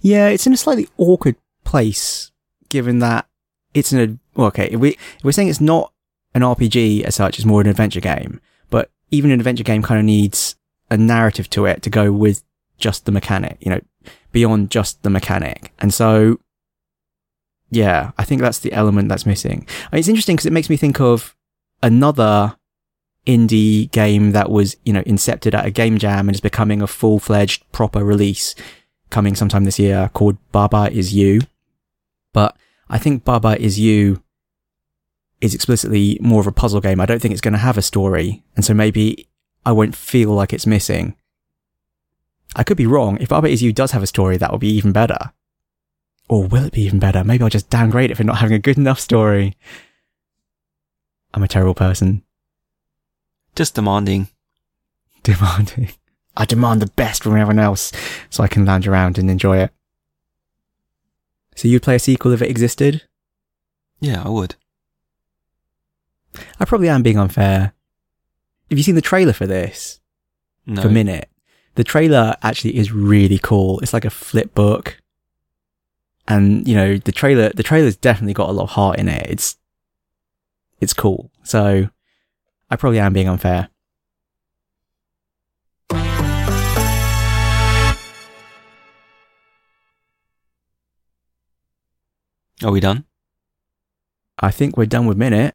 Yeah, 0.00 0.28
it's 0.28 0.46
in 0.46 0.52
a 0.52 0.56
slightly 0.58 0.88
awkward 0.98 1.36
place 1.64 2.30
given 2.68 2.98
that 2.98 3.26
it's 3.74 3.92
an, 3.92 4.20
okay, 4.36 4.68
if, 4.70 4.80
we, 4.80 4.90
if 4.90 5.24
we're 5.24 5.32
saying 5.32 5.48
it's 5.48 5.60
not 5.60 5.92
an 6.34 6.42
RPG 6.42 7.02
as 7.02 7.14
such, 7.14 7.38
it's 7.38 7.46
more 7.46 7.60
an 7.60 7.66
adventure 7.68 8.00
game, 8.00 8.40
but 8.70 8.90
even 9.10 9.30
an 9.30 9.40
adventure 9.40 9.64
game 9.64 9.82
kind 9.82 9.98
of 9.98 10.04
needs 10.04 10.56
a 10.90 10.96
narrative 10.96 11.48
to 11.50 11.66
it 11.66 11.82
to 11.82 11.90
go 11.90 12.12
with 12.12 12.42
just 12.78 13.04
the 13.04 13.12
mechanic, 13.12 13.58
you 13.60 13.70
know, 13.70 13.80
beyond 14.32 14.70
just 14.70 15.02
the 15.02 15.10
mechanic. 15.10 15.72
And 15.78 15.94
so, 15.94 16.40
yeah, 17.70 18.12
I 18.18 18.24
think 18.24 18.40
that's 18.40 18.58
the 18.58 18.72
element 18.72 19.08
that's 19.08 19.24
missing. 19.24 19.66
I 19.90 19.96
mean, 19.96 20.00
it's 20.00 20.08
interesting 20.08 20.36
because 20.36 20.46
it 20.46 20.52
makes 20.52 20.68
me 20.68 20.76
think 20.76 21.00
of 21.00 21.36
another 21.82 22.56
indie 23.26 23.90
game 23.92 24.32
that 24.32 24.50
was, 24.50 24.76
you 24.84 24.92
know, 24.92 25.02
incepted 25.02 25.54
at 25.54 25.66
a 25.66 25.70
game 25.70 25.98
jam 25.98 26.28
and 26.28 26.34
is 26.34 26.40
becoming 26.40 26.82
a 26.82 26.86
full-fledged 26.86 27.70
proper 27.72 28.04
release 28.04 28.54
coming 29.10 29.34
sometime 29.34 29.64
this 29.64 29.78
year 29.78 30.10
called 30.12 30.38
Baba 30.50 30.90
Is 30.90 31.14
You. 31.14 31.42
But 32.32 32.56
I 32.88 32.98
think 32.98 33.24
Baba 33.24 33.60
Is 33.60 33.78
You 33.78 34.22
is 35.40 35.54
explicitly 35.54 36.18
more 36.20 36.40
of 36.40 36.46
a 36.46 36.52
puzzle 36.52 36.80
game. 36.80 37.00
I 37.00 37.06
don't 37.06 37.20
think 37.20 37.32
it's 37.32 37.40
going 37.40 37.52
to 37.52 37.58
have 37.58 37.76
a 37.76 37.82
story. 37.82 38.42
And 38.56 38.64
so 38.64 38.74
maybe 38.74 39.28
I 39.66 39.72
won't 39.72 39.96
feel 39.96 40.30
like 40.30 40.52
it's 40.52 40.66
missing. 40.66 41.16
I 42.56 42.64
could 42.64 42.76
be 42.76 42.86
wrong. 42.86 43.18
If 43.20 43.28
Baba 43.28 43.48
Is 43.48 43.62
You 43.62 43.72
does 43.72 43.92
have 43.92 44.02
a 44.02 44.06
story, 44.06 44.36
that 44.36 44.50
will 44.50 44.58
be 44.58 44.74
even 44.74 44.92
better. 44.92 45.32
Or 46.28 46.46
will 46.46 46.64
it 46.64 46.72
be 46.72 46.82
even 46.82 46.98
better? 46.98 47.24
Maybe 47.24 47.42
I'll 47.42 47.50
just 47.50 47.70
downgrade 47.70 48.10
it 48.10 48.16
for 48.16 48.24
not 48.24 48.38
having 48.38 48.54
a 48.54 48.58
good 48.58 48.78
enough 48.78 49.00
story. 49.00 49.56
I'm 51.34 51.42
a 51.42 51.48
terrible 51.48 51.74
person. 51.74 52.22
Just 53.54 53.74
demanding. 53.74 54.28
Demanding. 55.22 55.92
I 56.36 56.46
demand 56.46 56.82
the 56.82 56.86
best 56.86 57.22
from 57.22 57.32
everyone 57.32 57.58
else 57.58 57.92
so 58.30 58.42
I 58.42 58.48
can 58.48 58.64
lounge 58.64 58.88
around 58.88 59.18
and 59.18 59.30
enjoy 59.30 59.58
it. 59.58 59.70
So 61.54 61.68
you'd 61.68 61.82
play 61.82 61.96
a 61.96 62.00
sequel 62.00 62.32
if 62.32 62.42
it 62.42 62.50
existed? 62.50 63.02
Yeah, 64.00 64.22
I 64.24 64.30
would. 64.30 64.56
I 66.58 66.64
probably 66.64 66.88
am 66.88 67.02
being 67.02 67.18
unfair. 67.18 67.74
Have 68.70 68.78
you 68.78 68.82
seen 68.82 68.94
the 68.94 69.02
trailer 69.02 69.34
for 69.34 69.46
this? 69.46 70.00
No. 70.66 70.82
For 70.82 70.88
Minit? 70.88 71.28
The 71.74 71.84
trailer 71.84 72.36
actually 72.42 72.76
is 72.76 72.92
really 72.92 73.38
cool. 73.38 73.78
It's 73.80 73.92
like 73.92 74.04
a 74.04 74.10
flip 74.10 74.54
book. 74.54 74.98
And, 76.26 76.66
you 76.66 76.74
know, 76.74 76.96
the 76.96 77.12
trailer, 77.12 77.50
the 77.50 77.62
trailer's 77.62 77.96
definitely 77.96 78.34
got 78.34 78.48
a 78.48 78.52
lot 78.52 78.64
of 78.64 78.70
heart 78.70 78.98
in 78.98 79.08
it. 79.08 79.26
It's, 79.28 79.56
it's 80.82 80.92
cool. 80.92 81.30
So 81.44 81.88
I 82.68 82.76
probably 82.76 82.98
am 82.98 83.12
being 83.12 83.28
unfair. 83.28 83.68
Are 92.64 92.70
we 92.70 92.80
done? 92.80 93.04
I 94.38 94.50
think 94.50 94.76
we're 94.76 94.86
done 94.86 95.06
with 95.06 95.16
Minit. 95.16 95.54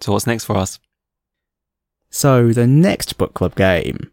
So, 0.00 0.12
what's 0.12 0.26
next 0.26 0.44
for 0.44 0.56
us? 0.56 0.78
So, 2.10 2.52
the 2.52 2.66
next 2.66 3.18
book 3.18 3.34
club 3.34 3.54
game. 3.54 4.10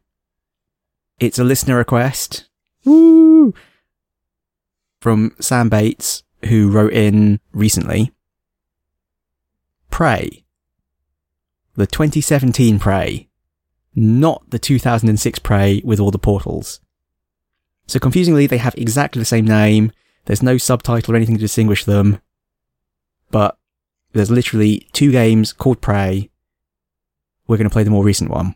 It's 1.20 1.40
a 1.40 1.44
listener 1.44 1.78
request. 1.78 2.50
Woo! 2.84 3.54
From 5.02 5.36
Sam 5.40 5.70
Bates, 5.70 6.24
who 6.46 6.70
wrote 6.70 6.94
in 6.94 7.40
recently 7.54 8.12
Prey. 9.90 10.44
The 11.76 11.88
2017 11.88 12.80
Prey. 12.80 13.28
Not 13.96 14.50
the 14.50 14.60
2006 14.60 15.40
Prey 15.40 15.82
with 15.84 16.00
all 16.00 16.12
the 16.12 16.20
portals. 16.20 16.80
So 17.88 18.00
confusingly, 18.00 18.48
they 18.48 18.58
have 18.58 18.76
exactly 18.78 19.20
the 19.20 19.26
same 19.26 19.46
name. 19.46 19.92
There's 20.26 20.44
no 20.44 20.58
subtitle 20.58 21.14
or 21.14 21.18
anything 21.18 21.36
to 21.36 21.42
distinguish 21.42 21.86
them. 21.86 22.22
But 23.32 23.58
there's 24.14 24.32
literally 24.32 24.88
two 24.94 25.12
games 25.12 25.54
called 25.54 25.82
Prey. 25.82 26.30
We're 27.48 27.58
going 27.58 27.70
to 27.70 27.74
play 27.74 27.84
the 27.84 27.90
more 27.90 28.04
recent 28.04 28.30
one. 28.30 28.56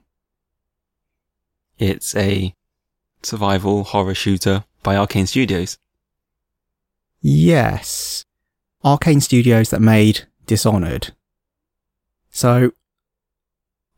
It's 1.79 2.15
a 2.15 2.55
survival 3.23 3.84
horror 3.84 4.13
shooter 4.13 4.65
by 4.84 4.95
Arkane 4.95 5.27
Studios. 5.27 5.77
Yes. 7.21 8.25
Arkane 8.84 9.21
Studios 9.21 9.69
that 9.71 9.81
made 9.81 10.27
Dishonored. 10.45 11.13
So, 12.34 12.71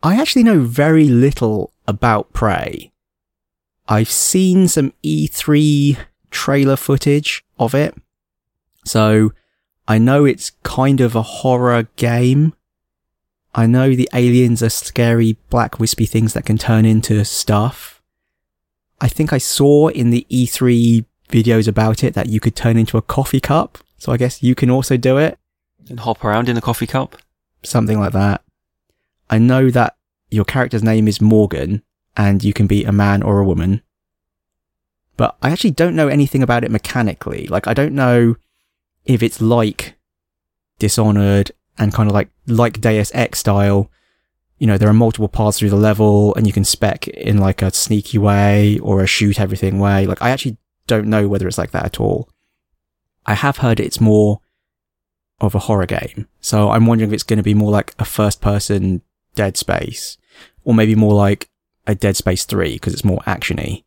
I 0.04 0.20
actually 0.20 0.44
know 0.44 0.60
very 0.60 1.08
little 1.08 1.72
about 1.88 2.34
Prey. 2.34 2.92
I've 3.88 4.12
seen 4.12 4.68
some 4.68 4.92
E3 5.04 5.98
trailer 6.32 6.76
footage 6.76 7.46
of 7.58 7.74
it. 7.74 7.96
So, 8.84 9.32
I 9.88 10.00
know 10.00 10.26
it's 10.26 10.52
kind 10.64 11.00
of 11.00 11.16
a 11.16 11.22
horror 11.22 11.88
game. 11.96 12.54
I 13.56 13.68
know 13.68 13.96
the 13.96 14.10
aliens 14.14 14.62
are 14.62 14.70
scary 14.70 15.38
black 15.50 15.80
wispy 15.80 16.06
things 16.06 16.34
that 16.34 16.46
can 16.46 16.58
turn 16.58 16.84
into 16.86 17.24
stuff. 17.24 18.02
I 19.00 19.08
think 19.08 19.32
I 19.32 19.38
saw 19.38 19.88
in 19.88 20.10
the 20.10 20.28
E3 20.30 21.06
videos 21.30 21.70
about 21.70 22.04
it 22.04 22.14
that 22.16 22.28
you 22.28 22.42
could 22.42 22.56
turn 22.56 22.78
into 22.78 22.98
a 22.98 23.02
coffee 23.02 23.40
cup. 23.40 23.78
So 23.98 24.12
I 24.12 24.18
guess 24.18 24.44
you 24.44 24.56
can 24.56 24.70
also 24.70 24.98
do 24.98 25.18
it. 25.18 25.40
And 25.88 26.02
hop 26.02 26.26
around 26.26 26.50
in 26.50 26.58
a 26.58 26.62
coffee 26.62 26.88
cup. 26.88 27.16
Something 27.66 28.00
like 28.00 28.14
that. 28.14 28.44
I 29.30 29.38
know 29.38 29.70
that 29.70 29.96
your 30.30 30.46
character's 30.46 30.84
name 30.84 31.08
is 31.08 31.22
Morgan 31.22 31.82
and 32.16 32.44
you 32.44 32.54
can 32.54 32.68
be 32.68 32.84
a 32.84 32.92
man 32.92 33.24
or 33.24 33.40
a 33.40 33.46
woman. 33.46 33.82
But 35.18 35.38
I 35.42 35.50
actually 35.50 35.72
don't 35.72 35.96
know 35.96 36.08
anything 36.08 36.44
about 36.44 36.64
it 36.64 36.72
mechanically. 36.72 37.48
Like 37.48 37.68
I 37.68 37.74
don't 37.74 37.96
know 37.96 38.36
if 39.06 39.24
it's 39.24 39.42
like 39.42 39.96
Dishonored 40.78 41.52
and 41.78 41.94
kind 41.94 42.10
of 42.10 42.14
like, 42.14 42.30
like 42.48 42.82
Deus 42.82 43.12
Ex 43.14 43.40
style. 43.40 43.90
You 44.58 44.68
know, 44.68 44.78
there 44.78 44.90
are 44.90 44.94
multiple 44.94 45.28
paths 45.28 45.60
through 45.60 45.70
the 45.70 45.76
level 45.76 46.34
and 46.36 46.48
you 46.48 46.54
can 46.54 46.66
spec 46.66 47.08
in 47.08 47.38
like 47.38 47.62
a 47.62 47.74
sneaky 47.74 48.18
way 48.18 48.80
or 48.80 49.02
a 49.02 49.08
shoot 49.08 49.40
everything 49.40 49.80
way. 49.80 50.06
Like 50.06 50.22
I 50.22 50.30
actually 50.30 50.58
don't 50.88 51.08
know 51.08 51.28
whether 51.28 51.48
it's 51.48 51.58
like 51.58 51.72
that 51.72 51.86
at 51.86 52.00
all. 52.00 52.30
I 53.26 53.34
have 53.34 53.58
heard 53.58 53.80
it's 53.80 54.00
more 54.00 54.42
of 55.40 55.56
a 55.56 55.60
horror 55.60 55.86
game. 55.86 56.28
So 56.40 56.70
I'm 56.70 56.86
wondering 56.86 57.10
if 57.10 57.14
it's 57.14 57.24
going 57.24 57.38
to 57.38 57.44
be 57.44 57.54
more 57.54 57.72
like 57.72 57.94
a 58.00 58.06
first 58.06 58.42
person 58.42 59.02
Dead 59.36 59.58
Space 59.58 60.18
or 60.64 60.74
maybe 60.74 60.96
more 60.96 61.14
like 61.14 61.50
a 61.86 61.96
Dead 61.96 62.16
Space 62.16 62.46
3 62.46 62.74
because 62.74 62.94
it's 62.94 63.04
more 63.04 63.20
actiony. 63.20 63.84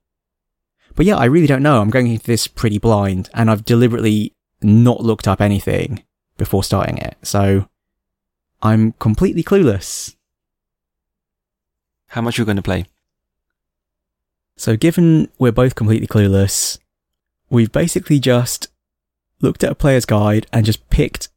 But 0.94 1.06
yeah, 1.06 1.16
I 1.16 1.24
really 1.24 1.46
don't 1.46 1.62
know. 1.62 1.80
I'm 1.80 1.90
going 1.90 2.08
into 2.08 2.26
this 2.26 2.46
pretty 2.46 2.78
blind 2.78 3.30
and 3.34 3.50
I've 3.50 3.64
deliberately 3.64 4.34
not 4.62 5.00
looked 5.00 5.28
up 5.28 5.40
anything 5.40 6.02
before 6.36 6.64
starting 6.64 6.98
it. 6.98 7.16
So 7.22 7.68
I'm 8.62 8.92
completely 8.92 9.42
clueless. 9.42 10.16
How 12.08 12.20
much 12.20 12.38
are 12.38 12.42
you 12.42 12.46
going 12.46 12.56
to 12.56 12.62
play? 12.62 12.86
So 14.56 14.76
given 14.76 15.28
we're 15.38 15.52
both 15.52 15.74
completely 15.76 16.08
clueless, 16.08 16.78
we've 17.48 17.70
basically 17.70 18.18
just 18.18 18.68
looked 19.40 19.62
at 19.62 19.70
a 19.70 19.76
player's 19.76 20.04
guide 20.04 20.46
and 20.52 20.66
just 20.66 20.90
picked 20.90 21.28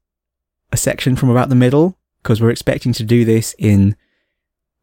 a 0.72 0.78
section 0.78 1.16
from 1.16 1.30
about 1.30 1.50
the 1.50 1.56
middle 1.56 1.98
because 2.22 2.42
we're 2.42 2.50
expecting 2.52 2.94
to 2.94 3.04
do 3.04 3.26
this 3.26 3.56
in 3.58 3.96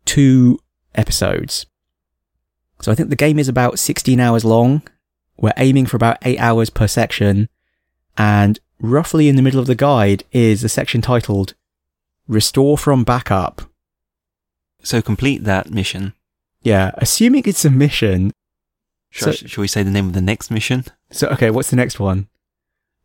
two 0.05 0.59
episodes. 0.95 1.67
So 2.81 2.93
I 2.93 2.95
think 2.95 3.11
the 3.11 3.17
game 3.17 3.39
is 3.39 3.49
about 3.49 3.79
16 3.79 4.21
hours 4.21 4.45
long. 4.45 4.83
We're 5.37 5.53
aiming 5.57 5.87
for 5.87 5.97
about 5.97 6.19
eight 6.23 6.39
hours 6.39 6.71
per 6.71 6.87
section 6.87 7.49
and 8.17 8.59
roughly 8.81 9.29
in 9.29 9.37
the 9.37 9.43
middle 9.43 9.61
of 9.61 9.67
the 9.67 9.75
guide 9.75 10.25
is 10.33 10.63
a 10.65 10.69
section 10.69 11.01
titled 11.01 11.55
Restore 12.27 12.77
from 12.79 13.05
Backup. 13.05 13.63
So 14.83 15.01
complete 15.03 15.45
that 15.45 15.71
mission. 15.71 16.15
Yeah, 16.63 16.91
assuming 16.95 17.45
it's 17.47 17.65
a 17.65 17.71
mission. 17.71 18.33
Shall, 19.11 19.33
So- 19.33 19.47
shall 19.47 19.63
we 19.63 19.69
say 19.69 19.83
the 19.83 19.91
name 19.91 20.07
of 20.09 20.13
the 20.13 20.21
next 20.21 20.51
mission? 20.51 20.85
So, 21.11 21.29
okay, 21.29 21.51
what's 21.51 21.71
the 21.71 21.77
next 21.77 21.99
one? 21.99 22.29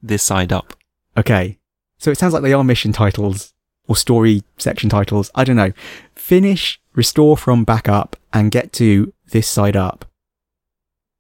This 0.02 0.22
side 0.24 0.52
up. 0.52 0.76
Okay. 1.16 1.60
So 1.98 2.12
it 2.12 2.18
sounds 2.18 2.34
like 2.34 2.44
they 2.44 2.54
are 2.54 2.64
mission 2.64 2.92
titles 2.92 3.54
or 3.88 3.96
story 3.96 4.44
section 4.58 4.90
titles. 4.90 5.32
I 5.36 5.44
don't 5.44 5.56
know. 5.56 5.74
Finish, 6.16 6.80
restore 6.94 7.38
from 7.38 7.64
backup 7.64 8.16
and 8.32 8.52
get 8.52 8.74
to 8.74 9.14
this 9.32 9.48
side 9.48 9.76
up. 9.76 10.06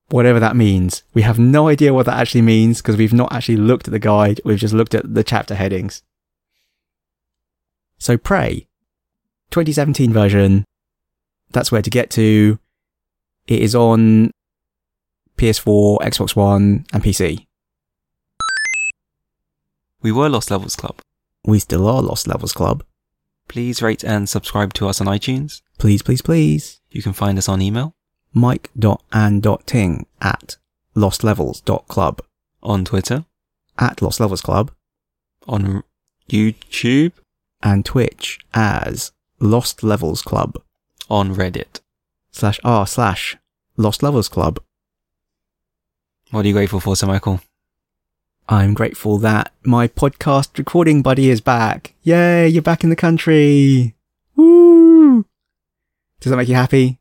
Whatever 0.09 0.39
that 0.39 0.55
means. 0.55 1.03
We 1.13 1.23
have 1.23 1.39
no 1.39 1.67
idea 1.67 1.93
what 1.93 2.05
that 2.05 2.19
actually 2.19 2.43
means 2.43 2.81
because 2.81 2.97
we've 2.97 3.13
not 3.13 3.33
actually 3.33 3.57
looked 3.57 3.87
at 3.87 3.91
the 3.91 3.99
guide. 3.99 4.41
We've 4.45 4.59
just 4.59 4.73
looked 4.73 4.93
at 4.93 5.13
the 5.13 5.23
chapter 5.23 5.55
headings. 5.55 6.03
So 7.97 8.17
Prey, 8.17 8.67
2017 9.51 10.11
version. 10.11 10.65
That's 11.51 11.71
where 11.71 11.81
to 11.81 11.89
get 11.89 12.09
to. 12.11 12.59
It 13.47 13.61
is 13.61 13.75
on 13.75 14.31
PS4, 15.37 15.99
Xbox 15.99 16.35
One 16.35 16.85
and 16.93 17.03
PC. 17.03 17.45
We 20.03 20.11
were 20.11 20.27
Lost 20.27 20.51
Levels 20.51 20.75
Club. 20.75 20.99
We 21.45 21.59
still 21.59 21.87
are 21.87 22.01
Lost 22.01 22.27
Levels 22.27 22.51
Club. 22.51 22.83
Please 23.47 23.81
rate 23.81 24.03
and 24.03 24.27
subscribe 24.27 24.73
to 24.73 24.87
us 24.89 24.99
on 24.99 25.07
iTunes. 25.07 25.61
Please, 25.77 26.01
please, 26.01 26.21
please. 26.21 26.81
You 26.91 27.01
can 27.01 27.13
find 27.13 27.37
us 27.37 27.47
on 27.47 27.61
email, 27.61 27.95
mike.and.ting 28.33 30.05
at 30.21 30.57
lostlevels.club 30.93 32.21
on 32.61 32.83
Twitter, 32.83 33.23
at 33.79 34.01
Lost 34.01 34.19
Levels 34.19 34.41
Club 34.41 34.71
on 35.47 35.83
YouTube, 36.29 37.13
and 37.61 37.85
Twitch 37.85 38.39
as 38.53 39.13
Lost 39.39 39.83
Levels 39.83 40.21
Club 40.21 40.61
on 41.09 41.33
Reddit. 41.33 41.79
slash 42.31 42.59
r 42.65 42.85
slash 42.85 43.37
Lost 43.77 44.03
Levels 44.03 44.27
Club. 44.27 44.59
What 46.31 46.43
are 46.43 46.47
you 46.49 46.53
grateful 46.53 46.81
for, 46.81 46.97
Sir 46.97 47.07
Michael? 47.07 47.39
I'm 48.49 48.73
grateful 48.73 49.17
that 49.19 49.53
my 49.63 49.87
podcast 49.87 50.57
recording 50.57 51.01
buddy 51.01 51.29
is 51.29 51.39
back. 51.39 51.93
Yay, 52.03 52.47
you're 52.47 52.61
back 52.61 52.83
in 52.83 52.89
the 52.89 52.95
country. 52.95 53.95
Woo! 54.35 55.25
Does 56.19 56.29
that 56.29 56.35
make 56.35 56.49
you 56.49 56.55
happy? 56.55 56.99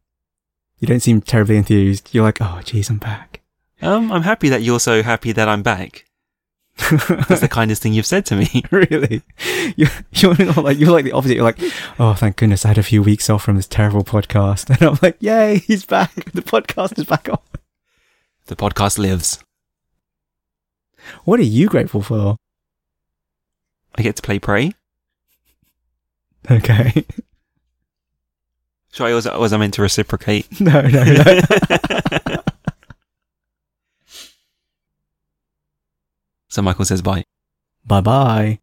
You 0.78 0.86
don't 0.86 1.00
seem 1.00 1.20
terribly 1.20 1.56
enthused. 1.56 2.10
You're 2.12 2.24
like, 2.24 2.38
oh, 2.40 2.60
geez, 2.64 2.90
I'm 2.90 2.98
back. 2.98 3.40
Um, 3.80 4.12
I'm 4.12 4.22
happy 4.22 4.48
that 4.50 4.62
you're 4.62 4.78
so 4.78 5.02
happy 5.02 5.32
that 5.32 5.48
I'm 5.48 5.62
back. 5.62 6.04
That's 6.78 7.40
the 7.40 7.48
kindest 7.50 7.82
thing 7.82 7.92
you've 7.92 8.06
said 8.06 8.24
to 8.26 8.36
me. 8.36 8.62
really? 8.70 9.22
You're, 9.76 9.90
you're 10.12 10.36
not 10.36 10.58
like, 10.58 10.78
you're 10.78 10.92
like 10.92 11.04
the 11.04 11.12
opposite. 11.12 11.34
You're 11.34 11.44
like, 11.44 11.58
oh, 11.98 12.14
thank 12.14 12.36
goodness 12.36 12.64
I 12.64 12.68
had 12.68 12.78
a 12.78 12.84
few 12.84 13.02
weeks 13.02 13.28
off 13.28 13.42
from 13.42 13.56
this 13.56 13.66
terrible 13.66 14.04
podcast. 14.04 14.70
And 14.80 14.82
I'm 14.82 14.98
like, 15.02 15.16
yay, 15.20 15.58
he's 15.58 15.84
back. 15.84 16.14
The 16.32 16.42
podcast 16.42 16.98
is 16.98 17.04
back 17.04 17.28
on. 17.28 17.38
The 18.46 18.56
podcast 18.56 18.98
lives. 18.98 19.42
What 21.24 21.40
are 21.40 21.44
you 21.44 21.68
grateful 21.68 22.02
for? 22.02 22.36
I 23.94 24.02
get 24.02 24.16
to 24.16 24.22
play 24.22 24.38
Prey. 24.38 24.72
Okay. 26.50 27.04
Sorry, 28.90 29.14
was, 29.14 29.26
was 29.26 29.52
I 29.52 29.56
meant 29.56 29.74
to 29.74 29.82
reciprocate? 29.82 30.48
No, 30.60 30.80
no, 30.82 31.04
no. 31.04 31.40
so 36.48 36.62
Michael 36.62 36.84
says 36.84 37.02
bye. 37.02 37.24
bye 37.86 38.00
bye. 38.00 38.58